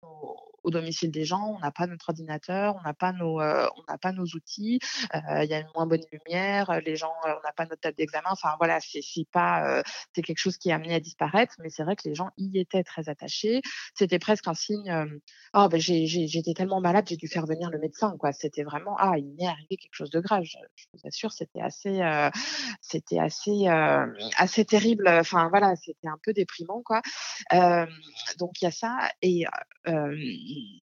au 0.64 0.72
domicile 0.72 1.12
des 1.12 1.26
gens, 1.26 1.56
on 1.56 1.60
n'a 1.60 1.72
pas 1.72 1.88
notre 1.88 2.10
ordinateur, 2.10 2.76
on 2.80 2.82
n'a 2.82 2.94
pas 2.94 3.12
nos, 3.14 3.42
euh, 3.42 3.68
on 3.78 3.92
n'a 3.92 3.98
pas 3.98 4.12
nos 4.12 4.26
outils, 4.26 4.80
euh, 5.16 5.44
il 5.44 5.50
y 5.50 5.54
a 5.54 5.60
une 5.60 5.70
moins 5.76 5.86
bonne 5.86 6.04
lumière, 6.12 6.70
euh, 6.70 6.80
les 6.86 6.96
gens, 6.96 7.14
on 7.24 7.28
n'a 7.28 7.54
pas 7.56 7.66
notre 7.66 7.82
table 7.82 7.96
d'examen. 7.98 8.30
Enfin 8.32 8.56
voilà, 8.60 8.80
c'est 8.80 9.02
pas, 9.32 9.84
c'est 10.14 10.22
quelque 10.22 10.40
chose 10.40 10.58
qui 10.58 10.70
est 10.70 10.74
amené 10.74 10.96
à 10.96 11.00
disparaître, 11.00 11.56
mais 11.60 11.70
c'est 11.70 11.84
vrai 11.84 11.96
que 11.96 12.08
les 12.08 12.16
gens 12.16 12.30
y 12.38 12.60
étaient 12.60 12.84
très 12.84 13.10
attachés. 13.10 13.62
C'était 13.94 14.20
presque 14.20 14.48
un 14.48 14.54
signe. 14.54 14.94
oh 15.54 15.68
ben 15.70 15.80
j'étais 15.80 16.54
tellement 16.54 16.82
malade, 16.82 17.06
j'ai 17.08 17.18
dû 17.18 17.28
faire 17.28 17.46
venir 17.46 17.70
le 17.70 17.80
médecin 17.80 18.16
quoi. 18.18 18.32
C'était 18.32 18.64
vraiment 18.64 18.96
ah 18.98 19.14
il 19.18 19.34
m'est 19.36 19.48
arrivé 19.48 19.78
quelque 19.78 19.94
chose 19.94 20.10
de 20.10 20.20
grave. 20.20 20.44
Je, 20.44 20.58
vous 20.94 21.08
assure, 21.08 21.32
c'était 21.32 21.62
assez, 21.62 22.02
c'était 22.82 23.20
assez, 23.20 23.68
assez 24.38 24.66
terrible. 24.66 25.08
Enfin 25.08 25.50
voilà, 25.50 25.76
c'était 25.76 26.08
un 26.08 26.20
peu 26.24 26.34
déprimant 26.34 26.82
quoi. 26.84 27.02
donc 28.38 28.62
il 28.62 28.66
y 28.66 28.68
a 28.68 28.72
ça 28.72 28.98
et 29.22 29.46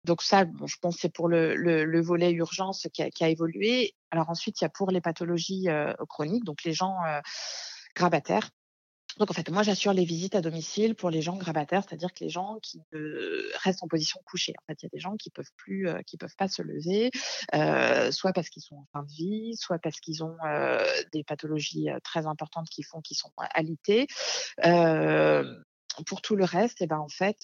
donc 0.04 0.22
ça, 0.22 0.46
je 0.64 0.76
pense 0.80 0.96
c'est 0.98 1.12
pour 1.12 1.28
le, 1.28 2.00
volet 2.00 2.32
urgence 2.32 2.86
qui 2.92 3.02
a, 3.02 3.28
évolué. 3.28 3.94
Alors 4.10 4.30
ensuite, 4.30 4.60
il 4.60 4.64
y 4.64 4.66
a 4.66 4.70
pour 4.70 4.90
les 4.90 5.00
pathologies 5.00 5.68
chroniques, 6.08 6.44
donc 6.44 6.64
les 6.64 6.72
gens 6.72 6.96
grabataires. 7.94 8.50
Donc 9.18 9.30
en 9.30 9.34
fait, 9.34 9.50
moi 9.50 9.62
j'assure 9.64 9.92
les 9.92 10.04
visites 10.04 10.36
à 10.36 10.40
domicile 10.40 10.94
pour 10.94 11.10
les 11.10 11.22
gens 11.22 11.36
grabataires, 11.36 11.82
c'est-à-dire 11.82 12.12
que 12.12 12.22
les 12.22 12.30
gens 12.30 12.58
qui 12.62 12.80
restent 13.64 13.82
en 13.82 13.88
position 13.88 14.20
couchée. 14.24 14.54
En 14.62 14.64
fait, 14.66 14.82
il 14.82 14.86
y 14.86 14.86
a 14.86 14.90
des 14.92 15.00
gens 15.00 15.16
qui 15.16 15.30
peuvent 15.30 15.50
plus, 15.56 15.88
qui 16.06 16.16
peuvent 16.16 16.36
pas 16.36 16.48
se 16.48 16.62
lever, 16.62 17.10
soit 18.12 18.32
parce 18.32 18.48
qu'ils 18.48 18.62
sont 18.62 18.76
en 18.76 18.86
fin 18.92 19.02
de 19.02 19.10
vie, 19.10 19.56
soit 19.56 19.78
parce 19.78 19.98
qu'ils 20.00 20.22
ont 20.22 20.36
des 21.12 21.24
pathologies 21.24 21.88
très 22.04 22.26
importantes 22.26 22.68
qui 22.70 22.82
font 22.82 23.00
qu'ils 23.00 23.16
sont 23.16 23.32
alités. 23.54 24.06
pour 26.06 26.22
tout 26.22 26.36
le 26.36 26.44
reste, 26.44 26.80
et 26.80 26.84
eh 26.84 26.86
ben 26.86 26.98
en 26.98 27.08
fait, 27.08 27.36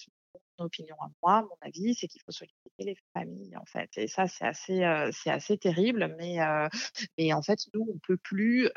opinion 0.59 0.95
à 1.01 1.07
moi, 1.21 1.41
mon 1.41 1.57
avis, 1.67 1.95
c'est 1.95 2.07
qu'il 2.07 2.21
faut 2.21 2.31
solliciter 2.31 2.83
les 2.83 2.97
familles, 3.13 3.55
en 3.57 3.65
fait. 3.65 3.89
Et 3.97 4.07
ça, 4.07 4.27
c'est 4.27 4.45
assez, 4.45 5.09
c'est 5.11 5.29
assez 5.29 5.57
terrible. 5.57 6.15
Mais, 6.17 6.37
mais 7.17 7.33
en 7.33 7.41
fait, 7.41 7.59
nous, 7.73 7.87
on 7.93 7.97
peut 7.99 8.17
plus 8.17 8.69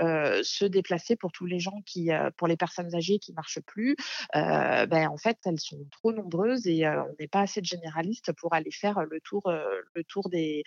se 0.42 0.64
déplacer 0.64 1.16
pour 1.16 1.32
tous 1.32 1.46
les 1.46 1.58
gens 1.58 1.82
qui, 1.86 2.10
pour 2.36 2.48
les 2.48 2.56
personnes 2.56 2.94
âgées 2.94 3.18
qui 3.18 3.32
marchent 3.32 3.60
plus. 3.60 3.96
ben, 4.34 5.08
en 5.08 5.16
fait, 5.16 5.38
elles 5.44 5.60
sont 5.60 5.84
trop 5.90 6.12
nombreuses 6.12 6.66
et 6.66 6.88
on 6.88 7.14
n'est 7.18 7.28
pas 7.28 7.40
assez 7.40 7.60
de 7.60 7.66
généralistes 7.66 8.32
pour 8.32 8.54
aller 8.54 8.70
faire 8.70 9.04
le 9.04 9.20
tour, 9.20 9.50
le 9.94 10.04
tour 10.04 10.28
des, 10.28 10.64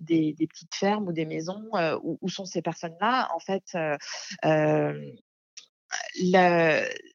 des, 0.00 0.34
petites 0.48 0.74
fermes 0.74 1.08
ou 1.08 1.12
des 1.12 1.26
maisons 1.26 1.68
où, 2.02 2.18
où, 2.20 2.28
sont 2.28 2.44
ces 2.44 2.62
personnes-là. 2.62 3.30
En 3.34 3.40
fait, 3.40 3.76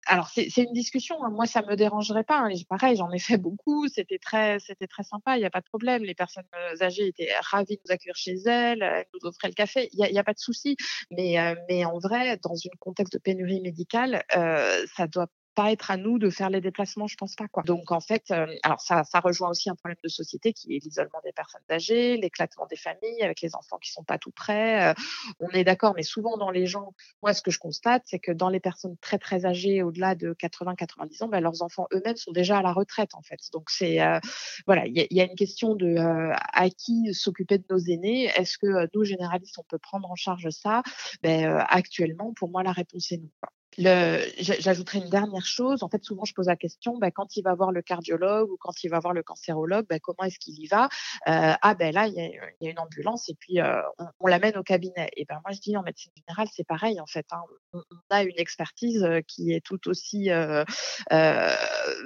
alors 0.07 0.29
c'est 0.29 0.57
une 0.57 0.73
discussion. 0.73 1.23
Hein. 1.23 1.29
Moi, 1.29 1.45
ça 1.45 1.61
me 1.61 1.75
dérangerait 1.75 2.23
pas. 2.23 2.39
Hein. 2.39 2.49
Pareil, 2.69 2.95
j'en 2.97 3.11
ai 3.11 3.19
fait 3.19 3.37
beaucoup. 3.37 3.87
C'était 3.87 4.19
très, 4.19 4.59
c'était 4.59 4.87
très 4.87 5.03
sympa. 5.03 5.37
Il 5.37 5.39
n'y 5.39 5.45
a 5.45 5.49
pas 5.49 5.61
de 5.61 5.65
problème. 5.65 6.03
Les 6.03 6.15
personnes 6.15 6.47
euh, 6.55 6.83
âgées 6.83 7.07
étaient 7.07 7.31
ravies 7.41 7.77
de 7.77 7.81
nous 7.85 7.93
accueillir 7.93 8.15
chez 8.15 8.35
elles. 8.45 8.81
Elles 8.81 9.05
nous 9.13 9.27
offraient 9.27 9.47
le 9.47 9.53
café. 9.53 9.89
Il 9.93 10.11
n'y 10.11 10.19
a, 10.19 10.23
pas 10.23 10.33
de 10.33 10.39
souci. 10.39 10.77
Mais, 11.11 11.39
euh, 11.39 11.85
en 11.85 11.99
vrai, 11.99 12.37
dans 12.43 12.53
un 12.53 12.77
contexte 12.79 13.13
de 13.13 13.19
pénurie 13.19 13.61
médicale, 13.61 14.23
euh, 14.35 14.85
ça 14.95 15.07
doit 15.07 15.27
pas 15.55 15.71
être 15.71 15.89
à 15.89 15.97
nous 15.97 16.19
de 16.19 16.29
faire 16.29 16.49
les 16.49 16.61
déplacements, 16.61 17.07
je 17.07 17.15
pense 17.15 17.35
pas 17.35 17.47
quoi. 17.47 17.63
Donc 17.63 17.91
en 17.91 18.01
fait, 18.01 18.23
euh, 18.31 18.45
alors 18.63 18.81
ça, 18.81 19.03
ça 19.03 19.19
rejoint 19.19 19.49
aussi 19.49 19.69
un 19.69 19.75
problème 19.75 19.97
de 20.03 20.09
société 20.09 20.53
qui 20.53 20.75
est 20.75 20.83
l'isolement 20.83 21.19
des 21.23 21.31
personnes 21.31 21.61
âgées, 21.71 22.17
l'éclatement 22.17 22.67
des 22.67 22.75
familles 22.75 23.23
avec 23.23 23.41
les 23.41 23.55
enfants 23.55 23.77
qui 23.77 23.91
sont 23.91 24.03
pas 24.03 24.17
tout 24.17 24.31
près. 24.31 24.89
Euh, 24.89 24.93
on 25.39 25.49
est 25.49 25.63
d'accord, 25.63 25.93
mais 25.95 26.03
souvent 26.03 26.37
dans 26.37 26.51
les 26.51 26.67
gens, 26.67 26.93
moi 27.23 27.33
ce 27.33 27.41
que 27.41 27.51
je 27.51 27.59
constate, 27.59 28.03
c'est 28.05 28.19
que 28.19 28.31
dans 28.31 28.49
les 28.49 28.59
personnes 28.59 28.97
très 28.97 29.17
très 29.17 29.45
âgées, 29.45 29.81
au-delà 29.81 30.13
de 30.13 30.33
80-90 30.33 31.23
ans, 31.23 31.27
ben, 31.29 31.39
leurs 31.39 31.61
enfants 31.61 31.87
eux-mêmes 31.93 32.17
sont 32.17 32.33
déjà 32.33 32.59
à 32.59 32.61
la 32.61 32.73
retraite 32.73 33.15
en 33.15 33.21
fait. 33.21 33.39
Donc 33.53 33.69
c'est 33.69 34.01
euh, 34.01 34.19
voilà, 34.67 34.85
il 34.85 35.07
y, 35.09 35.21
a 35.21 35.23
une 35.23 35.35
question 35.35 35.75
de 35.75 35.95
à 35.97 36.69
qui 36.69 37.13
s'occuper 37.13 37.57
de 37.57 37.65
nos 37.69 37.79
aînés. 37.79 38.25
Est-ce 38.35 38.57
que 38.57 38.89
nous 38.93 39.03
généralistes 39.03 39.57
on 39.57 39.63
peut 39.63 39.79
prendre 39.79 40.11
en 40.11 40.15
charge 40.15 40.49
ça? 40.49 40.83
Ben, 41.23 41.63
actuellement, 41.69 42.33
pour 42.35 42.49
moi 42.49 42.61
la 42.61 42.73
réponse 42.73 43.11
est 43.11 43.17
non. 43.17 43.29
J'ajouterai 43.77 44.99
une 44.99 45.09
dernière 45.09 45.45
chose. 45.45 45.83
En 45.83 45.89
fait, 45.89 46.03
souvent, 46.03 46.25
je 46.25 46.33
pose 46.33 46.47
la 46.47 46.55
question, 46.55 46.97
bah, 46.97 47.11
quand 47.11 47.35
il 47.35 47.41
va 47.43 47.53
voir 47.55 47.71
le 47.71 47.81
cardiologue 47.81 48.49
ou 48.49 48.57
quand 48.59 48.83
il 48.83 48.89
va 48.89 48.99
voir 48.99 49.13
le 49.13 49.23
cancérologue, 49.23 49.85
bah, 49.89 49.99
comment 49.99 50.23
est-ce 50.23 50.39
qu'il 50.39 50.59
y 50.59 50.67
va? 50.67 50.85
Euh, 51.27 51.53
Ah 51.61 51.75
ben 51.75 51.93
là, 51.93 52.07
il 52.07 52.13
y, 52.13 52.19
a, 52.21 52.69
une 52.69 52.79
ambulance 52.79 53.29
et 53.29 53.35
puis 53.35 53.59
euh, 53.59 53.81
on, 54.19 54.27
l'amène 54.27 54.57
au 54.57 54.63
cabinet. 54.63 55.09
Et 55.17 55.25
ben 55.25 55.41
moi, 55.43 55.53
je 55.53 55.59
dis 55.59 55.75
en 55.75 55.83
médecine 55.83 56.11
générale, 56.15 56.47
c'est 56.53 56.65
pareil 56.65 56.99
en 57.01 57.05
fait. 57.05 57.25
Hein. 57.31 57.41
On, 57.73 57.81
a 58.09 58.23
une 58.23 58.37
expertise 58.37 59.03
euh, 59.03 59.21
qui 59.27 59.51
est 59.51 59.63
tout 59.63 59.87
aussi 59.89 60.29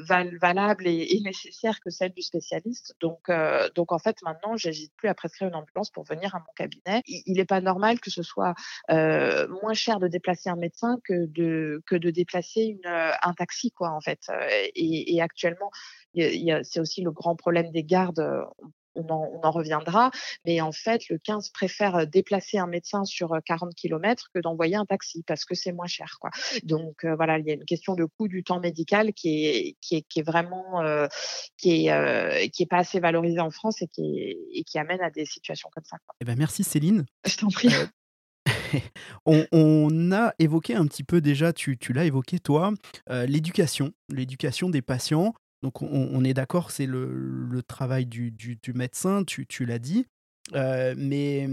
valable 0.07 0.87
et, 0.87 1.19
nécessaire 1.23 1.79
que 1.81 1.89
celle 1.89 2.13
du 2.13 2.21
spécialiste. 2.21 2.95
Donc, 3.01 3.29
donc 3.75 3.91
en 3.91 3.99
fait, 3.99 4.15
maintenant, 4.23 4.55
j'hésite 4.57 4.93
plus 4.95 5.09
à 5.09 5.13
prescrire 5.13 5.49
une 5.49 5.55
ambulance 5.55 5.91
pour 5.91 6.03
venir 6.05 6.33
à 6.33 6.39
mon 6.39 6.53
cabinet. 6.55 7.01
Il 7.05 7.35
n'est 7.35 7.45
pas 7.45 7.61
normal 7.61 7.99
que 7.99 8.09
ce 8.09 8.23
soit 8.23 8.55
moins 8.89 9.73
cher 9.73 9.99
de 9.99 10.07
déplacer 10.07 10.49
un 10.49 10.55
médecin 10.55 10.97
que 11.03 11.25
de 11.27 11.58
que 11.85 11.95
de 11.95 12.09
déplacer 12.09 12.61
une, 12.61 12.85
euh, 12.85 13.11
un 13.21 13.33
taxi, 13.33 13.71
quoi, 13.71 13.91
en 13.91 14.01
fait. 14.01 14.19
Euh, 14.29 14.67
et, 14.75 15.21
actuellement, 15.21 15.71
c'est 16.15 16.79
aussi 16.79 17.01
le 17.01 17.11
grand 17.11 17.35
problème 17.35 17.71
des 17.71 17.83
gardes. 17.83 18.45
On 18.95 19.07
en, 19.07 19.51
reviendra, 19.51 20.11
mais 20.45 20.59
en 20.59 20.73
fait, 20.73 21.07
le 21.09 21.19
15 21.19 21.49
préfère 21.49 22.05
déplacer 22.05 22.57
un 22.57 22.67
médecin 22.67 23.05
sur 23.05 23.37
40 23.45 23.73
km 23.73 24.29
que 24.33 24.39
d'envoyer 24.41 24.75
un 24.75 24.85
taxi 24.85 25.23
parce 25.25 25.45
que 25.45 25.55
c'est 25.55 25.71
moins 25.71 25.87
cher. 25.87 26.17
Quoi. 26.19 26.31
Donc 26.63 27.05
voilà, 27.05 27.37
il 27.37 27.45
y 27.45 27.51
a 27.51 27.53
une 27.53 27.63
question 27.63 27.93
de 27.93 28.03
coût 28.03 28.27
du 28.27 28.43
temps 28.43 28.59
médical 28.59 29.13
qui 29.13 29.45
est, 29.45 29.77
qui 29.79 29.97
est, 29.97 30.01
qui 30.01 30.19
est 30.19 30.23
vraiment 30.23 30.81
qui 31.55 31.87
est, 31.87 32.49
qui 32.49 32.63
est 32.63 32.69
pas 32.69 32.79
assez 32.79 32.99
valorisé 32.99 33.39
en 33.39 33.51
France 33.51 33.81
et 33.81 33.87
qui, 33.87 34.35
et 34.53 34.63
qui 34.63 34.79
amène 34.79 35.01
à 35.01 35.11
des 35.11 35.25
situations 35.25 35.69
comme 35.71 35.85
ça. 35.85 35.97
Quoi. 36.05 36.15
Eh 36.19 36.25
ben 36.25 36.37
merci 36.37 36.65
Céline. 36.65 37.05
Je 37.25 37.37
t'en 37.37 37.47
prie. 37.47 37.69
on, 39.25 40.11
a 40.11 40.33
évoqué 40.39 40.75
un 40.75 40.85
petit 40.85 41.03
peu 41.03 41.21
déjà, 41.21 41.53
tu, 41.53 41.77
l'as 41.93 42.05
évoqué 42.05 42.39
toi, 42.39 42.73
euh, 43.09 43.25
l'éducation, 43.25 43.91
l'éducation 44.09 44.69
des 44.69 44.81
patients. 44.81 45.33
Donc 45.61 45.81
on, 45.81 46.23
est 46.23 46.33
d'accord, 46.33 46.71
c'est 46.71 46.85
le, 46.85 47.61
travail 47.67 48.05
du, 48.05 48.33
médecin, 48.73 49.23
tu, 49.25 49.65
l'as 49.65 49.79
dit. 49.79 50.05
Euh, 50.53 50.95
mais 50.97 51.47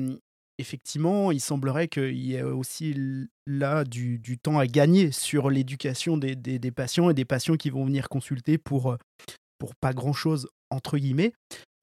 effectivement, 0.58 1.32
il 1.32 1.40
semblerait 1.40 1.88
qu'il 1.88 2.16
y 2.16 2.34
ait 2.34 2.42
aussi 2.42 2.94
là 3.46 3.84
du, 3.84 4.38
temps 4.38 4.58
à 4.58 4.66
gagner 4.66 5.10
sur 5.10 5.50
l'éducation 5.50 6.16
des, 6.16 6.36
patients 6.70 7.10
et 7.10 7.14
des 7.14 7.24
patients 7.24 7.56
qui 7.56 7.70
vont 7.70 7.84
venir 7.84 8.08
consulter 8.08 8.58
pour, 8.58 8.96
pour 9.58 9.74
pas 9.74 9.92
grand-chose, 9.92 10.48
entre 10.70 10.98
guillemets. 10.98 11.32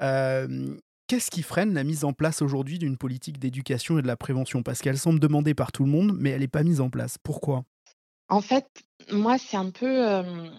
Euh, 0.01 0.77
Qu'est-ce 1.13 1.29
qui 1.29 1.43
freine 1.43 1.75
la 1.75 1.83
mise 1.83 2.05
en 2.05 2.11
place 2.11 2.41
aujourd'hui 2.41 2.79
d'une 2.79 2.97
politique 2.97 3.37
d'éducation 3.37 3.99
et 3.99 4.01
de 4.01 4.07
la 4.07 4.17
prévention? 4.17 4.63
Parce 4.63 4.81
qu'elle 4.81 4.97
semble 4.97 5.19
demandée 5.19 5.53
par 5.53 5.71
tout 5.71 5.83
le 5.83 5.91
monde, 5.91 6.17
mais 6.17 6.31
elle 6.31 6.39
n'est 6.39 6.47
pas 6.47 6.63
mise 6.63 6.81
en 6.81 6.89
place. 6.89 7.19
Pourquoi? 7.21 7.65
En 8.29 8.41
fait, 8.41 8.65
moi, 9.11 9.37
c'est 9.37 9.55
un 9.55 9.69
peu. 9.69 9.85
Je 9.85 10.49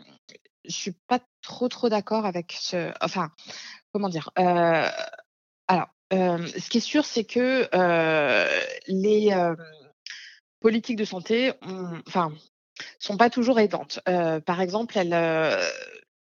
je 0.67 0.71
suis 0.73 0.95
pas 1.09 1.19
trop, 1.43 1.67
trop 1.67 1.89
d'accord 1.89 2.25
avec 2.25 2.57
ce. 2.57 2.93
Enfin, 3.01 3.33
comment 3.93 4.09
dire 4.09 4.31
Alors, 4.37 5.89
ce 6.13 6.69
qui 6.71 6.79
est 6.79 6.81
sûr, 6.81 7.05
c'est 7.05 7.25
que 7.25 7.69
les 8.87 9.35
politiques 10.61 10.99
de 10.99 11.05
santé, 11.05 11.53
enfin, 12.07 12.33
sont 13.01 13.17
pas 13.17 13.29
toujours 13.29 13.59
aidantes. 13.59 13.99
par 14.05 14.61
exemple, 14.61 14.97
elles 14.99 15.15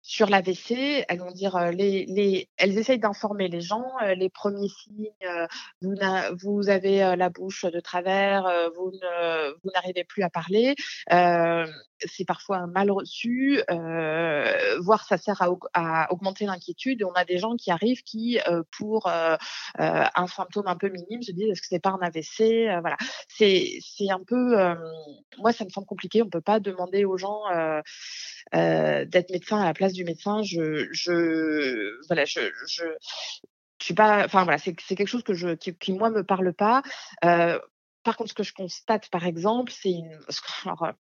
sur 0.03 0.29
l'AVC, 0.29 1.05
elles 1.07 1.19
vont 1.19 1.31
dire 1.31 1.71
les, 1.71 2.05
les, 2.05 2.49
elles 2.57 2.77
essayent 2.77 2.99
d'informer 2.99 3.47
les 3.47 3.61
gens. 3.61 3.85
les 4.15 4.29
premiers 4.29 4.67
signes, 4.67 5.09
vous, 5.81 5.95
vous 6.41 6.69
avez 6.69 7.15
la 7.15 7.29
bouche 7.29 7.65
de 7.65 7.79
travers, 7.79 8.43
vous 8.75 8.91
n'arrivez 9.73 10.03
plus 10.03 10.23
à 10.23 10.29
parler. 10.29 10.75
C'est 11.99 12.25
parfois 12.25 12.67
mal 12.67 12.91
reçu, 12.91 13.61
voire 14.79 15.05
ça 15.05 15.17
sert 15.17 15.41
à, 15.73 16.11
augmenter 16.11 16.45
l'inquiétude. 16.45 17.03
On 17.03 17.13
a 17.13 17.25
des 17.25 17.37
gens 17.37 17.55
qui 17.55 17.71
arrivent 17.71 18.03
qui, 18.03 18.39
pour 18.77 19.07
un 19.07 20.27
symptôme 20.27 20.67
un 20.67 20.75
peu 20.75 20.89
minime, 20.89 21.21
se 21.21 21.31
disent 21.31 21.51
est-ce 21.51 21.61
que 21.61 21.67
c'est 21.67 21.79
pas 21.79 21.91
un 21.91 22.01
AVC 22.01 22.67
Voilà, 22.81 22.97
c'est 23.29 23.79
un 24.09 24.21
peu, 24.25 24.55
moi 25.37 25.51
ça 25.53 25.65
me 25.65 25.69
semble 25.69 25.87
compliqué. 25.87 26.21
On 26.21 26.29
peut 26.29 26.41
pas 26.41 26.59
demander 26.59 27.05
aux 27.05 27.17
gens 27.17 27.43
d'être 28.51 29.31
médecin 29.31 29.61
à 29.61 29.65
la 29.65 29.73
place 29.73 29.93
du 29.93 30.03
médecin, 30.03 30.43
je, 30.43 30.87
je 30.91 32.05
voilà, 32.07 32.25
je, 32.25 32.41
je, 32.67 32.83
suis 33.79 33.93
pas, 33.93 34.23
enfin 34.25 34.43
voilà, 34.43 34.57
c'est 34.57 34.73
quelque 34.73 35.07
chose 35.07 35.23
que 35.23 35.33
je, 35.33 35.55
qui, 35.55 35.75
qui 35.75 35.93
moi 35.93 36.09
me 36.09 36.23
parle 36.23 36.53
pas. 36.53 36.81
Par 38.03 38.17
contre, 38.17 38.31
ce 38.31 38.35
que 38.35 38.43
je 38.43 38.53
constate, 38.53 39.09
par 39.09 39.25
exemple, 39.25 39.71
c'est 39.71 39.91
une, 39.91 40.19
alors, 40.65 40.93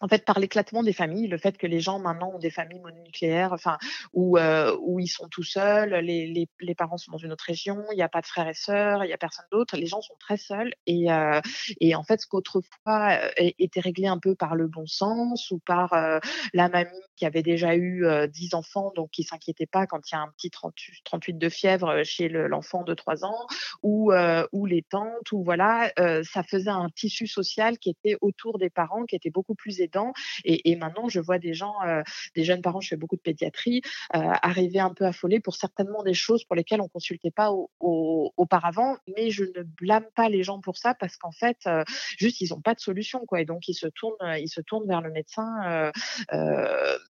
en 0.00 0.08
fait, 0.08 0.24
par 0.24 0.38
l'éclatement 0.38 0.82
des 0.82 0.92
familles, 0.92 1.28
le 1.28 1.38
fait 1.38 1.56
que 1.58 1.66
les 1.66 1.80
gens 1.80 1.98
maintenant 1.98 2.32
ont 2.34 2.38
des 2.38 2.50
familles 2.50 2.80
mononucléaires, 2.80 3.52
enfin, 3.52 3.78
où, 4.12 4.38
euh, 4.38 4.76
où 4.80 4.98
ils 4.98 5.08
sont 5.08 5.28
tout 5.28 5.42
seuls, 5.42 5.94
les, 5.94 6.26
les, 6.26 6.48
les, 6.60 6.74
parents 6.74 6.96
sont 6.96 7.12
dans 7.12 7.18
une 7.18 7.32
autre 7.32 7.44
région, 7.46 7.84
il 7.92 7.96
n'y 7.96 8.02
a 8.02 8.08
pas 8.08 8.20
de 8.20 8.26
frères 8.26 8.48
et 8.48 8.54
sœurs, 8.54 9.04
il 9.04 9.08
n'y 9.08 9.12
a 9.12 9.18
personne 9.18 9.44
d'autre, 9.52 9.76
les 9.76 9.86
gens 9.86 10.00
sont 10.00 10.14
très 10.18 10.36
seuls. 10.36 10.72
Et, 10.86 11.12
euh, 11.12 11.40
et 11.80 11.94
en 11.94 12.02
fait, 12.02 12.20
ce 12.20 12.26
qu'autrefois 12.26 13.18
euh, 13.38 13.50
était 13.58 13.80
réglé 13.80 14.06
un 14.06 14.18
peu 14.18 14.34
par 14.34 14.54
le 14.54 14.66
bon 14.66 14.86
sens 14.86 15.50
ou 15.50 15.58
par 15.58 15.92
euh, 15.92 16.18
la 16.54 16.68
mamie 16.68 16.90
qui 17.16 17.26
avait 17.26 17.42
déjà 17.42 17.74
eu 17.74 18.06
euh, 18.06 18.26
10 18.26 18.54
enfants, 18.54 18.92
donc 18.96 19.10
qui 19.10 19.22
s'inquiétait 19.22 19.66
pas 19.66 19.86
quand 19.86 20.00
il 20.10 20.14
y 20.14 20.18
a 20.18 20.22
un 20.22 20.30
petit 20.36 20.50
38, 20.50 21.02
38 21.04 21.38
de 21.38 21.48
fièvre 21.48 22.02
chez 22.04 22.28
l'enfant 22.28 22.82
de 22.84 22.94
3 22.94 23.24
ans, 23.24 23.46
ou, 23.82 24.12
ou 24.52 24.66
les 24.66 24.82
tantes, 24.82 25.32
ou 25.32 25.42
voilà, 25.44 25.92
ça 26.22 26.42
faisait 26.42 26.70
un 26.70 26.88
tissu 26.94 27.26
social 27.26 27.78
qui 27.78 27.90
était 27.90 28.16
autour 28.20 28.58
des 28.58 28.70
parents, 28.70 29.04
qui 29.04 29.16
était 29.16 29.30
beaucoup 29.30 29.54
plus 29.54 29.80
et, 30.44 30.76
maintenant, 30.76 31.08
je 31.08 31.20
vois 31.20 31.38
des 31.38 31.54
gens, 31.54 31.74
euh, 31.84 32.02
des 32.34 32.44
jeunes 32.44 32.62
parents, 32.62 32.80
je 32.80 32.88
fais 32.88 32.96
beaucoup 32.96 33.16
de 33.16 33.20
pédiatrie, 33.20 33.82
euh, 34.14 34.18
arriver 34.42 34.80
un 34.80 34.92
peu 34.94 35.04
affolés 35.04 35.40
pour 35.40 35.54
certainement 35.54 36.02
des 36.02 36.14
choses 36.14 36.44
pour 36.44 36.56
lesquelles 36.56 36.80
on 36.80 36.88
consultait 36.88 37.30
pas 37.30 37.50
auparavant. 37.80 38.96
Mais 39.16 39.30
je 39.30 39.44
ne 39.44 39.62
blâme 39.62 40.06
pas 40.14 40.28
les 40.28 40.42
gens 40.42 40.60
pour 40.60 40.76
ça 40.76 40.94
parce 40.94 41.16
qu'en 41.16 41.32
fait, 41.32 41.58
euh, 41.66 41.84
juste 42.18 42.40
ils 42.40 42.50
n'ont 42.50 42.60
pas 42.60 42.74
de 42.74 42.80
solution, 42.80 43.24
quoi. 43.26 43.40
Et 43.40 43.44
donc 43.44 43.68
ils 43.68 43.74
se 43.74 43.86
tournent, 43.86 44.16
ils 44.38 44.48
se 44.48 44.60
tournent 44.60 44.86
vers 44.86 45.00
le 45.00 45.10
médecin 45.10 45.92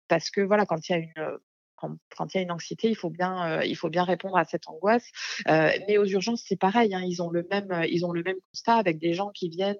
parce 0.08 0.30
que 0.30 0.42
voilà, 0.42 0.66
quand 0.66 0.90
il 0.90 0.92
y 0.92 0.96
a 0.96 0.98
une 1.00 1.40
quand, 1.80 2.34
il 2.34 2.38
y 2.38 2.40
a 2.40 2.44
une 2.44 2.52
anxiété, 2.52 2.90
il 2.90 2.96
faut 2.96 3.10
bien, 3.10 3.62
il 3.62 3.76
faut 3.76 3.90
bien 3.90 4.04
répondre 4.04 4.38
à 4.38 4.46
cette 4.46 4.68
angoisse. 4.68 5.10
mais 5.48 5.98
aux 5.98 6.06
urgences, 6.06 6.44
c'est 6.46 6.60
pareil. 6.60 6.94
Hein, 6.94 7.04
ils 7.06 7.22
ont 7.22 7.30
le 7.30 7.48
même, 7.50 7.84
ils 7.90 8.06
ont 8.06 8.12
le 8.12 8.24
même 8.24 8.38
constat 8.52 8.76
avec 8.76 9.00
des 9.00 9.14
gens 9.14 9.30
qui 9.30 9.50
viennent 9.50 9.78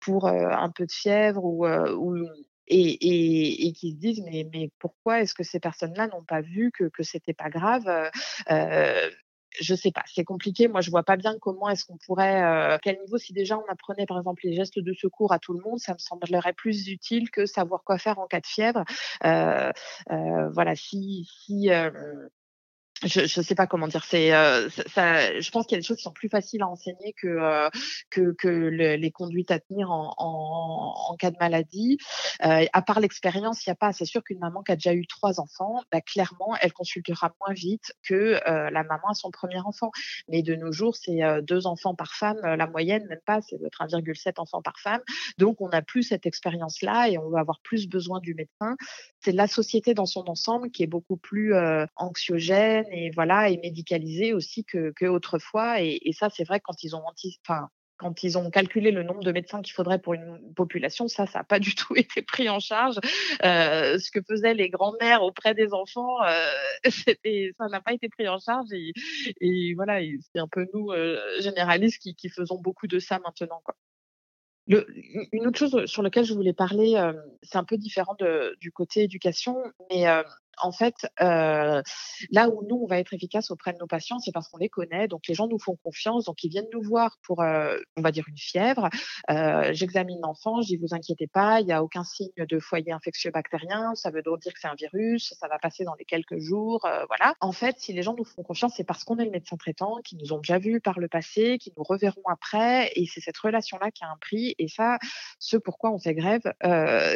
pour 0.00 0.28
un 0.28 0.70
peu 0.70 0.86
de 0.86 0.92
fièvre 0.92 1.44
ou, 1.44 1.66
et, 2.68 3.66
et, 3.68 3.72
qui 3.72 3.92
se 3.92 3.96
disent 3.96 4.22
mais, 4.24 4.46
mais 4.52 4.70
pourquoi 4.78 5.20
est-ce 5.20 5.34
que 5.34 5.42
ces 5.42 5.60
personnes-là 5.60 6.08
n'ont 6.08 6.24
pas 6.24 6.40
vu 6.40 6.70
que 6.72 6.84
que 6.84 7.02
c'était 7.02 7.34
pas 7.34 7.50
grave 7.50 7.86
je 9.60 9.74
sais 9.74 9.90
pas, 9.90 10.02
c'est 10.06 10.24
compliqué. 10.24 10.68
Moi, 10.68 10.80
je 10.80 10.90
vois 10.90 11.02
pas 11.02 11.16
bien 11.16 11.36
comment 11.40 11.68
est-ce 11.68 11.84
qu'on 11.84 11.96
pourrait, 11.98 12.42
euh, 12.42 12.78
quel 12.82 12.98
niveau, 13.00 13.18
si 13.18 13.32
déjà 13.32 13.58
on 13.58 13.64
apprenait 13.70 14.06
par 14.06 14.18
exemple 14.18 14.42
les 14.44 14.54
gestes 14.54 14.78
de 14.78 14.92
secours 14.92 15.32
à 15.32 15.38
tout 15.38 15.52
le 15.52 15.60
monde, 15.60 15.78
ça 15.78 15.94
me 15.94 15.98
semblerait 15.98 16.52
plus 16.52 16.88
utile 16.88 17.30
que 17.30 17.46
savoir 17.46 17.82
quoi 17.84 17.98
faire 17.98 18.18
en 18.18 18.26
cas 18.26 18.40
de 18.40 18.46
fièvre. 18.46 18.84
Euh, 19.24 19.70
euh, 20.10 20.48
voilà, 20.50 20.74
si, 20.74 21.28
si 21.44 21.70
je 23.04 23.40
ne 23.40 23.44
sais 23.44 23.54
pas 23.54 23.66
comment 23.66 23.88
dire. 23.88 24.04
C'est, 24.04 24.34
euh, 24.34 24.68
ça, 24.94 25.40
je 25.40 25.50
pense 25.50 25.66
qu'il 25.66 25.76
y 25.76 25.78
a 25.78 25.80
des 25.80 25.86
choses 25.86 25.96
qui 25.96 26.02
sont 26.02 26.12
plus 26.12 26.28
faciles 26.28 26.62
à 26.62 26.68
enseigner 26.68 27.12
que 27.14 27.26
euh, 27.26 27.68
que, 28.10 28.32
que 28.32 28.48
le, 28.48 28.96
les 28.96 29.10
conduites 29.10 29.50
à 29.50 29.58
tenir 29.58 29.90
en, 29.90 30.14
en, 30.16 30.94
en 31.10 31.16
cas 31.16 31.30
de 31.30 31.36
maladie. 31.40 31.98
Euh, 32.44 32.64
à 32.72 32.82
part 32.82 33.00
l'expérience, 33.00 33.66
il 33.66 33.70
n'y 33.70 33.72
a 33.72 33.76
pas. 33.76 33.92
C'est 33.92 34.04
sûr 34.04 34.22
qu'une 34.22 34.38
maman 34.38 34.62
qui 34.62 34.72
a 34.72 34.76
déjà 34.76 34.94
eu 34.94 35.06
trois 35.06 35.40
enfants, 35.40 35.82
bah, 35.90 36.00
clairement, 36.00 36.56
elle 36.60 36.72
consultera 36.72 37.34
moins 37.40 37.54
vite 37.54 37.92
que 38.02 38.14
euh, 38.14 38.70
la 38.70 38.84
maman 38.84 39.08
à 39.10 39.14
son 39.14 39.30
premier 39.30 39.60
enfant. 39.60 39.90
Mais 40.28 40.42
de 40.42 40.54
nos 40.54 40.72
jours, 40.72 40.96
c'est 40.96 41.22
euh, 41.22 41.40
deux 41.42 41.66
enfants 41.66 41.94
par 41.94 42.14
femme. 42.14 42.38
La 42.42 42.66
moyenne, 42.66 43.06
même 43.08 43.20
pas, 43.24 43.40
c'est 43.42 43.56
1,7 43.56 44.34
enfants 44.38 44.62
par 44.62 44.78
femme. 44.78 45.00
Donc, 45.38 45.60
on 45.60 45.68
n'a 45.68 45.82
plus 45.82 46.02
cette 46.04 46.26
expérience-là 46.26 47.08
et 47.08 47.18
on 47.18 47.30
va 47.30 47.40
avoir 47.40 47.60
plus 47.62 47.88
besoin 47.88 48.20
du 48.20 48.34
médecin. 48.34 48.76
C'est 49.24 49.32
la 49.32 49.46
société 49.46 49.94
dans 49.94 50.06
son 50.06 50.28
ensemble 50.28 50.70
qui 50.70 50.82
est 50.82 50.88
beaucoup 50.88 51.16
plus 51.16 51.54
anxiogène 51.96 52.86
et 52.90 53.10
voilà 53.10 53.50
et 53.50 53.58
médicalisé 53.58 54.32
aussi 54.34 54.64
que, 54.64 54.92
que 54.96 55.06
autrefois. 55.06 55.80
Et, 55.80 56.00
et 56.02 56.12
ça, 56.12 56.28
c'est 56.30 56.44
vrai 56.44 56.60
quand 56.60 56.82
ils 56.82 56.96
ont 56.96 57.02
enfin, 57.46 57.68
quand 58.02 58.24
ils 58.24 58.36
ont 58.36 58.50
calculé 58.50 58.90
le 58.90 59.02
nombre 59.02 59.22
de 59.22 59.32
médecins 59.32 59.62
qu'il 59.62 59.72
faudrait 59.72 60.00
pour 60.00 60.14
une 60.14 60.52
population, 60.54 61.08
ça, 61.08 61.26
ça 61.26 61.38
n'a 61.38 61.44
pas 61.44 61.58
du 61.60 61.74
tout 61.74 61.94
été 61.96 62.20
pris 62.22 62.48
en 62.48 62.60
charge. 62.60 62.96
Euh, 63.44 63.98
ce 63.98 64.10
que 64.10 64.20
faisaient 64.28 64.54
les 64.54 64.68
grands-mères 64.68 65.22
auprès 65.22 65.54
des 65.54 65.72
enfants, 65.72 66.22
euh, 66.24 66.50
ça 66.90 67.68
n'a 67.68 67.80
pas 67.80 67.92
été 67.92 68.08
pris 68.08 68.28
en 68.28 68.38
charge. 68.38 68.66
Et, 68.72 68.92
et 69.40 69.74
voilà, 69.74 70.00
c'est 70.32 70.40
un 70.40 70.48
peu 70.48 70.66
nous, 70.74 70.90
euh, 70.90 71.18
généralistes, 71.40 72.02
qui, 72.02 72.14
qui, 72.14 72.28
faisons 72.28 72.58
beaucoup 72.58 72.86
de 72.86 72.98
ça 72.98 73.20
maintenant. 73.20 73.60
Quoi. 73.64 73.76
Le, 74.68 74.86
une 75.32 75.46
autre 75.46 75.58
chose 75.58 75.86
sur 75.86 76.02
laquelle 76.02 76.24
je 76.24 76.34
voulais 76.34 76.52
parler, 76.52 76.94
euh, 76.96 77.12
c'est 77.42 77.58
un 77.58 77.64
peu 77.64 77.76
différent 77.76 78.14
de, 78.20 78.56
du 78.60 78.70
côté 78.70 79.02
éducation, 79.02 79.56
mais 79.90 80.08
euh, 80.08 80.22
en 80.62 80.72
fait, 80.72 80.94
euh, 81.20 81.82
là 82.30 82.48
où 82.48 82.64
nous, 82.68 82.76
on 82.76 82.86
va 82.86 82.98
être 82.98 83.12
efficace 83.12 83.50
auprès 83.50 83.72
de 83.72 83.78
nos 83.78 83.86
patients, 83.86 84.20
c'est 84.20 84.32
parce 84.32 84.48
qu'on 84.48 84.58
les 84.58 84.68
connaît. 84.68 85.08
Donc, 85.08 85.26
les 85.26 85.34
gens 85.34 85.48
nous 85.48 85.58
font 85.58 85.76
confiance. 85.82 86.24
Donc, 86.24 86.42
ils 86.44 86.48
viennent 86.48 86.68
nous 86.72 86.82
voir 86.82 87.18
pour, 87.24 87.42
euh, 87.42 87.76
on 87.96 88.02
va 88.02 88.12
dire, 88.12 88.24
une 88.28 88.38
fièvre. 88.38 88.88
Euh, 89.30 89.70
J'examine 89.72 90.20
l'enfant. 90.22 90.62
Je 90.62 90.68
dis, 90.68 90.76
vous 90.76 90.94
inquiétez 90.94 91.26
pas, 91.26 91.60
il 91.60 91.66
n'y 91.66 91.72
a 91.72 91.82
aucun 91.82 92.04
signe 92.04 92.30
de 92.36 92.58
foyer 92.60 92.92
infectieux 92.92 93.32
bactérien. 93.32 93.94
Ça 93.96 94.10
veut 94.10 94.22
donc 94.22 94.40
dire 94.40 94.52
que 94.52 94.60
c'est 94.60 94.68
un 94.68 94.76
virus. 94.76 95.34
Ça 95.38 95.48
va 95.48 95.58
passer 95.58 95.84
dans 95.84 95.94
les 95.98 96.04
quelques 96.04 96.38
jours. 96.38 96.80
Voilà. 97.08 97.34
En 97.40 97.52
fait, 97.52 97.78
si 97.78 97.92
les 97.92 98.02
gens 98.02 98.14
nous 98.16 98.24
font 98.24 98.42
confiance, 98.42 98.74
c'est 98.76 98.84
parce 98.84 99.02
qu'on 99.02 99.18
est 99.18 99.24
le 99.24 99.30
médecin 99.30 99.56
traitant, 99.56 99.98
qui 100.04 100.16
nous 100.16 100.32
ont 100.32 100.38
déjà 100.38 100.58
vus 100.58 100.80
par 100.80 101.00
le 101.00 101.08
passé, 101.08 101.58
qui 101.58 101.72
nous 101.76 101.82
reverront 101.82 102.22
après. 102.30 102.92
Et 102.94 103.06
c'est 103.06 103.20
cette 103.20 103.38
relation-là 103.38 103.90
qui 103.90 104.04
a 104.04 104.10
un 104.10 104.16
prix. 104.20 104.54
Et 104.58 104.68
ça, 104.68 104.98
ce 105.40 105.56
pourquoi 105.56 105.90
on 105.90 105.98
fait 105.98 106.14
grève, 106.14 106.42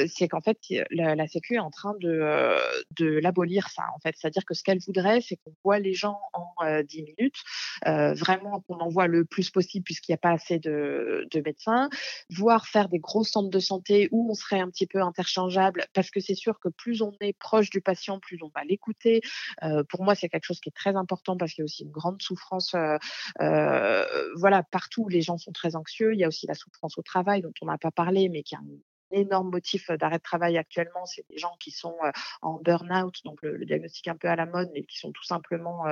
c'est 0.09 0.27
qu'en 0.29 0.41
fait, 0.41 0.59
la, 0.91 1.15
la, 1.15 1.27
Sécu 1.27 1.55
est 1.55 1.61
en 1.61 1.71
train 1.71 1.95
de, 2.01 2.57
de 2.99 3.21
l'abolir 3.37 3.69
ça 3.69 3.85
en 3.95 3.99
fait. 3.99 4.15
C'est-à-dire 4.17 4.45
que 4.45 4.55
ce 4.55 4.63
qu'elle 4.63 4.79
voudrait, 4.79 5.21
c'est 5.21 5.37
qu'on 5.37 5.55
voit 5.65 5.79
les 5.79 5.95
gens 5.95 6.19
en 6.33 6.65
euh, 6.65 6.83
10 6.83 7.03
minutes, 7.03 7.43
euh, 7.87 8.15
vraiment 8.15 8.61
qu'on 8.61 8.79
en 8.79 8.89
voit 8.89 9.07
le 9.07 9.25
plus 9.25 9.51
possible 9.51 9.85
puisqu'il 9.85 10.13
n'y 10.13 10.17
a 10.17 10.19
pas 10.19 10.33
assez 10.33 10.59
de, 10.59 11.27
de, 11.31 11.41
médecins, 11.41 11.89
voire 12.31 12.67
faire 12.67 12.89
des 12.89 12.99
gros 12.99 13.25
centres 13.25 13.51
de 13.51 13.59
santé 13.59 14.09
où 14.11 14.31
on 14.31 14.35
serait 14.35 14.61
un 14.61 14.71
petit 14.71 14.87
peu 14.87 15.01
interchangeable 15.03 15.85
parce 15.93 16.11
que 16.11 16.21
c'est 16.21 16.35
sûr 16.35 16.59
que 16.59 16.69
plus 16.69 17.03
on 17.03 17.13
est 17.21 17.39
proche 17.39 17.71
du 17.71 17.81
patient, 17.81 18.19
plus 18.19 18.39
on 18.43 18.51
va 18.55 18.65
l'écouter. 18.65 19.21
Euh, 19.63 19.85
pour 19.89 20.03
moi, 20.03 20.15
c'est 20.15 20.29
quelque 20.29 20.45
chose 20.45 20.61
qui 20.61 20.71
est 20.71 20.77
très 20.77 20.97
important 20.97 21.37
parce 21.37 21.53
qu'il 21.53 21.63
y 21.63 21.65
a 21.65 21.67
aussi 21.67 21.85
une 21.85 21.91
grande 21.91 22.23
souffrance. 22.23 22.75
Euh, 22.75 24.07
voilà, 24.37 24.63
partout, 24.63 25.09
les 25.09 25.21
gens 25.21 25.39
sont 25.39 25.53
très 25.53 25.77
anxieux. 25.77 26.15
Il 26.15 26.21
y 26.21 26.25
a 26.25 26.29
aussi 26.29 26.47
la 26.47 26.55
souffrance 26.55 26.99
au 26.99 27.03
travail 27.03 27.43
dont 27.43 27.53
on 27.61 27.67
n'a 27.67 27.79
pas 27.79 27.91
parlé, 27.91 28.29
mais 28.29 28.43
qui 28.43 28.55
a 28.55 28.59
un 28.59 28.96
énorme 29.11 29.51
motif 29.51 29.91
d'arrêt 29.91 30.19
de 30.19 30.23
travail 30.23 30.59
actuellement, 30.59 31.07
c'est 31.07 31.25
des 31.31 31.39
gens 31.39 31.57
qui 31.61 31.71
sont 31.71 31.97
en 32.43 32.55
burn-out, 32.55 33.23
donc 33.25 33.43
le, 33.43 33.57
le, 33.57 33.65
diagnostic 33.67 34.09
un 34.09 34.17
peu 34.17 34.29
à 34.29 34.37
la 34.37 34.47
mode, 34.47 34.71
mais 34.75 34.85
qui 34.85 34.99
sont 34.99 35.13
tout 35.13 35.25
simplement 35.25 35.85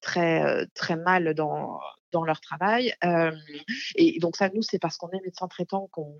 très 0.00 0.66
très 0.74 0.96
mal 0.96 1.34
dans 1.34 1.80
dans 2.16 2.24
leur 2.24 2.40
travail. 2.40 2.94
Et 3.96 4.18
donc 4.20 4.36
ça, 4.36 4.48
nous, 4.48 4.62
c'est 4.62 4.78
parce 4.78 4.96
qu'on 4.96 5.10
est 5.10 5.20
médecin 5.22 5.48
traitant 5.48 5.88
qu'on 5.92 6.16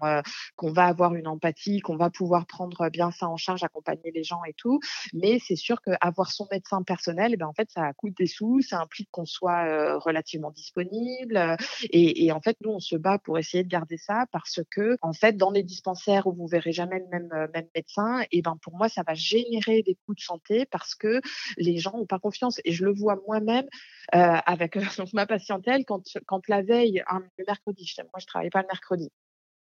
qu'on 0.57 0.73
va 0.73 0.85
avoir 0.85 1.15
une 1.15 1.27
empathie, 1.27 1.81
qu'on 1.81 1.97
va 1.97 2.11
pouvoir 2.11 2.47
prendre 2.47 2.91
bien 2.91 3.11
ça 3.11 3.29
en 3.29 3.39
charge, 3.39 3.63
accompagner 3.63 4.11
les 4.15 4.25
gens 4.25 4.45
et 4.45 4.53
tout. 4.53 4.79
Mais 5.15 5.39
c'est 5.39 5.57
sûr 5.57 5.81
qu'avoir 5.81 6.31
son 6.33 6.47
médecin 6.53 6.83
personnel, 6.83 7.33
eh 7.33 7.37
ben, 7.39 7.47
en 7.47 7.55
fait, 7.55 7.71
ça 7.71 7.93
coûte 7.95 8.15
des 8.19 8.27
sous, 8.27 8.61
ça 8.61 8.81
implique 8.81 9.09
qu'on 9.11 9.25
soit 9.25 9.99
relativement 9.99 10.51
disponible. 10.51 11.57
Et, 11.91 12.27
et, 12.27 12.33
en 12.33 12.41
fait, 12.41 12.59
nous, 12.63 12.73
on 12.73 12.81
se 12.81 12.97
bat 12.97 13.19
pour 13.19 13.39
essayer 13.39 13.65
de 13.65 13.69
garder 13.69 13.97
ça 13.97 14.27
parce 14.33 14.61
que, 14.71 14.99
en 15.01 15.15
fait, 15.15 15.37
dans 15.37 15.51
les 15.51 15.63
dispensaires 15.63 16.27
où 16.27 16.35
vous 16.35 16.47
verrez 16.47 16.73
jamais 16.73 16.99
le 16.99 17.07
même, 17.07 17.49
même 17.55 17.69
médecin, 17.75 18.21
et 18.23 18.39
eh 18.39 18.43
ben 18.43 18.59
pour 18.63 18.77
moi, 18.77 18.89
ça 18.89 19.03
va 19.07 19.15
générer 19.15 19.83
des 19.83 19.97
coûts 20.07 20.15
de 20.15 20.21
santé 20.21 20.67
parce 20.67 20.95
que 20.95 21.21
les 21.57 21.79
gens 21.79 21.97
n'ont 21.97 22.07
pas 22.07 22.19
confiance. 22.19 22.61
Et 22.65 22.73
je 22.73 22.85
le 22.85 22.93
vois 22.93 23.19
moi-même 23.27 23.67
euh, 24.15 24.37
avec 24.47 24.77
donc, 24.99 25.13
ma 25.13 25.27
patientèle 25.27 25.85
quand, 25.87 26.03
quand 26.27 26.49
la 26.49 26.63
veille, 26.63 27.03
hein, 27.09 27.23
le 27.39 27.45
mercredi, 27.47 27.91
moi 27.99 28.19
je 28.19 28.27
travaille 28.27 28.51
pas 28.51 28.63
le 28.63 28.69
mercredi, 28.69 29.11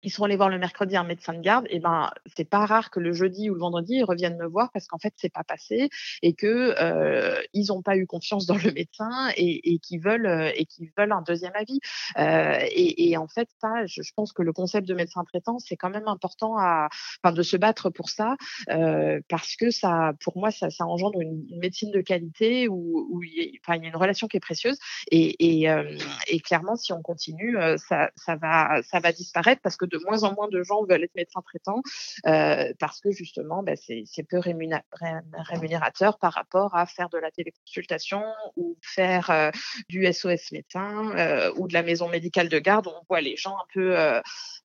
ils 0.04 0.12
sont 0.12 0.24
allés 0.24 0.36
voir 0.36 0.50
le 0.50 0.58
mercredi 0.58 0.96
un 0.96 1.04
médecin 1.04 1.34
de 1.34 1.42
garde, 1.42 1.68
et 1.70 1.80
ben 1.80 2.10
c'est 2.36 2.50
pas 2.50 2.66
rare 2.66 2.90
que 2.90 3.00
le 3.00 3.14
jeudi 3.14 3.50
ou 3.50 3.54
le 3.54 3.60
vendredi 3.60 3.96
ils 3.96 4.04
reviennent 4.04 4.38
me 4.38 4.48
voir 4.48 4.72
parce 4.72 4.88
qu'en 4.88 4.98
fait 4.98 5.14
c'est 5.18 5.32
pas 5.32 5.44
passé 5.44 5.90
et 6.22 6.34
que 6.34 6.76
euh, 6.80 7.40
ils 7.54 7.72
ont 7.72 7.82
pas 7.82 7.98
eu 7.98 8.08
confiance 8.08 8.46
dans 8.46 8.58
le 8.58 8.72
médecin 8.72 9.30
et, 9.36 9.74
et 9.74 9.80
qu'ils 9.80 10.02
veulent 10.02 10.26
euh, 10.26 10.52
et 10.56 10.66
qu'ils 10.66 10.90
veulent 10.98 11.12
un 11.12 11.22
deuxième 11.22 11.54
avis. 11.56 11.80
Euh, 12.18 12.60
et, 12.72 13.10
et, 13.10 13.18
en 13.18 13.28
fait 13.28 13.50
ça, 13.60 13.86
je, 13.86 14.02
pense 14.16 14.34
que 14.34 14.42
le 14.42 14.54
concept 14.54 14.88
de 14.88 14.94
médecin 14.94 15.24
traitant 15.24 15.60
c'est 15.60 15.78
quand 15.78 15.90
même 15.90 16.08
important 16.08 16.58
à, 16.58 16.90
enfin 17.24 17.34
de 17.34 17.42
se 17.44 17.58
battre 17.58 17.90
pour 17.90 18.10
ça 18.10 18.36
euh, 18.70 19.20
parce 19.30 19.56
que 19.56 19.72
ça, 19.72 20.14
pour 20.24 20.38
moi 20.38 20.52
ça, 20.52 20.70
ça 20.70 20.86
engendre 20.86 21.22
une, 21.22 21.46
médecine 21.60 21.92
de 21.92 22.02
qualité 22.02 22.68
où, 22.68 23.08
où 23.12 23.24
il, 23.24 23.58
enfin, 23.64 23.78
il 23.78 23.84
y 23.84 23.86
a 23.86 23.90
une 23.90 23.96
relation 23.96 24.28
qui 24.28 24.38
est 24.38 24.42
précieuse 24.42 24.78
et, 25.12 25.62
et, 25.62 25.70
euh, 25.70 25.98
et 26.28 26.40
clairement 26.40 26.76
si 26.76 26.92
on 26.94 27.02
continue 27.02 27.58
euh, 27.58 27.78
ça, 27.78 28.10
ça 28.16 28.36
va 28.36 28.82
ça 28.84 29.00
va 29.00 29.12
disparaître 29.12 29.62
parce 29.62 29.78
que 29.78 29.86
de 29.92 30.00
moins 30.06 30.24
en 30.24 30.34
moins 30.34 30.48
de 30.48 30.64
gens 30.64 30.84
veulent 30.86 31.04
être 31.04 31.16
médecins 31.16 31.42
traitants 31.42 31.82
euh, 32.28 32.74
parce 32.80 33.02
que 33.02 33.12
justement, 33.12 33.64
bah, 33.64 33.74
c'est 33.76 34.24
peu 34.24 34.40
rémunérateur 34.40 36.18
par 36.20 36.34
rapport 36.34 36.76
à 36.76 36.86
faire 36.86 37.10
de 37.10 37.18
la 37.18 37.32
téléconsultation 37.32 38.24
ou 38.56 38.78
faire 38.82 39.30
euh, 39.30 39.52
du 39.90 40.12
SOS 40.12 40.52
médecin 40.52 41.12
euh, 41.18 41.52
ou 41.58 41.68
de 41.68 41.74
la 41.74 41.84
maison 41.84 42.10
médicale 42.10 42.50
de 42.50 42.60
garde 42.60 42.88
où 42.88 42.92
on 42.92 43.04
voit 43.10 43.22
les 43.22 43.36
gens 43.36 43.56
un 43.56 43.66
peu 43.74 43.98
euh, 43.98 44.22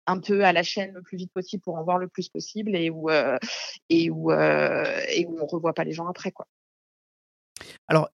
un 0.07 0.18
peu 0.18 0.44
à 0.44 0.53
la 0.53 0.62
chaîne 0.62 0.92
le 0.94 1.03
plus 1.03 1.16
vite 1.16 1.32
possible 1.32 1.62
pour 1.62 1.76
en 1.76 1.84
voir 1.84 1.98
le 1.98 2.09
plus 2.09 2.28
possible 2.28 2.76
et 2.76 2.90
où 2.90 3.11
on 3.11 3.38
revoit 5.46 5.74
pas 5.74 5.84
les 5.84 5.92
gens 5.92 6.07
après 6.07 6.30
quoi. 6.30 6.46
Alors, 7.88 8.11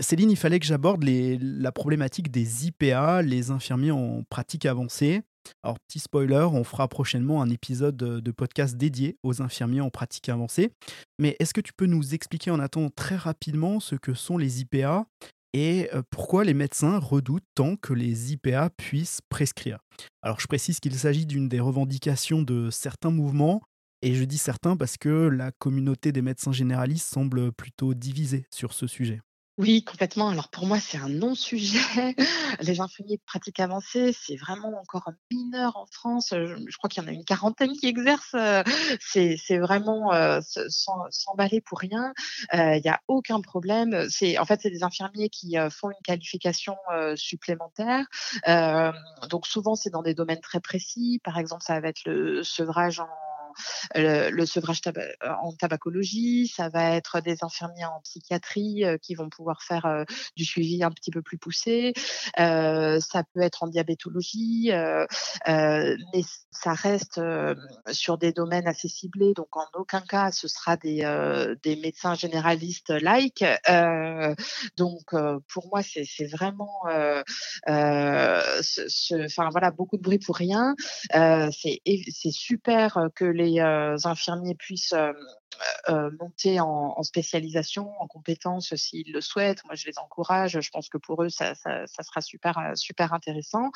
Céline, 0.00 0.30
il 0.30 0.36
fallait 0.36 0.60
que 0.60 0.66
j'aborde 0.66 1.04
la 1.04 1.72
problématique 1.72 2.30
des 2.30 2.66
IPA, 2.66 3.22
les 3.22 3.50
infirmiers 3.50 3.92
en 3.92 4.22
pratique 4.24 4.66
avancée. 4.66 5.22
Alors, 5.62 5.78
petit 5.80 5.98
spoiler, 5.98 6.46
on 6.52 6.64
fera 6.64 6.88
prochainement 6.88 7.42
un 7.42 7.50
épisode 7.50 7.96
de 7.96 8.30
podcast 8.30 8.76
dédié 8.76 9.16
aux 9.22 9.42
infirmiers 9.42 9.80
en 9.80 9.90
pratique 9.90 10.28
avancée. 10.28 10.70
Mais 11.18 11.36
est-ce 11.38 11.54
que 11.54 11.60
tu 11.60 11.72
peux 11.72 11.86
nous 11.86 12.14
expliquer 12.14 12.50
en 12.50 12.60
attendant 12.60 12.90
très 12.90 13.16
rapidement 13.16 13.80
ce 13.80 13.94
que 13.94 14.14
sont 14.14 14.38
les 14.38 14.60
IPA 14.60 15.06
et 15.56 15.88
pourquoi 16.10 16.42
les 16.42 16.52
médecins 16.52 16.98
redoutent 16.98 17.46
tant 17.54 17.76
que 17.76 17.92
les 17.92 18.32
IPA 18.32 18.70
puissent 18.70 19.20
prescrire? 19.28 19.78
Alors, 20.20 20.40
je 20.40 20.48
précise 20.48 20.80
qu'il 20.80 20.94
s'agit 20.94 21.26
d'une 21.26 21.48
des 21.48 21.60
revendications 21.60 22.42
de 22.42 22.70
certains 22.70 23.12
mouvements. 23.12 23.62
Et 24.02 24.14
je 24.14 24.24
dis 24.24 24.36
certains 24.36 24.76
parce 24.76 24.96
que 24.98 25.08
la 25.08 25.52
communauté 25.52 26.12
des 26.12 26.22
médecins 26.22 26.52
généralistes 26.52 27.08
semble 27.08 27.52
plutôt 27.52 27.94
divisée 27.94 28.46
sur 28.52 28.72
ce 28.72 28.86
sujet. 28.86 29.20
Oui, 29.56 29.84
complètement. 29.84 30.30
Alors 30.30 30.48
pour 30.48 30.66
moi, 30.66 30.80
c'est 30.80 30.98
un 30.98 31.08
non-sujet. 31.08 31.78
Les 32.60 32.80
infirmiers 32.80 33.18
de 33.18 33.22
pratique 33.24 33.60
avancée, 33.60 34.12
c'est 34.12 34.34
vraiment 34.34 34.76
encore 34.80 35.08
mineur 35.30 35.76
en 35.76 35.86
France. 35.86 36.30
Je, 36.32 36.76
crois 36.76 36.90
qu'il 36.90 37.02
y 37.02 37.06
en 37.06 37.08
a 37.08 37.12
une 37.12 37.24
quarantaine 37.24 37.72
qui 37.72 37.86
exercent. 37.86 38.34
C'est, 38.98 39.36
c'est 39.36 39.58
vraiment 39.58 40.12
euh, 40.12 40.40
s'emballer 40.70 41.60
pour 41.60 41.78
rien. 41.78 42.12
Il 42.52 42.80
n'y 42.82 42.90
a 42.90 43.00
aucun 43.06 43.40
problème. 43.40 43.94
En 43.94 44.44
fait, 44.44 44.60
c'est 44.60 44.70
des 44.70 44.82
infirmiers 44.82 45.28
qui 45.28 45.54
font 45.70 45.90
une 45.90 46.02
qualification 46.02 46.76
supplémentaire. 47.14 48.06
donc 49.30 49.46
souvent, 49.46 49.76
c'est 49.76 49.90
dans 49.90 50.02
des 50.02 50.14
domaines 50.14 50.40
très 50.40 50.60
précis. 50.60 51.20
Par 51.22 51.38
exemple, 51.38 51.62
ça 51.64 51.78
va 51.78 51.88
être 51.88 52.04
le 52.06 52.42
sevrage 52.42 52.98
en 52.98 53.08
le, 53.94 54.46
sevrage 54.46 54.80
euh, 54.86 55.28
en 55.42 55.52
tabacologie, 55.52 56.48
ça 56.48 56.68
va 56.68 56.96
être 56.96 57.20
des 57.20 57.38
infirmiers 57.42 57.84
en 57.84 58.00
psychiatrie 58.02 58.84
euh, 58.84 58.98
qui 58.98 59.14
vont 59.14 59.28
pouvoir 59.28 59.62
faire 59.62 59.86
euh, 59.86 60.04
du 60.36 60.44
suivi 60.44 60.82
un 60.82 60.90
petit 60.90 61.10
peu 61.10 61.22
plus 61.22 61.38
poussé, 61.38 61.92
ça 62.36 63.24
peut 63.32 63.40
être 63.40 63.62
en 63.62 63.68
diabétologie, 63.68 64.70
mais 65.46 66.22
ça 66.50 66.72
reste 66.72 67.20
sur 67.90 68.18
des 68.18 68.32
domaines 68.32 68.66
assez 68.66 68.88
ciblés, 68.88 69.32
donc 69.34 69.56
en 69.56 69.66
aucun 69.74 70.00
cas 70.00 70.32
ce 70.32 70.48
sera 70.48 70.76
des, 70.76 71.04
médecins 71.64 72.14
généralistes 72.14 72.90
like. 72.90 73.44
donc 74.76 75.14
pour 75.48 75.68
moi 75.68 75.80
c'est 75.82 76.26
vraiment, 76.26 76.80
voilà 77.66 79.70
beaucoup 79.70 79.96
de 79.96 80.02
bruit 80.02 80.18
pour 80.18 80.36
rien. 80.36 80.74
c'est 81.12 82.30
super 82.30 83.08
que 83.14 83.24
les 83.24 83.43
les 83.44 84.06
infirmiers 84.06 84.54
puissent 84.54 84.94
euh, 85.88 86.10
monter 86.18 86.60
en, 86.60 87.02
spécialisation, 87.02 87.92
en 88.00 88.06
compétences 88.06 88.74
s'ils 88.74 89.12
le 89.12 89.20
souhaitent. 89.20 89.64
Moi, 89.64 89.74
je 89.74 89.86
les 89.86 89.98
encourage. 89.98 90.60
Je 90.60 90.70
pense 90.70 90.88
que 90.88 90.98
pour 90.98 91.22
eux, 91.22 91.28
ça, 91.28 91.54
ça, 91.54 91.86
ça 91.86 92.02
sera 92.02 92.20
super, 92.20 92.58
euh, 92.58 92.74
super 92.74 93.12
intéressant. 93.12 93.70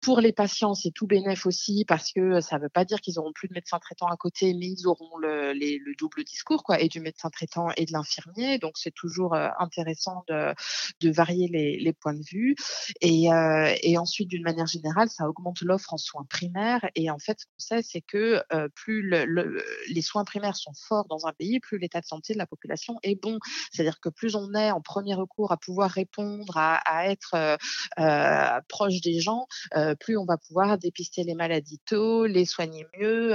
Pour 0.00 0.20
les 0.20 0.32
patients, 0.32 0.74
c'est 0.74 0.90
tout 0.90 1.06
bénéf 1.06 1.46
aussi 1.46 1.84
parce 1.86 2.12
que 2.12 2.40
ça 2.40 2.56
ne 2.56 2.62
veut 2.62 2.68
pas 2.68 2.84
dire 2.84 3.00
qu'ils 3.00 3.18
auront 3.18 3.32
plus 3.32 3.48
de 3.48 3.54
médecin 3.54 3.78
traitant 3.78 4.06
à 4.06 4.16
côté, 4.16 4.54
mais 4.54 4.66
ils 4.66 4.86
auront 4.86 5.18
le, 5.18 5.52
le 5.52 5.94
double 5.98 6.24
discours, 6.24 6.62
quoi, 6.62 6.80
et 6.80 6.88
du 6.88 7.00
médecin 7.00 7.30
traitant 7.30 7.68
et 7.76 7.84
de 7.84 7.92
l'infirmier. 7.92 8.58
Donc, 8.58 8.72
c'est 8.76 8.94
toujours 8.94 9.34
euh, 9.34 9.48
intéressant 9.58 10.24
de, 10.28 10.54
de 11.00 11.10
varier 11.10 11.48
les, 11.48 11.78
les, 11.78 11.92
points 11.92 12.14
de 12.14 12.24
vue. 12.30 12.54
Et, 13.00 13.32
euh, 13.32 13.74
et 13.82 13.98
ensuite, 13.98 14.28
d'une 14.28 14.42
manière 14.42 14.66
générale, 14.66 15.08
ça 15.10 15.28
augmente 15.28 15.60
l'offre 15.60 15.92
en 15.92 15.98
soins 15.98 16.24
primaires. 16.28 16.88
Et 16.94 17.10
en 17.10 17.18
fait, 17.18 17.40
ce 17.40 17.46
qu'on 17.46 17.58
sait, 17.58 17.82
c'est 17.82 18.00
que 18.00 18.42
plus 18.74 19.02
le, 19.02 19.24
le, 19.24 19.62
les 19.88 20.02
soins 20.02 20.24
primaires 20.24 20.56
sont 20.56 20.72
forts 20.74 21.06
dans 21.08 21.19
un 21.26 21.32
pays, 21.32 21.60
plus 21.60 21.78
l'état 21.78 22.00
de 22.00 22.06
santé 22.06 22.32
de 22.32 22.38
la 22.38 22.46
population 22.46 22.98
est 23.02 23.20
bon. 23.20 23.38
C'est-à-dire 23.70 24.00
que 24.00 24.08
plus 24.08 24.34
on 24.34 24.54
est 24.54 24.70
en 24.70 24.80
premier 24.80 25.14
recours 25.14 25.52
à 25.52 25.56
pouvoir 25.56 25.90
répondre, 25.90 26.56
à, 26.56 27.08
être 27.08 27.34
euh, 27.34 27.56
euh, 27.98 28.60
proche 28.68 29.00
des 29.00 29.20
gens, 29.20 29.46
euh, 29.76 29.94
plus 29.94 30.16
on 30.16 30.24
va 30.24 30.36
pouvoir 30.36 30.78
dépister 30.78 31.24
les 31.24 31.34
maladies 31.34 31.80
tôt, 31.86 32.26
les 32.26 32.44
soigner 32.44 32.86
mieux. 32.98 33.34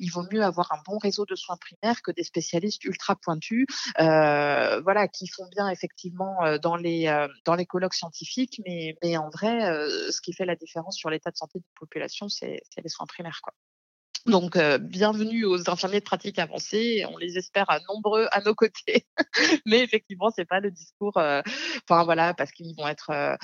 il 0.00 0.10
vaut 0.10 0.26
mieux 0.32 0.42
avoir 0.42 0.72
un 0.72 0.82
bon 0.86 0.98
réseau 0.98 1.24
de 1.26 1.34
soins 1.34 1.56
primaires 1.56 2.02
que 2.02 2.10
des 2.10 2.24
spécialistes 2.24 2.84
ultra 2.84 3.16
pointus, 3.16 3.66
voilà, 3.98 5.08
qui 5.08 5.28
font 5.28 5.46
bien 5.54 5.68
effectivement 5.68 6.36
dans 6.62 6.76
les 6.76 7.66
colloques 7.68 7.94
scientifiques, 7.94 8.60
mais 8.66 9.16
en 9.16 9.30
vrai, 9.30 9.60
ce 10.10 10.20
qui 10.20 10.32
fait 10.32 10.46
la 10.46 10.56
différence 10.56 10.96
sur 10.96 11.10
l'état 11.10 11.30
de 11.30 11.36
santé 11.36 11.58
de 11.58 11.64
la 11.64 11.80
population, 11.80 12.28
c'est 12.28 12.60
les 12.82 12.88
soins 12.88 13.06
primaires, 13.06 13.40
quoi. 13.42 13.52
Donc, 14.26 14.56
euh, 14.56 14.78
bienvenue 14.78 15.44
aux 15.44 15.70
infirmiers 15.70 16.00
de 16.00 16.04
pratique 16.04 16.40
avancée. 16.40 17.04
On 17.12 17.16
les 17.16 17.38
espère 17.38 17.70
à 17.70 17.78
nombreux 17.88 18.26
à 18.32 18.40
nos 18.40 18.56
côtés. 18.56 19.06
Mais 19.66 19.84
effectivement, 19.84 20.30
c'est 20.34 20.44
pas 20.44 20.58
le 20.58 20.72
discours. 20.72 21.16
Euh, 21.16 21.42
enfin 21.88 22.04
voilà, 22.04 22.34
parce 22.34 22.50
qu'ils 22.50 22.74
vont 22.76 22.88
être. 22.88 23.10
Euh, 23.10 23.36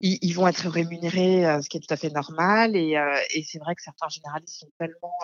ils, 0.00 0.34
vont 0.34 0.46
être 0.46 0.68
rémunérés, 0.68 1.44
ce 1.62 1.70
qui 1.70 1.78
est 1.78 1.80
tout 1.80 1.92
à 1.92 1.96
fait 1.96 2.10
normal. 2.10 2.76
Et, 2.76 2.96
et 3.30 3.42
c'est 3.44 3.58
vrai 3.58 3.74
que 3.74 3.82
certains 3.82 4.10
généralistes 4.10 4.60
sont 4.60 4.70
tellement 4.78 5.16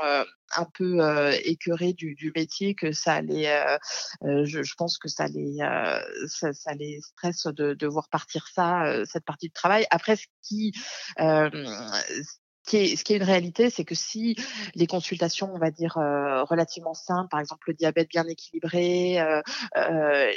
un 0.57 0.65
peu 0.73 1.31
écœurés 1.45 1.93
du, 1.93 2.15
du, 2.15 2.33
métier 2.35 2.75
que 2.75 2.91
ça 2.91 3.21
les, 3.21 3.55
je, 4.23 4.63
je, 4.63 4.75
pense 4.75 4.97
que 4.97 5.09
ça 5.09 5.27
les, 5.27 5.59
ça, 6.27 6.55
ça, 6.55 6.73
les 6.73 7.03
stresse 7.03 7.45
de, 7.49 7.75
de 7.75 7.87
voir 7.87 8.09
partir 8.09 8.49
ça, 8.49 9.05
cette 9.05 9.27
partie 9.27 9.49
du 9.49 9.53
travail. 9.53 9.85
Après, 9.91 10.17
ce 10.17 10.25
qui, 10.41 10.73
qui 12.65 12.97
ce 12.97 13.05
qui 13.05 13.13
est 13.13 13.17
une 13.17 13.23
réalité, 13.23 13.71
c'est 13.71 13.85
que 13.85 13.95
si 13.95 14.37
les 14.75 14.87
consultations, 14.87 15.53
on 15.55 15.59
va 15.59 15.71
dire, 15.71 15.97
euh, 15.99 16.45
relativement 16.45 16.95
simples, 16.95 17.29
par 17.29 17.41
exemple 17.41 17.65
le 17.69 17.75
diabète 17.75 18.09
bien 18.09 18.27
équilibré, 18.27 19.21
euh, 19.21 19.43
euh, 19.77 20.33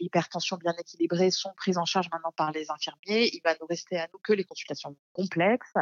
l'hypertension 0.00 0.56
bien 0.56 0.74
équilibrée, 0.78 1.30
sont 1.30 1.52
prises 1.56 1.78
en 1.78 1.84
charge 1.84 2.08
maintenant 2.12 2.32
par 2.36 2.52
les 2.52 2.70
infirmiers, 2.70 3.30
il 3.32 3.40
va 3.44 3.54
nous 3.60 3.66
rester 3.66 3.98
à 3.98 4.08
nous 4.12 4.18
que 4.22 4.32
les 4.32 4.44
consultations 4.44 4.96
complexes. 5.12 5.74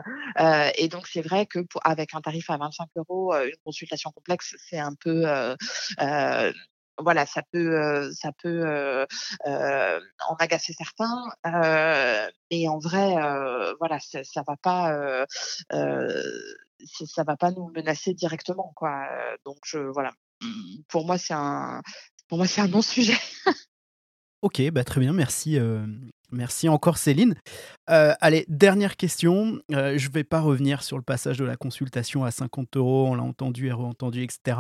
et 0.77 0.89
donc, 0.89 1.07
c'est 1.07 1.23
vrai 1.23 1.47
que 1.47 1.61
pour, 1.61 1.81
avec 1.85 2.15
un 2.15 2.21
tarif 2.21 2.51
à 2.51 2.57
25 2.57 2.89
euros, 2.97 3.35
une 3.35 3.57
consultation 3.65 4.11
complexe, 4.11 4.55
c'est 4.59 4.79
un 4.79 4.95
peu 4.95 5.25
voilà, 7.03 7.27
ça 7.27 7.43
peut, 7.53 8.11
ça 8.13 8.33
peut 8.33 9.07
en 9.45 10.35
agacer 10.39 10.73
certains, 10.73 11.25
mais 12.51 12.69
en 12.69 12.79
vrai, 12.79 13.15
voilà, 13.79 13.99
ça, 14.01 14.43
va 14.47 14.57
pas, 14.57 15.27
ça 15.71 17.25
va 17.25 17.37
pas 17.37 17.51
nous 17.51 17.71
menacer 17.75 18.15
directement, 18.15 18.73
quoi. 18.75 19.09
Donc, 19.45 19.59
voilà, 19.93 20.13
mmh, 20.43 20.83
pour 20.89 21.07
moi, 21.07 21.19
c'est 21.19 21.35
un, 21.35 21.83
pour 22.29 22.39
moi, 22.39 22.47
c'est 22.47 22.61
un 22.61 22.69
non-sujet. 22.69 23.19
Ok, 24.43 24.63
bah 24.71 24.85
très 24.85 25.01
bien, 25.01 25.13
merci, 25.13 25.59
merci 26.33 26.69
encore 26.69 26.99
Céline. 26.99 27.35
allez, 27.87 28.45
dernière 28.49 28.97
question. 28.97 29.61
je 29.71 30.07
ne 30.07 30.13
vais 30.13 30.25
pas 30.25 30.41
revenir 30.41 30.83
sur 30.83 30.97
le 30.97 31.03
passage 31.03 31.39
de 31.39 31.45
la 31.45 31.57
consultation 31.57 32.25
à 32.25 32.31
50 32.31 32.77
euros, 32.77 33.09
on 33.09 33.15
l'a 33.15 33.23
entendu 33.23 33.67
et 33.67 33.73
re-entendu, 33.73 34.23
etc. 34.23 34.59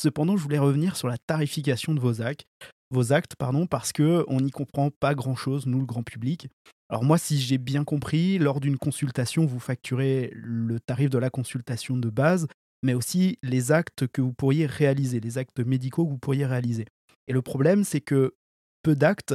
Cependant, 0.00 0.36
je 0.36 0.42
voulais 0.42 0.58
revenir 0.58 0.96
sur 0.96 1.08
la 1.08 1.18
tarification 1.18 1.94
de 1.94 2.00
vos 2.00 2.22
actes, 2.22 2.44
vos 2.90 3.12
actes 3.12 3.36
pardon, 3.36 3.66
parce 3.66 3.92
qu'on 3.92 4.40
n'y 4.40 4.50
comprend 4.50 4.90
pas 4.90 5.14
grand-chose, 5.14 5.66
nous, 5.66 5.80
le 5.80 5.86
grand 5.86 6.02
public. 6.02 6.48
Alors 6.90 7.04
moi, 7.04 7.16
si 7.16 7.40
j'ai 7.40 7.56
bien 7.56 7.84
compris, 7.84 8.38
lors 8.38 8.60
d'une 8.60 8.76
consultation, 8.76 9.46
vous 9.46 9.60
facturez 9.60 10.30
le 10.34 10.78
tarif 10.78 11.08
de 11.08 11.16
la 11.16 11.30
consultation 11.30 11.96
de 11.96 12.10
base, 12.10 12.46
mais 12.82 12.92
aussi 12.92 13.38
les 13.42 13.72
actes 13.72 14.06
que 14.08 14.20
vous 14.20 14.34
pourriez 14.34 14.66
réaliser, 14.66 15.18
les 15.20 15.38
actes 15.38 15.60
médicaux 15.60 16.04
que 16.04 16.10
vous 16.10 16.18
pourriez 16.18 16.44
réaliser. 16.44 16.84
Et 17.28 17.32
le 17.32 17.40
problème, 17.40 17.84
c'est 17.84 18.02
que 18.02 18.34
peu 18.82 18.94
d'actes 18.94 19.34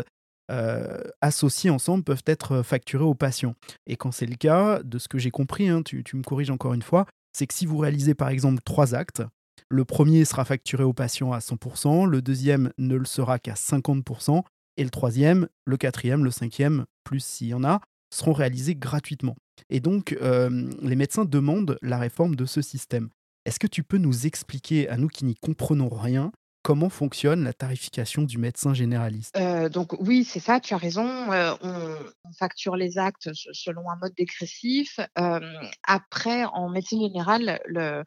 euh, 0.52 1.02
associés 1.22 1.70
ensemble 1.70 2.04
peuvent 2.04 2.24
être 2.26 2.62
facturés 2.62 3.04
aux 3.04 3.16
patients. 3.16 3.56
Et 3.86 3.96
quand 3.96 4.12
c'est 4.12 4.26
le 4.26 4.36
cas, 4.36 4.82
de 4.84 4.98
ce 4.98 5.08
que 5.08 5.18
j'ai 5.18 5.32
compris, 5.32 5.68
hein, 5.68 5.82
tu, 5.84 6.04
me 6.14 6.24
corriges 6.24 6.52
encore 6.52 6.74
une 6.74 6.82
fois, 6.82 7.06
c'est 7.34 7.48
que 7.48 7.54
si 7.54 7.66
vous 7.66 7.78
réalisez 7.78 8.14
par 8.14 8.30
exemple 8.30 8.62
trois 8.64 8.96
actes, 8.96 9.24
le 9.70 9.84
premier 9.84 10.24
sera 10.26 10.46
facturé 10.46 10.84
au 10.84 10.94
patient 10.94 11.34
à 11.34 11.40
100%, 11.40 12.06
le 12.06 12.22
deuxième 12.22 12.72
ne 12.78 12.96
le 12.96 13.06
sera 13.06 13.40
qu'à 13.40 13.54
50%, 13.54 14.44
et 14.78 14.84
le 14.84 14.90
troisième, 14.90 15.48
le 15.66 15.78
quatrième, 15.78 16.24
le 16.24 16.32
cinquième, 16.32 16.86
plus 17.04 17.20
s'il 17.20 17.48
y 17.48 17.54
en 17.54 17.64
a, 17.64 17.82
seront 18.14 18.34
réalisés 18.34 18.76
gratuitement. 18.76 19.36
Et 19.70 19.80
donc, 19.80 20.16
euh, 20.22 20.70
les 20.82 20.96
médecins 20.96 21.26
demandent 21.26 21.78
la 21.82 21.98
réforme 21.98 22.36
de 22.36 22.46
ce 22.46 22.62
système. 22.62 23.10
Est-ce 23.46 23.60
que 23.60 23.68
tu 23.68 23.84
peux 23.84 23.98
nous 23.98 24.26
expliquer, 24.26 24.88
à 24.88 24.98
nous 24.98 25.08
qui 25.08 25.26
n'y 25.26 25.36
comprenons 25.36 25.90
rien, 25.90 26.32
comment 26.68 26.90
fonctionne 26.90 27.46
la 27.46 27.54
tarification 27.54 28.24
du 28.24 28.38
médecin 28.38 28.74
généraliste? 28.74 29.38
Euh, 29.38 29.70
Donc 29.70 29.94
oui, 30.02 30.26
c'est 30.26 30.42
ça, 30.42 30.60
tu 30.60 30.74
as 30.74 30.78
raison. 30.78 31.32
Euh, 31.32 31.54
on, 31.62 31.96
facture 32.38 32.76
les 32.76 32.98
actes 32.98 33.30
selon 33.54 33.90
un 33.90 33.96
mode 33.96 34.14
dégressif. 34.18 35.00
Euh, 35.18 35.40
après, 35.84 36.44
en 36.44 36.68
médecine 36.68 37.02
générale, 37.02 37.62
le, 37.68 38.04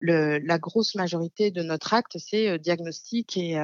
la 0.00 0.58
grosse 0.60 0.94
majorité 0.94 1.50
de 1.50 1.64
notre 1.64 1.92
acte, 1.92 2.16
c'est 2.18 2.56
diagnostic 2.60 3.36
et, 3.36 3.60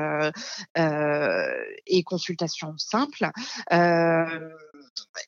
et 1.87 2.03
consultation 2.03 2.75
simple 2.77 3.31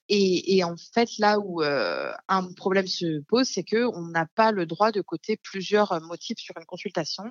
et, 0.09 0.63
en 0.65 0.77
fait, 0.77 1.09
là 1.19 1.39
où 1.39 1.63
un 1.63 2.53
problème 2.55 2.87
se 2.87 3.21
pose, 3.23 3.49
c'est 3.49 3.63
que 3.63 3.87
on 3.95 4.03
n'a 4.09 4.27
pas 4.35 4.53
le 4.53 4.67
droit 4.67 4.93
de 4.93 5.01
coter 5.01 5.37
plusieurs 5.37 6.01
motifs 6.03 6.39
sur 6.39 6.55
une 6.59 6.67
consultation. 6.67 7.25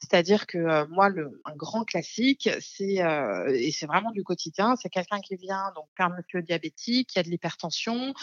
C'est-à-dire 0.00 0.46
que 0.46 0.86
moi, 0.88 1.08
le, 1.08 1.40
un 1.44 1.54
grand 1.54 1.84
classique, 1.84 2.48
c'est 2.60 2.96
et 3.48 3.72
c'est 3.72 3.86
vraiment 3.86 4.10
du 4.10 4.22
quotidien, 4.22 4.76
c'est 4.76 4.88
quelqu'un 4.88 5.20
qui 5.20 5.36
vient 5.36 5.72
donc 5.74 5.88
un 5.98 6.10
monsieur 6.10 6.42
diabétique, 6.42 7.08
qui 7.10 7.18
a 7.18 7.22
de 7.22 7.28
l'hypertension, 7.28 8.14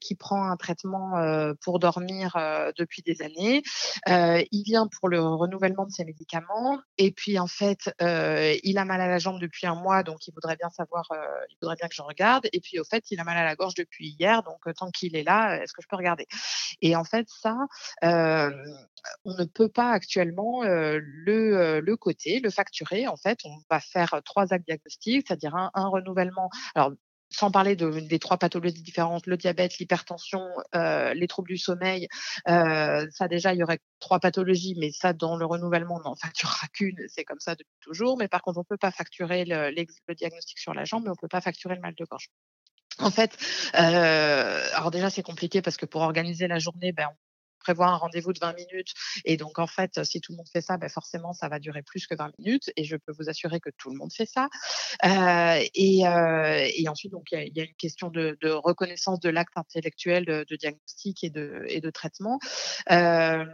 qui 0.00 0.14
prend 0.14 0.50
un 0.50 0.56
traitement 0.56 1.12
pour 1.62 1.78
dormir 1.78 2.32
depuis 2.76 3.02
des 3.02 3.22
années. 3.22 3.62
il 4.06 4.62
vient 4.64 4.88
pour 4.88 5.08
le 5.08 5.22
renouvellement 5.22 5.86
de 5.86 5.92
ses 5.92 6.04
médicaments 6.04 6.80
et 6.98 7.12
puis 7.12 7.38
en 7.38 7.46
fait, 7.46 7.90
il 8.00 8.78
a 8.78 8.84
mal 8.84 9.00
à 9.00 9.08
la 9.08 9.18
jambe 9.18 9.40
depuis 9.40 9.66
un 9.66 9.74
mois, 9.74 10.02
donc 10.02 10.26
il 10.26 10.34
voudrait 10.34 10.56
bien 10.56 10.70
savoir, 10.70 11.08
il 11.50 11.56
voudrait 11.60 11.76
bien 11.76 11.88
que 11.88 11.94
je 11.94 12.02
regarde. 12.02 12.48
Et 12.52 12.60
puis 12.60 12.78
fait, 12.86 13.04
il 13.10 13.20
a 13.20 13.24
mal 13.24 13.36
à 13.36 13.44
la 13.44 13.56
gorge 13.56 13.74
depuis 13.74 14.16
hier, 14.18 14.42
donc 14.42 14.58
tant 14.76 14.90
qu'il 14.90 15.16
est 15.16 15.24
là, 15.24 15.62
est-ce 15.62 15.72
que 15.72 15.82
je 15.82 15.88
peux 15.88 15.96
regarder? 15.96 16.26
Et 16.82 16.96
en 16.96 17.04
fait, 17.04 17.26
ça, 17.28 17.56
on 18.02 19.34
ne 19.34 19.44
peut 19.44 19.68
pas 19.68 19.90
actuellement 19.90 20.62
le, 20.62 21.80
le 21.80 21.96
coter, 21.96 22.40
le 22.40 22.50
facturer. 22.50 23.06
En 23.08 23.16
fait, 23.16 23.38
on 23.44 23.56
va 23.70 23.80
faire 23.80 24.20
trois 24.24 24.52
actes 24.52 24.66
diagnostiques, 24.66 25.26
c'est-à-dire 25.28 25.54
un, 25.56 25.88
renouvellement. 25.88 26.50
Alors, 26.74 26.92
sans 27.30 27.50
parler 27.50 27.76
de, 27.76 28.00
des 28.00 28.18
trois 28.18 28.38
pathologies 28.38 28.82
différentes, 28.82 29.26
le 29.26 29.36
diabète, 29.36 29.78
l'hypertension, 29.78 30.46
euh, 30.74 31.12
les 31.14 31.26
troubles 31.26 31.48
du 31.48 31.58
sommeil, 31.58 32.08
euh, 32.48 33.06
ça 33.10 33.28
déjà, 33.28 33.52
il 33.52 33.58
y 33.58 33.62
aurait 33.62 33.80
trois 33.98 34.20
pathologies, 34.20 34.76
mais 34.78 34.92
ça, 34.92 35.12
dans 35.12 35.36
le 35.36 35.44
renouvellement, 35.44 35.96
on 35.96 36.08
n'en 36.08 36.14
facturera 36.22 36.66
qu'une, 36.72 36.98
c'est 37.08 37.24
comme 37.24 37.40
ça 37.40 37.54
depuis 37.54 37.78
toujours. 37.80 38.16
Mais 38.18 38.28
par 38.28 38.42
contre, 38.42 38.58
on 38.58 38.62
ne 38.62 38.66
peut 38.68 38.76
pas 38.76 38.92
facturer 38.92 39.44
le, 39.44 40.14
diagnostic 40.14 40.58
sur 40.58 40.74
la 40.74 40.84
jambe, 40.84 41.02
mais 41.04 41.10
on 41.10 41.12
ne 41.12 41.20
peut 41.20 41.28
pas 41.28 41.40
facturer 41.40 41.74
le 41.74 41.80
mal 41.80 41.94
de 41.94 42.04
gorge. 42.04 42.28
En 42.98 43.10
fait, 43.10 43.36
euh, 43.74 44.68
alors 44.74 44.90
déjà 44.90 45.10
c'est 45.10 45.22
compliqué 45.22 45.60
parce 45.60 45.76
que 45.76 45.86
pour 45.86 46.00
organiser 46.02 46.48
la 46.48 46.58
journée, 46.58 46.92
ben, 46.92 47.08
on 47.10 47.16
prévoit 47.66 47.88
un 47.88 47.96
rendez-vous 47.96 48.32
de 48.32 48.38
20 48.38 48.54
minutes. 48.54 48.92
Et 49.24 49.36
donc, 49.36 49.58
en 49.58 49.66
fait, 49.66 50.04
si 50.04 50.20
tout 50.20 50.32
le 50.32 50.36
monde 50.36 50.48
fait 50.52 50.60
ça, 50.60 50.76
ben 50.76 50.88
forcément, 50.88 51.32
ça 51.32 51.48
va 51.48 51.58
durer 51.58 51.82
plus 51.82 52.06
que 52.06 52.14
20 52.14 52.30
minutes. 52.38 52.70
Et 52.76 52.84
je 52.84 52.96
peux 52.96 53.12
vous 53.18 53.28
assurer 53.28 53.58
que 53.60 53.70
tout 53.76 53.90
le 53.90 53.96
monde 53.96 54.12
fait 54.12 54.26
ça. 54.26 54.48
Euh, 55.04 55.64
et, 55.74 56.06
euh, 56.06 56.68
et, 56.76 56.88
ensuite, 56.88 57.12
donc, 57.12 57.26
il 57.32 57.48
y, 57.48 57.58
y, 57.58 57.60
a 57.60 57.64
une 57.64 57.74
question 57.74 58.08
de, 58.08 58.38
de 58.40 58.50
reconnaissance 58.50 59.18
de 59.20 59.30
l'acte 59.30 59.56
intellectuel 59.56 60.24
de, 60.24 60.46
de, 60.48 60.56
diagnostic 60.56 61.24
et 61.24 61.30
de, 61.30 61.64
et 61.68 61.80
de 61.80 61.90
traitement. 61.90 62.38
Euh, 62.92 63.44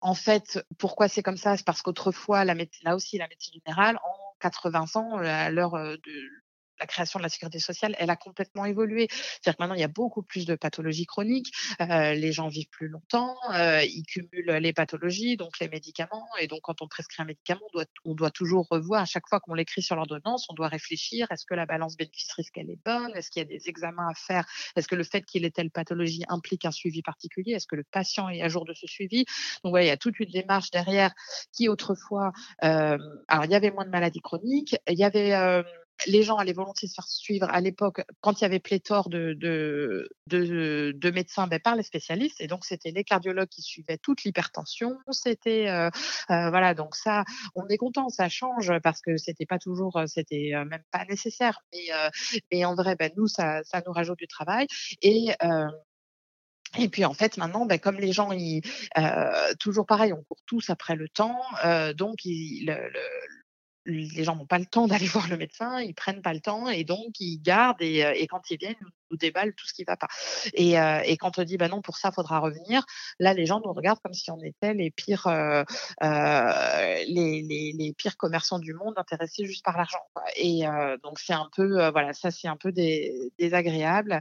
en 0.00 0.14
fait, 0.14 0.60
pourquoi 0.78 1.08
c'est 1.08 1.22
comme 1.22 1.36
ça? 1.36 1.56
C'est 1.56 1.66
parce 1.66 1.82
qu'autrefois, 1.82 2.44
là 2.44 2.54
aussi, 2.94 3.18
la 3.18 3.28
médecine 3.28 3.60
générale, 3.66 3.98
en 4.04 4.36
80 4.40 4.86
ans, 4.94 5.18
à 5.18 5.50
l'heure 5.50 5.72
de 5.72 6.45
la 6.78 6.86
création 6.86 7.18
de 7.18 7.22
la 7.22 7.28
sécurité 7.28 7.58
sociale, 7.58 7.94
elle 7.98 8.10
a 8.10 8.16
complètement 8.16 8.64
évolué. 8.64 9.08
C'est-à-dire 9.10 9.56
que 9.56 9.62
maintenant, 9.62 9.74
il 9.74 9.80
y 9.80 9.84
a 9.84 9.88
beaucoup 9.88 10.22
plus 10.22 10.46
de 10.46 10.54
pathologies 10.54 11.06
chroniques. 11.06 11.52
Euh, 11.80 12.14
les 12.14 12.32
gens 12.32 12.48
vivent 12.48 12.68
plus 12.70 12.88
longtemps, 12.88 13.36
euh, 13.54 13.82
ils 13.82 14.04
cumulent 14.04 14.56
les 14.60 14.72
pathologies, 14.72 15.36
donc 15.36 15.58
les 15.60 15.68
médicaments. 15.68 16.26
Et 16.40 16.46
donc, 16.46 16.60
quand 16.62 16.82
on 16.82 16.88
prescrit 16.88 17.22
un 17.22 17.26
médicament, 17.26 17.60
on 17.72 17.78
doit, 17.78 17.86
on 18.04 18.14
doit 18.14 18.30
toujours 18.30 18.66
revoir. 18.70 19.02
À 19.02 19.06
chaque 19.06 19.28
fois 19.28 19.40
qu'on 19.40 19.54
l'écrit 19.54 19.82
sur 19.82 19.96
l'ordonnance, 19.96 20.46
on 20.48 20.54
doit 20.54 20.68
réfléchir 20.68 21.26
est-ce 21.30 21.46
que 21.46 21.54
la 21.54 21.66
balance 21.66 21.96
bénéfice-risque, 21.96 22.56
elle 22.58 22.70
est 22.70 22.78
bonne? 22.84 23.12
Est-ce 23.14 23.30
qu'il 23.30 23.40
y 23.40 23.44
a 23.44 23.48
des 23.48 23.68
examens 23.68 24.08
à 24.08 24.14
faire? 24.14 24.46
Est-ce 24.76 24.88
que 24.88 24.94
le 24.94 25.04
fait 25.04 25.22
qu'il 25.22 25.44
ait 25.44 25.50
telle 25.50 25.70
pathologie 25.70 26.24
implique 26.28 26.64
un 26.64 26.70
suivi 26.70 27.02
particulier? 27.02 27.52
Est-ce 27.52 27.66
que 27.66 27.76
le 27.76 27.84
patient 27.84 28.28
est 28.28 28.42
à 28.42 28.48
jour 28.48 28.64
de 28.64 28.74
ce 28.74 28.86
suivi? 28.86 29.24
Donc, 29.64 29.74
ouais, 29.74 29.84
il 29.84 29.88
y 29.88 29.90
a 29.90 29.96
toute 29.96 30.18
une 30.20 30.30
démarche 30.30 30.70
derrière 30.70 31.12
qui, 31.52 31.68
autrefois, 31.68 32.32
euh, 32.64 32.98
alors, 33.28 33.44
il 33.44 33.50
y 33.50 33.54
avait 33.54 33.70
moins 33.70 33.84
de 33.84 33.90
maladies 33.90 34.20
chroniques, 34.20 34.76
il 34.88 34.98
y 34.98 35.04
avait 35.04 35.32
les 36.06 36.22
gens 36.22 36.36
allaient 36.36 36.52
volontiers 36.52 36.88
se 36.88 36.94
faire 36.94 37.08
suivre 37.08 37.48
à 37.50 37.60
l'époque, 37.60 38.02
quand 38.20 38.40
il 38.40 38.42
y 38.42 38.44
avait 38.44 38.60
pléthore 38.60 39.08
de, 39.08 39.34
de, 39.34 40.08
de, 40.26 40.92
de 40.94 41.10
médecins 41.10 41.46
ben, 41.46 41.58
par 41.58 41.76
les 41.76 41.82
spécialistes. 41.82 42.40
Et 42.40 42.46
donc, 42.46 42.64
c'était 42.64 42.90
les 42.90 43.04
cardiologues 43.04 43.48
qui 43.48 43.62
suivaient 43.62 43.98
toute 43.98 44.24
l'hypertension. 44.24 44.98
C'était, 45.10 45.68
euh, 45.68 45.88
euh, 46.30 46.50
voilà, 46.50 46.74
donc 46.74 46.94
ça, 46.94 47.24
on 47.54 47.66
est 47.68 47.78
content, 47.78 48.08
ça 48.08 48.28
change 48.28 48.72
parce 48.82 49.00
que 49.00 49.16
c'était 49.16 49.46
pas 49.46 49.58
toujours, 49.58 50.00
c'était 50.06 50.52
euh, 50.54 50.64
même 50.64 50.82
pas 50.90 51.04
nécessaire. 51.06 51.60
Mais, 51.72 51.86
mais 52.52 52.64
en 52.64 52.74
vrai, 52.74 52.96
ben, 52.96 53.10
nous, 53.16 53.26
ça, 53.26 53.62
ça 53.64 53.82
nous 53.86 53.92
rajoute 53.92 54.18
du 54.18 54.26
travail. 54.26 54.66
Et, 55.02 55.30
et 56.78 56.88
puis 56.88 57.04
en 57.04 57.14
fait 57.14 57.36
maintenant, 57.36 57.66
ben, 57.66 57.78
comme 57.78 57.96
les 57.96 58.12
gens, 58.12 58.32
ils, 58.32 58.60
euh, 58.98 59.54
toujours 59.58 59.86
pareil, 59.86 60.12
on 60.12 60.22
court 60.24 60.40
tous 60.46 60.68
après 60.70 60.94
le 60.96 61.08
temps, 61.08 61.40
euh, 61.64 61.92
donc 61.94 62.24
il, 62.24 62.66
le, 62.66 62.92
les 63.86 64.24
gens 64.24 64.36
n'ont 64.36 64.46
pas 64.46 64.58
le 64.58 64.66
temps 64.66 64.86
d'aller 64.88 65.06
voir 65.06 65.28
le 65.28 65.36
médecin, 65.36 65.80
ils 65.80 65.94
prennent 65.94 66.22
pas 66.22 66.34
le 66.34 66.40
temps 66.40 66.68
et 66.68 66.84
donc 66.84 67.18
ils 67.20 67.38
gardent 67.40 67.80
et, 67.80 68.04
euh, 68.04 68.12
et 68.14 68.26
quand 68.26 68.50
ils 68.50 68.58
viennent, 68.58 68.74
ils 68.80 68.86
nous 69.10 69.16
déballent 69.16 69.54
tout 69.54 69.66
ce 69.66 69.72
qui 69.72 69.84
va 69.84 69.96
pas. 69.96 70.08
Et, 70.54 70.78
euh, 70.78 71.00
et 71.04 71.16
quand 71.16 71.38
on 71.38 71.44
dit 71.44 71.56
bah 71.56 71.68
non 71.68 71.82
pour 71.82 71.96
ça 71.96 72.10
faudra 72.12 72.40
revenir, 72.40 72.84
là 73.18 73.34
les 73.34 73.46
gens 73.46 73.60
nous 73.64 73.72
regardent 73.72 74.00
comme 74.00 74.14
si 74.14 74.30
on 74.30 74.40
était 74.42 74.74
les 74.74 74.90
pires 74.90 75.26
euh, 75.26 75.62
euh 76.02 76.96
les, 77.06 77.42
les, 77.42 77.72
les, 77.72 77.92
pires 77.92 78.16
commerçants 78.16 78.58
du 78.58 78.74
monde 78.74 78.94
intéressés 78.96 79.44
juste 79.44 79.64
par 79.64 79.76
l'argent. 79.76 80.02
Et 80.36 80.66
euh, 80.66 80.96
donc 81.02 81.18
c'est 81.18 81.32
un 81.32 81.48
peu 81.54 81.88
voilà 81.90 82.12
ça 82.12 82.30
c'est 82.30 82.48
un 82.48 82.56
peu 82.56 82.72
désagréable. 82.72 84.20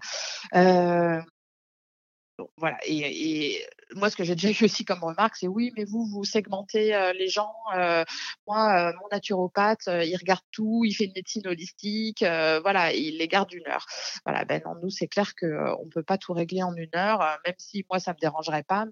Voilà. 2.58 2.78
Et, 2.86 3.56
et, 3.56 3.66
moi, 3.94 4.10
ce 4.10 4.16
que 4.16 4.24
j'ai 4.24 4.36
déjà 4.36 4.50
eu 4.50 4.66
aussi 4.66 4.86
comme 4.86 5.04
remarque, 5.04 5.36
c'est 5.36 5.48
oui, 5.48 5.72
mais 5.78 5.86
vous, 5.86 6.06
vous 6.06 6.24
segmentez 6.24 6.96
euh, 6.96 7.14
les 7.14 7.28
gens. 7.28 7.54
Euh, 7.76 8.04
moi, 8.48 8.90
euh, 8.90 8.94
mon 9.02 9.08
naturopathe, 9.12 9.88
il 9.88 10.16
regarde 10.18 10.44
tout, 10.52 10.84
il 10.86 10.94
fait 10.94 11.06
une 11.06 11.14
médecine 11.16 11.48
holistique, 11.48 12.22
voilà, 12.22 12.94
il 12.94 13.18
les 13.18 13.28
garde 13.28 13.52
une 13.54 13.68
heure. 13.68 13.86
Voilà, 14.26 14.46
ben 14.46 14.62
non, 14.66 14.76
nous, 14.82 14.90
c'est 14.90 15.08
clair 15.08 15.34
qu'on 15.36 15.86
ne 15.86 15.90
peut 15.90 16.04
pas 16.04 16.18
tout 16.18 16.34
régler 16.34 16.64
en 16.64 16.76
une 16.76 16.96
heure, 16.96 17.20
même 17.46 17.56
si 17.58 17.86
moi, 17.90 18.00
ça 18.00 18.14
me 18.14 18.20
dérangerait 18.20 18.64
pas. 18.64 18.86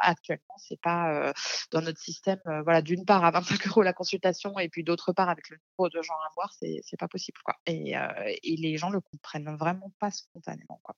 actuellement, 0.00 0.56
c'est 0.58 0.80
pas 0.80 1.32
dans 1.70 1.82
notre 1.82 2.00
système. 2.00 2.40
voilà, 2.64 2.82
d'une 2.82 3.04
part 3.04 3.24
à 3.24 3.30
25 3.30 3.66
euros 3.68 3.82
la 3.82 3.92
consultation, 3.92 4.58
et 4.58 4.68
puis 4.68 4.84
d'autre 4.84 5.12
part 5.12 5.28
avec 5.28 5.48
le 5.50 5.58
nombre 5.78 5.90
de 5.90 6.02
gens 6.02 6.14
à 6.14 6.30
voir, 6.34 6.52
c'est 6.58 6.80
c'est 6.84 6.98
pas 6.98 7.08
possible, 7.08 7.38
quoi. 7.44 7.54
Et, 7.66 7.94
et 8.42 8.56
les 8.56 8.76
gens 8.76 8.90
le 8.90 9.00
comprennent 9.00 9.56
vraiment 9.56 9.92
pas 9.98 10.10
spontanément, 10.10 10.80
quoi. 10.82 10.94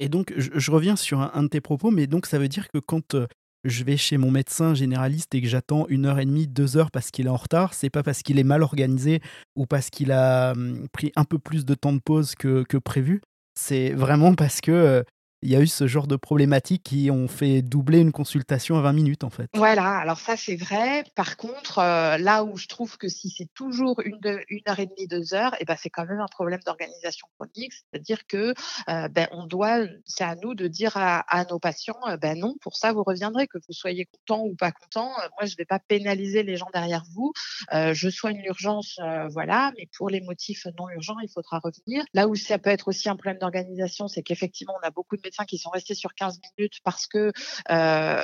Et 0.00 0.08
donc, 0.08 0.32
je, 0.36 0.70
reviens 0.70 0.96
sur 0.96 1.20
un, 1.20 1.42
de 1.42 1.48
tes 1.48 1.60
propos, 1.60 1.90
mais 1.90 2.06
donc 2.06 2.26
ça 2.26 2.38
veut 2.38 2.48
dire 2.48 2.68
que 2.68 2.78
quand 2.78 3.16
je 3.64 3.84
vais 3.84 3.96
chez 3.96 4.16
mon 4.16 4.30
médecin 4.30 4.74
généraliste 4.74 5.34
et 5.34 5.42
que 5.42 5.48
j'attends 5.48 5.86
une 5.88 6.06
heure 6.06 6.18
et 6.18 6.24
demie, 6.24 6.46
deux 6.46 6.76
heures 6.76 6.90
parce 6.90 7.10
qu'il 7.10 7.26
est 7.26 7.30
en 7.30 7.36
retard, 7.36 7.74
c'est 7.74 7.90
pas 7.90 8.02
parce 8.02 8.22
qu'il 8.22 8.38
est 8.38 8.44
mal 8.44 8.62
organisé 8.62 9.20
ou 9.56 9.66
parce 9.66 9.90
qu'il 9.90 10.12
a 10.12 10.52
hum, 10.52 10.86
pris 10.92 11.12
un 11.16 11.24
peu 11.24 11.38
plus 11.38 11.64
de 11.64 11.74
temps 11.74 11.92
de 11.92 12.00
pause 12.00 12.34
que, 12.34 12.62
que 12.62 12.76
prévu. 12.76 13.20
C'est 13.54 13.90
vraiment 13.90 14.34
parce 14.34 14.60
que 14.60 15.04
il 15.42 15.50
y 15.50 15.56
a 15.56 15.60
eu 15.60 15.66
ce 15.66 15.86
genre 15.86 16.06
de 16.06 16.16
problématiques 16.16 16.82
qui 16.82 17.10
ont 17.10 17.28
fait 17.28 17.62
doubler 17.62 18.00
une 18.00 18.10
consultation 18.10 18.76
à 18.76 18.80
20 18.80 18.92
minutes 18.92 19.24
en 19.24 19.30
fait. 19.30 19.48
Voilà, 19.54 19.98
alors 19.98 20.18
ça 20.18 20.36
c'est 20.36 20.56
vrai. 20.56 21.04
Par 21.14 21.36
contre, 21.36 21.78
euh, 21.78 22.18
là 22.18 22.44
où 22.44 22.56
je 22.56 22.66
trouve 22.66 22.98
que 22.98 23.08
si 23.08 23.30
c'est 23.30 23.48
toujours 23.54 24.00
une, 24.04 24.18
heure 24.26 24.80
et 24.80 24.86
demie, 24.86 25.06
deux 25.06 25.34
heures, 25.34 25.54
et 25.54 25.58
eh 25.60 25.64
ben 25.64 25.76
c'est 25.78 25.90
quand 25.90 26.06
même 26.06 26.20
un 26.20 26.26
problème 26.26 26.60
d'organisation 26.66 27.28
chronique. 27.38 27.72
C'est-à-dire 27.72 28.26
que 28.26 28.52
euh, 28.88 29.08
ben 29.08 29.28
on 29.30 29.46
doit, 29.46 29.86
c'est 30.06 30.24
à 30.24 30.34
nous 30.34 30.54
de 30.54 30.66
dire 30.66 30.96
à, 30.96 31.44
nos 31.50 31.58
patients, 31.58 31.98
euh, 32.08 32.16
ben 32.16 32.38
non, 32.38 32.56
pour 32.60 32.76
ça 32.76 32.92
vous 32.92 33.04
reviendrez, 33.04 33.46
que 33.46 33.58
vous 33.58 33.72
soyez 33.72 34.06
content 34.06 34.42
ou 34.44 34.56
pas 34.56 34.72
content. 34.72 35.10
moi 35.38 35.46
je 35.46 35.54
vais 35.56 35.64
pas 35.64 35.78
pénaliser 35.78 36.42
les 36.42 36.56
gens 36.56 36.68
derrière 36.72 37.04
vous. 37.14 37.32
je 37.72 38.08
soigne 38.10 38.40
l'urgence, 38.42 38.98
voilà, 39.30 39.72
mais 39.78 39.88
pour 39.96 40.10
les 40.10 40.20
motifs 40.20 40.66
non 40.78 40.88
urgents, 40.90 41.18
il 41.22 41.28
faudra 41.28 41.60
revenir. 41.62 42.04
Là 42.12 42.26
où 42.26 42.34
ça 42.34 42.58
peut 42.58 42.70
être 42.70 42.88
aussi 42.88 43.08
un 43.08 43.14
problème 43.14 43.38
d'organisation, 43.38 44.08
c'est 44.08 44.22
qu'effectivement 44.22 44.74
on 44.82 44.86
a 44.86 44.90
beaucoup 44.90 45.16
de 45.16 45.27
qui 45.46 45.58
sont 45.58 45.70
restés 45.70 45.94
sur 45.94 46.14
15 46.14 46.38
minutes 46.56 46.78
parce 46.84 47.06
que, 47.06 47.32
euh, 47.70 48.22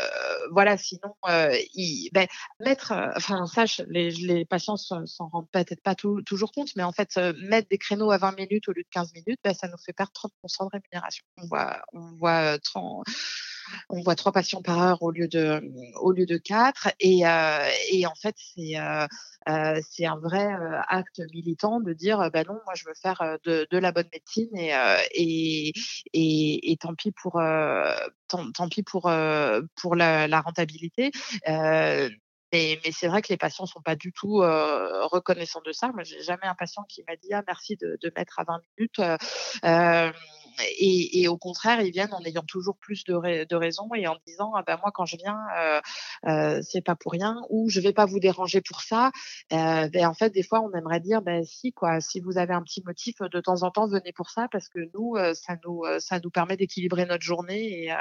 voilà, 0.50 0.76
sinon, 0.76 1.14
euh, 1.28 1.56
ben, 2.12 2.26
mettre, 2.60 2.92
euh, 2.92 3.10
enfin, 3.16 3.46
ça, 3.46 3.64
les, 3.88 4.10
les 4.10 4.44
patients 4.44 4.76
s'en 4.76 5.28
rendent 5.28 5.48
peut-être 5.50 5.82
pas 5.82 5.94
toujours 5.94 6.52
compte, 6.52 6.70
mais 6.76 6.82
en 6.82 6.92
fait, 6.92 7.16
mettre 7.38 7.68
des 7.68 7.78
créneaux 7.78 8.10
à 8.10 8.18
20 8.18 8.36
minutes 8.36 8.68
au 8.68 8.72
lieu 8.72 8.82
de 8.82 8.88
15 8.90 9.12
minutes, 9.14 9.40
ben, 9.42 9.54
ça 9.54 9.68
nous 9.68 9.78
fait 9.84 9.92
perdre 9.92 10.12
30% 10.12 10.64
de 10.64 10.70
rémunération. 10.72 11.24
On 11.38 11.46
voit, 11.46 11.82
on 11.92 12.12
voit 12.16 12.58
30, 12.58 13.04
on 13.88 14.00
voit 14.02 14.14
trois 14.14 14.32
patients 14.32 14.62
par 14.62 14.80
heure 14.82 15.02
au 15.02 15.10
lieu 15.10 15.28
de 15.28 15.62
au 16.00 16.12
lieu 16.12 16.26
de 16.26 16.36
quatre 16.36 16.88
et, 17.00 17.26
euh, 17.26 17.68
et 17.92 18.06
en 18.06 18.14
fait 18.14 18.34
c'est 18.36 18.78
euh, 18.78 19.06
euh, 19.48 19.80
c'est 19.90 20.06
un 20.06 20.16
vrai 20.16 20.48
acte 20.88 21.20
militant 21.32 21.80
de 21.80 21.92
dire 21.92 22.30
ben 22.32 22.44
non 22.46 22.58
moi 22.64 22.74
je 22.74 22.84
veux 22.86 22.94
faire 22.94 23.38
de, 23.44 23.66
de 23.70 23.78
la 23.78 23.92
bonne 23.92 24.08
médecine 24.12 24.56
et 24.56 24.72
et, 25.12 25.72
et, 26.12 26.72
et 26.72 26.76
tant 26.76 26.94
pis 26.94 27.12
pour 27.12 27.40
tant, 28.28 28.52
tant, 28.52 28.68
pis 28.68 28.82
pour 28.82 29.10
pour 29.80 29.96
la, 29.96 30.40
rentabilité 30.40 31.10
mais, 32.52 32.78
mais 32.84 32.92
c'est 32.92 33.08
vrai 33.08 33.20
que 33.20 33.28
les 33.30 33.36
patients 33.36 33.66
sont 33.66 33.80
pas 33.80 33.96
du 33.96 34.12
tout 34.12 34.36
reconnaissants 34.36 35.62
de 35.66 35.72
ça. 35.72 35.90
Moi, 35.92 36.04
j'ai 36.04 36.22
jamais 36.22 36.44
un 36.46 36.54
patient 36.54 36.84
qui 36.88 37.02
m'a 37.08 37.16
dit 37.16 37.32
ah 37.32 37.42
merci 37.48 37.74
de, 37.74 37.98
de 38.00 38.12
mettre 38.16 38.38
à 38.38 38.44
20 38.44 38.60
minutes. 38.78 39.00
Et, 40.78 41.28
au 41.28 41.36
contraire, 41.36 41.80
ils 41.80 41.92
viennent 41.92 42.12
en 42.12 42.22
ayant 42.24 42.42
toujours 42.42 42.76
plus 42.76 43.04
de, 43.04 43.44
de 43.44 43.56
raisons 43.56 43.88
et 43.94 44.06
en 44.06 44.16
disant 44.26 44.52
ah 44.54 44.62
ben 44.66 44.78
moi 44.80 44.90
quand 44.92 45.06
je 45.06 45.16
viens, 45.16 45.38
euh, 46.26 46.60
c'est 46.62 46.82
pas 46.82 46.96
pour 46.96 47.12
rien 47.12 47.42
ou 47.50 47.68
je 47.70 47.80
vais 47.80 47.92
pas 47.92 48.06
vous 48.06 48.20
déranger 48.20 48.60
pour 48.60 48.82
ça. 48.82 49.10
ben 49.50 50.06
en 50.06 50.14
fait, 50.14 50.30
des 50.30 50.42
fois, 50.42 50.60
on 50.60 50.72
aimerait 50.72 51.00
dire 51.00 51.22
ben 51.22 51.44
si 51.44 51.72
quoi, 51.72 52.00
si 52.00 52.20
vous 52.20 52.38
avez 52.38 52.54
un 52.54 52.62
petit 52.62 52.82
motif 52.84 53.16
de 53.20 53.40
temps 53.40 53.62
en 53.62 53.70
temps, 53.70 53.86
venez 53.86 54.12
pour 54.12 54.30
ça 54.30 54.48
parce 54.50 54.68
que 54.68 54.80
nous, 54.94 55.16
ça 55.34 55.56
nous 55.64 55.84
ça 55.98 56.20
nous 56.20 56.30
permet 56.30 56.56
d'équilibrer 56.56 57.06
notre 57.06 57.24
journée 57.24 57.84
et 57.84 57.94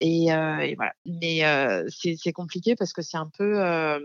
et, 0.00 0.26
et, 0.28 0.74
voilà. 0.76 0.92
Mais 1.06 1.42
c'est 1.90 2.32
compliqué 2.32 2.76
parce 2.76 2.92
que 2.92 3.02
c'est 3.02 3.16
un 3.18 3.30
peu 3.36 4.00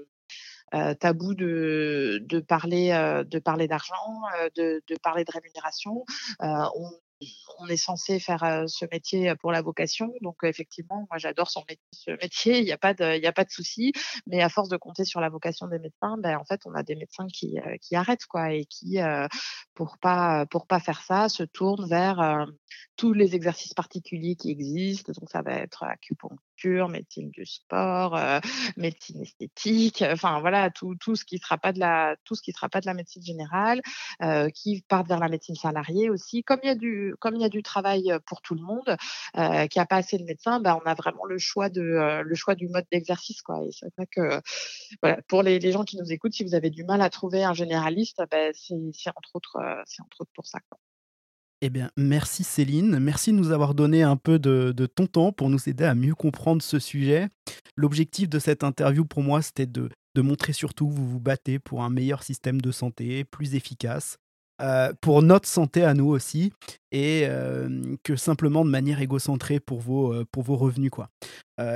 euh, 0.75 0.93
tabou 0.93 1.33
de, 1.33 2.19
de 2.21 2.39
parler 2.39 2.91
euh, 2.91 3.23
de 3.23 3.39
parler 3.39 3.67
d'argent, 3.67 4.21
euh, 4.37 4.49
de, 4.55 4.83
de, 4.87 4.95
parler 5.01 5.23
de 5.23 5.31
rémunération. 5.31 6.05
on 6.39 6.91
on 7.57 7.67
est 7.67 7.77
censé 7.77 8.19
faire 8.19 8.63
ce 8.67 8.85
métier 8.91 9.33
pour 9.35 9.51
la 9.51 9.61
vocation. 9.61 10.13
Donc 10.21 10.37
effectivement, 10.43 11.05
moi 11.09 11.17
j'adore 11.17 11.49
ce 11.49 12.11
métier, 12.21 12.59
il 12.59 12.65
n'y 12.65 12.71
a 12.71 12.77
pas 12.77 12.93
de, 12.93 13.19
de 13.19 13.49
souci. 13.49 13.91
Mais 14.27 14.41
à 14.41 14.49
force 14.49 14.69
de 14.69 14.77
compter 14.77 15.05
sur 15.05 15.19
la 15.19 15.29
vocation 15.29 15.67
des 15.67 15.79
médecins, 15.79 16.17
ben 16.17 16.37
en 16.37 16.45
fait 16.45 16.61
on 16.65 16.73
a 16.73 16.83
des 16.83 16.95
médecins 16.95 17.27
qui, 17.27 17.57
qui 17.81 17.95
arrêtent 17.95 18.25
quoi 18.25 18.53
et 18.53 18.65
qui 18.65 18.99
pour 19.73 19.97
pas 19.97 20.45
pas 20.67 20.79
faire 20.79 21.01
ça 21.01 21.29
se 21.29 21.43
tournent 21.43 21.89
vers 21.89 22.45
tous 22.95 23.13
les 23.13 23.35
exercices 23.35 23.73
particuliers 23.73 24.35
qui 24.35 24.51
existent. 24.51 25.11
Donc 25.13 25.29
ça 25.29 25.41
va 25.41 25.53
être 25.53 25.83
acupuncture, 25.83 26.37
médecine 26.65 27.29
du 27.31 27.45
sport, 27.45 28.19
médecine 28.77 29.21
esthétique, 29.21 30.03
enfin 30.11 30.39
voilà 30.39 30.69
tout, 30.69 30.95
tout 30.95 31.15
ce 31.15 31.25
qui 31.25 31.37
sera 31.37 31.57
pas 31.57 31.71
de 31.71 31.79
la 31.79 32.15
tout 32.25 32.35
ce 32.35 32.41
qui 32.41 32.51
sera 32.51 32.69
pas 32.69 32.81
de 32.81 32.85
la 32.85 32.93
médecine 32.93 33.23
générale, 33.23 33.81
qui 34.53 34.83
partent 34.87 35.07
vers 35.07 35.19
la 35.19 35.29
médecine 35.29 35.55
salariée 35.55 36.09
aussi. 36.09 36.43
Comme 36.43 36.59
il 36.63 36.67
y 36.67 36.69
a 36.69 36.75
du 36.75 37.15
comme 37.19 37.35
il 37.35 37.41
y 37.41 37.45
a 37.45 37.49
du 37.49 37.63
travail 37.63 38.13
pour 38.25 38.41
tout 38.41 38.55
le 38.55 38.61
monde, 38.61 38.97
euh, 39.37 39.67
qui 39.67 39.79
a 39.79 39.85
pas 39.85 39.97
assez 39.97 40.17
de 40.17 40.23
médecins, 40.23 40.59
bah, 40.59 40.79
on 40.83 40.87
a 40.87 40.93
vraiment 40.93 41.25
le 41.25 41.37
choix 41.37 41.69
de 41.69 42.21
le 42.23 42.35
choix 42.35 42.55
du 42.55 42.67
mode 42.67 42.85
d'exercice 42.91 43.41
quoi. 43.41 43.63
Et 43.63 43.71
c'est 43.71 43.93
vrai 43.97 44.07
que 44.07 44.41
voilà, 45.01 45.21
pour 45.27 45.43
les, 45.43 45.59
les, 45.59 45.71
gens 45.71 45.83
qui 45.83 45.97
nous 45.97 46.11
écoutent, 46.11 46.33
si 46.33 46.43
vous 46.43 46.55
avez 46.55 46.69
du 46.69 46.83
mal 46.83 47.01
à 47.01 47.09
trouver 47.09 47.43
un 47.43 47.53
généraliste, 47.53 48.21
bah, 48.31 48.37
c'est 48.53 49.09
entre 49.15 49.35
autres 49.35 49.57
c'est 49.85 50.01
entre 50.01 50.21
autres 50.21 50.31
pour 50.33 50.45
ça. 50.47 50.59
Quoi. 50.69 50.79
Eh 51.61 51.69
bien, 51.69 51.91
merci 51.97 52.45
Céline. 52.45 52.99
Merci 52.99 53.31
de 53.31 53.37
nous 53.37 53.51
avoir 53.51 53.73
donné 53.73 54.01
un 54.01 54.15
peu 54.15 54.39
de, 54.39 54.73
ton 54.85 55.07
temps 55.07 55.33
pour 55.33 55.49
nous 55.49 55.67
aider 55.67 55.83
à 55.83 55.93
mieux 55.93 56.15
comprendre 56.15 56.61
ce 56.61 56.79
sujet. 56.79 57.27
L'objectif 57.75 58.29
de 58.29 58.39
cette 58.39 58.63
interview 58.63 59.03
pour 59.03 59.23
moi, 59.23 59.41
c'était 59.41 59.65
de, 59.65 59.89
de, 60.15 60.21
montrer 60.21 60.53
surtout 60.53 60.87
que 60.87 60.93
vous 60.93 61.07
vous 61.07 61.19
battez 61.19 61.59
pour 61.59 61.83
un 61.83 61.89
meilleur 61.89 62.23
système 62.23 62.61
de 62.61 62.71
santé, 62.71 63.25
plus 63.25 63.55
efficace, 63.55 64.17
euh, 64.61 64.91
pour 64.99 65.21
notre 65.21 65.47
santé 65.47 65.83
à 65.83 65.93
nous 65.93 66.07
aussi, 66.07 66.51
et 66.91 67.23
euh, 67.25 67.95
que 68.03 68.15
simplement 68.15 68.65
de 68.65 68.69
manière 68.69 69.01
égocentrée 69.01 69.59
pour 69.59 69.79
vos, 69.79 70.13
euh, 70.13 70.25
pour 70.31 70.43
vos 70.43 70.57
revenus. 70.57 70.91
Quoi. 70.91 71.09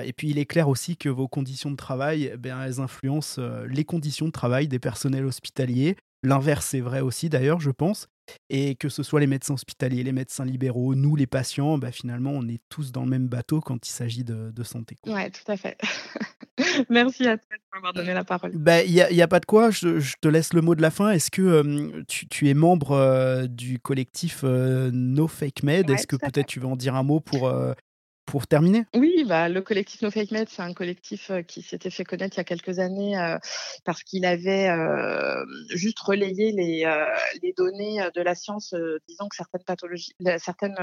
et 0.06 0.14
puis 0.14 0.30
il 0.30 0.38
est 0.38 0.46
clair 0.46 0.70
aussi 0.70 0.96
que 0.96 1.10
vos 1.10 1.28
conditions 1.28 1.72
de 1.72 1.76
travail, 1.76 2.32
eh 2.34 2.38
bien, 2.38 2.64
elles 2.64 2.80
influencent 2.80 3.42
les 3.68 3.84
conditions 3.84 4.28
de 4.28 4.32
travail 4.32 4.68
des 4.68 4.80
personnels 4.80 5.26
hospitaliers. 5.26 5.98
L'inverse 6.24 6.74
est 6.74 6.82
vrai 6.82 7.02
aussi 7.02 7.30
d'ailleurs, 7.30 7.60
je 7.60 7.70
pense. 7.70 8.08
Et 8.50 8.76
que 8.76 8.88
ce 8.88 9.04
soit 9.04 9.20
les 9.20 9.28
médecins 9.28 9.54
hospitaliers, 9.54 10.02
les 10.02 10.14
médecins 10.14 10.46
libéraux, 10.46 10.96
nous 10.96 11.18
les 11.18 11.28
patients, 11.28 11.78
bah, 11.78 11.92
finalement 11.92 12.32
on 12.32 12.48
est 12.48 12.62
tous 12.70 12.94
dans 12.94 13.04
le 13.04 13.10
même 13.10 13.28
bateau 13.28 13.60
quand 13.60 13.86
il 13.86 13.92
s'agit 13.92 14.24
de, 14.24 14.50
de 14.52 14.64
santé. 14.64 14.96
Oui, 15.06 15.30
tout 15.32 15.52
à 15.52 15.58
fait. 15.58 15.78
Merci 16.90 17.28
à 17.28 17.38
toi 17.38 17.48
de 17.52 17.76
m'avoir 17.76 17.94
donné 17.94 18.14
la 18.14 18.24
parole. 18.24 18.52
Il 18.54 18.60
bah, 18.60 18.86
n'y 18.86 19.02
a, 19.02 19.12
y 19.12 19.22
a, 19.22 19.28
pas 19.28 19.42
de 19.42 19.46
quoi, 19.46 19.72
je, 19.72 20.14
te 20.22 20.28
laisse 20.30 20.54
le 20.54 20.62
mot 20.62 20.74
de 20.74 20.82
la 20.82 20.92
fin. 20.92 21.12
Est-ce 21.12 21.32
que 21.32 22.04
tu, 22.08 22.48
es 22.48 22.54
membre 22.54 23.46
du 23.48 23.80
collectif 23.80 24.44
No 24.44 25.28
Fake 25.28 25.64
Med? 25.64 25.90
Est-ce 25.90 26.08
que 26.08 26.16
peut-être 26.16 26.48
tu 26.48 26.62
veux 26.62 26.68
en 26.68 26.78
dire 26.78 26.96
un 26.96 27.04
mot 27.04 27.20
pour, 27.20 27.52
terminer 28.42 28.86
Oui, 28.96 29.24
bah, 29.28 29.50
le 29.50 29.62
collectif 29.62 30.02
No 30.02 30.12
Fake 30.12 30.32
Med, 30.32 30.50
c'est 30.50 30.62
un 30.62 30.74
collectif 30.74 31.32
qui 31.48 31.62
s'était 31.62 31.90
fait 31.90 32.04
connaître 32.04 32.36
il 32.36 32.40
y 32.40 32.42
a 32.42 32.44
quelques 32.44 32.80
années 32.80 33.16
parce 33.86 34.04
qu'il 34.04 34.26
avait 34.26 34.70
juste 35.70 36.00
relayé 36.00 36.52
les, 36.52 37.54
données 37.56 38.08
de 38.16 38.22
la 38.22 38.36
science 38.36 38.74
disant 39.08 39.28
que 39.28 39.36
certaines 39.36 39.64
pathologies, 39.64 40.16
certaines 40.38 40.76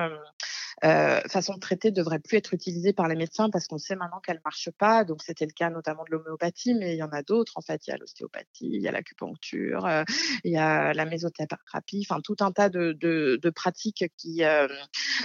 euh, 0.84 1.20
façon 1.28 1.54
de 1.54 1.60
traiter 1.60 1.90
devrait 1.90 2.20
plus 2.20 2.38
être 2.38 2.54
utilisée 2.54 2.92
par 2.92 3.06
les 3.06 3.16
médecins 3.16 3.50
parce 3.50 3.66
qu'on 3.66 3.78
sait 3.78 3.96
maintenant 3.96 4.20
qu'elle 4.20 4.40
marche 4.44 4.70
pas. 4.78 5.04
Donc 5.04 5.22
c'était 5.22 5.44
le 5.44 5.52
cas 5.52 5.68
notamment 5.68 6.04
de 6.04 6.12
l'homéopathie, 6.12 6.74
mais 6.74 6.94
il 6.94 6.98
y 6.98 7.02
en 7.02 7.10
a 7.10 7.22
d'autres. 7.22 7.52
En 7.56 7.60
fait, 7.60 7.86
il 7.86 7.90
y 7.90 7.92
a 7.92 7.96
l'ostéopathie, 7.96 8.70
il 8.72 8.80
y 8.80 8.88
a 8.88 8.92
l'acupuncture, 8.92 9.84
euh, 9.84 10.04
il 10.44 10.52
y 10.52 10.56
a 10.56 10.94
la 10.94 11.04
mésothérapie, 11.04 12.06
enfin 12.08 12.20
tout 12.22 12.36
un 12.40 12.52
tas 12.52 12.68
de, 12.68 12.92
de, 12.92 13.50
pratiques 13.50 14.04
qui 14.16 14.44
euh, 14.44 14.68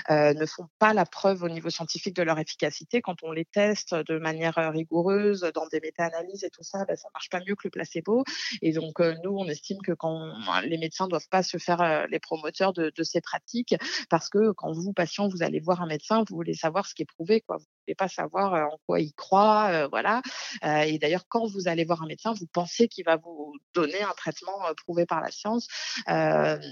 euh, 0.10 0.34
ne 0.34 0.46
font 0.46 0.68
pas 0.80 0.94
la 0.94 1.06
preuve 1.06 1.44
au 1.44 1.50
niveau 1.50 1.70
scientifique 1.70 2.15
de 2.16 2.24
leur 2.24 2.40
efficacité. 2.40 3.02
Quand 3.02 3.24
on 3.24 3.32
les 3.32 3.46
teste 3.46 3.94
de 3.94 4.18
manière 4.18 4.56
rigoureuse 4.74 5.42
dans 5.54 5.68
des 5.68 5.80
méta-analyses 5.80 6.44
et 6.44 6.50
tout 6.50 6.64
ça, 6.64 6.86
ben, 6.86 6.96
ça 6.96 7.10
marche 7.14 7.30
pas 7.30 7.40
mieux 7.40 7.56
que 7.56 7.66
le 7.66 7.72
placebo. 7.72 8.24
Et 8.62 8.74
donc 8.74 9.00
nous, 9.00 9.38
on 9.38 9.48
estime 9.48 9.78
que 9.84 9.92
quand 9.92 10.34
les 10.64 10.78
médecins 10.78 11.08
doivent 11.08 11.30
pas 11.30 11.44
se 11.44 11.58
faire 11.58 12.08
les 12.08 12.20
promoteurs 12.20 12.74
de, 12.74 12.92
de 12.96 13.04
ces 13.04 13.22
pratiques 13.22 13.76
parce 14.10 14.30
que 14.30 14.52
quand 14.54 14.72
vous, 14.72 14.94
patient, 14.94 15.28
vous 15.28 15.44
allez 15.44 15.60
voir 15.60 15.82
un 15.82 15.88
médecin, 15.88 16.24
vous 16.28 16.36
voulez 16.36 16.54
savoir 16.54 16.86
ce 16.86 16.96
qui 16.96 17.04
est 17.04 17.06
prouvé, 17.06 17.42
quoi. 17.42 17.58
Vous 17.58 17.66
voulez 17.86 17.96
pas 17.96 18.08
savoir 18.08 18.54
en 18.54 18.78
quoi 18.86 19.00
il 19.00 19.14
croit, 19.14 19.88
voilà. 19.90 20.22
et 20.64 20.98
d'ailleurs, 21.00 21.26
quand 21.28 21.46
vous 21.48 21.68
allez 21.68 21.86
voir 21.86 22.02
un 22.02 22.08
médecin, 22.08 22.34
vous 22.34 22.48
pensez 22.48 22.88
qu'il 22.88 23.06
va 23.06 23.18
vous 23.18 23.54
donner 23.74 24.02
un 24.02 24.14
traitement 24.14 24.60
prouvé 24.78 25.06
par 25.06 25.22
la 25.22 25.32
science. 25.32 25.68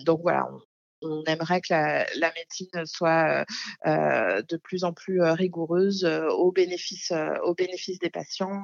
donc 0.05 0.21
voilà, 0.21 0.47
aimerait 1.27 1.61
que 1.61 1.73
la, 1.73 2.05
médecine 2.35 2.85
soit 2.85 3.45
euh, 3.85 4.41
de 4.41 4.57
plus 4.57 4.83
en 4.83 4.93
plus 4.93 5.21
euh, 5.21 5.33
rigoureuse 5.33 6.05
euh, 6.05 6.27
au 6.29 6.51
bénéfice 6.51 7.13
des 7.99 8.09
patients 8.09 8.63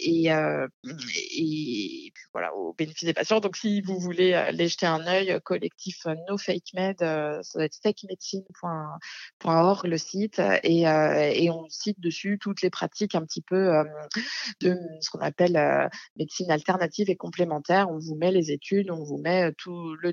et, 0.00 0.30
voilà 2.32 2.54
au 2.54 2.72
bénéfice 2.72 3.04
des 3.04 3.12
patients. 3.14 3.40
Donc 3.40 3.56
si 3.56 3.80
vous 3.82 3.98
voulez 3.98 4.34
aller 4.34 4.68
jeter 4.68 4.86
un 4.86 5.04
œil, 5.06 5.38
collectif 5.44 6.06
No 6.28 6.38
Fake 6.38 6.72
Med, 6.74 6.98
ça 6.98 7.42
doit 7.54 7.64
être 7.64 7.78
fakemedicine.org 7.82 9.86
le 9.86 9.98
site 9.98 10.40
et, 10.62 10.82
et, 10.82 11.50
on 11.50 11.68
cite 11.68 12.00
dessus 12.00 12.38
toutes 12.40 12.62
les 12.62 12.70
pratiques 12.70 13.14
un 13.14 13.24
petit 13.24 13.42
peu 13.42 13.84
de 14.60 14.76
ce 15.00 15.10
qu'on 15.10 15.20
appelle 15.20 15.90
médecine 16.16 16.50
alternative 16.50 17.10
et 17.10 17.16
complémentaire. 17.16 17.88
On 17.90 17.98
vous 17.98 18.16
met 18.16 18.32
les 18.32 18.50
études, 18.50 18.90
on 18.90 19.04
vous 19.04 19.18
met 19.18 19.52
tout 19.52 19.94
le 19.94 20.12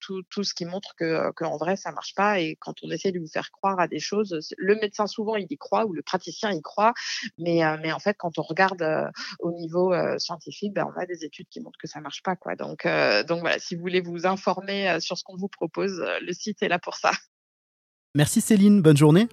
tout, 0.00 0.22
tout 0.30 0.44
ce 0.44 0.54
qui 0.54 0.64
montre 0.64 0.94
que 0.96 1.30
qu'en 1.32 1.56
vrai 1.56 1.76
ça 1.76 1.92
marche 1.92 2.14
pas. 2.14 2.40
Et 2.40 2.56
quand 2.56 2.74
on 2.82 2.90
essaie 2.90 3.12
de 3.12 3.18
vous 3.18 3.28
faire 3.28 3.50
croire 3.50 3.78
à 3.80 3.88
des 3.88 4.00
choses, 4.00 4.52
le 4.56 4.74
médecin 4.76 5.06
souvent 5.06 5.36
il 5.36 5.46
y 5.50 5.56
croit 5.56 5.86
ou 5.86 5.92
le 5.92 6.02
praticien 6.02 6.50
y 6.52 6.62
croit, 6.62 6.92
mais 7.38 7.60
mais 7.80 7.92
en 7.92 7.98
fait 7.98 8.16
quand 8.18 8.38
on 8.38 8.42
regarde 8.42 9.10
au 9.40 9.52
niveau 9.52 9.94
scientifique, 10.18 10.74
ben, 10.74 10.86
on 10.94 11.00
a 11.00 11.06
des 11.06 11.24
études 11.24 11.48
qui 11.48 11.60
montrent 11.60 11.78
que 11.78 11.88
ça 11.88 12.00
marche 12.00 12.22
pas 12.22 12.36
quoi. 12.36 12.56
Donc 12.56 12.86
donc 13.28 13.40
voilà, 13.40 13.58
si 13.58 13.74
vous 13.74 13.82
voulez 13.82 14.00
vous 14.00 14.26
informer 14.26 14.98
sur 15.00 15.18
ce 15.18 15.24
qu'on 15.24 15.36
vous 15.36 15.48
propose, 15.48 16.04
le 16.20 16.32
site 16.32 16.62
est 16.62 16.68
là 16.68 16.78
pour 16.78 16.94
ça. 16.94 17.12
Merci 18.14 18.40
Céline, 18.40 18.82
bonne 18.82 18.96
journée. 18.96 19.28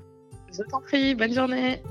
Je 0.52 0.64
t'en 0.64 0.82
prie, 0.82 1.16
bonne 1.16 1.34
journée. 1.34 1.82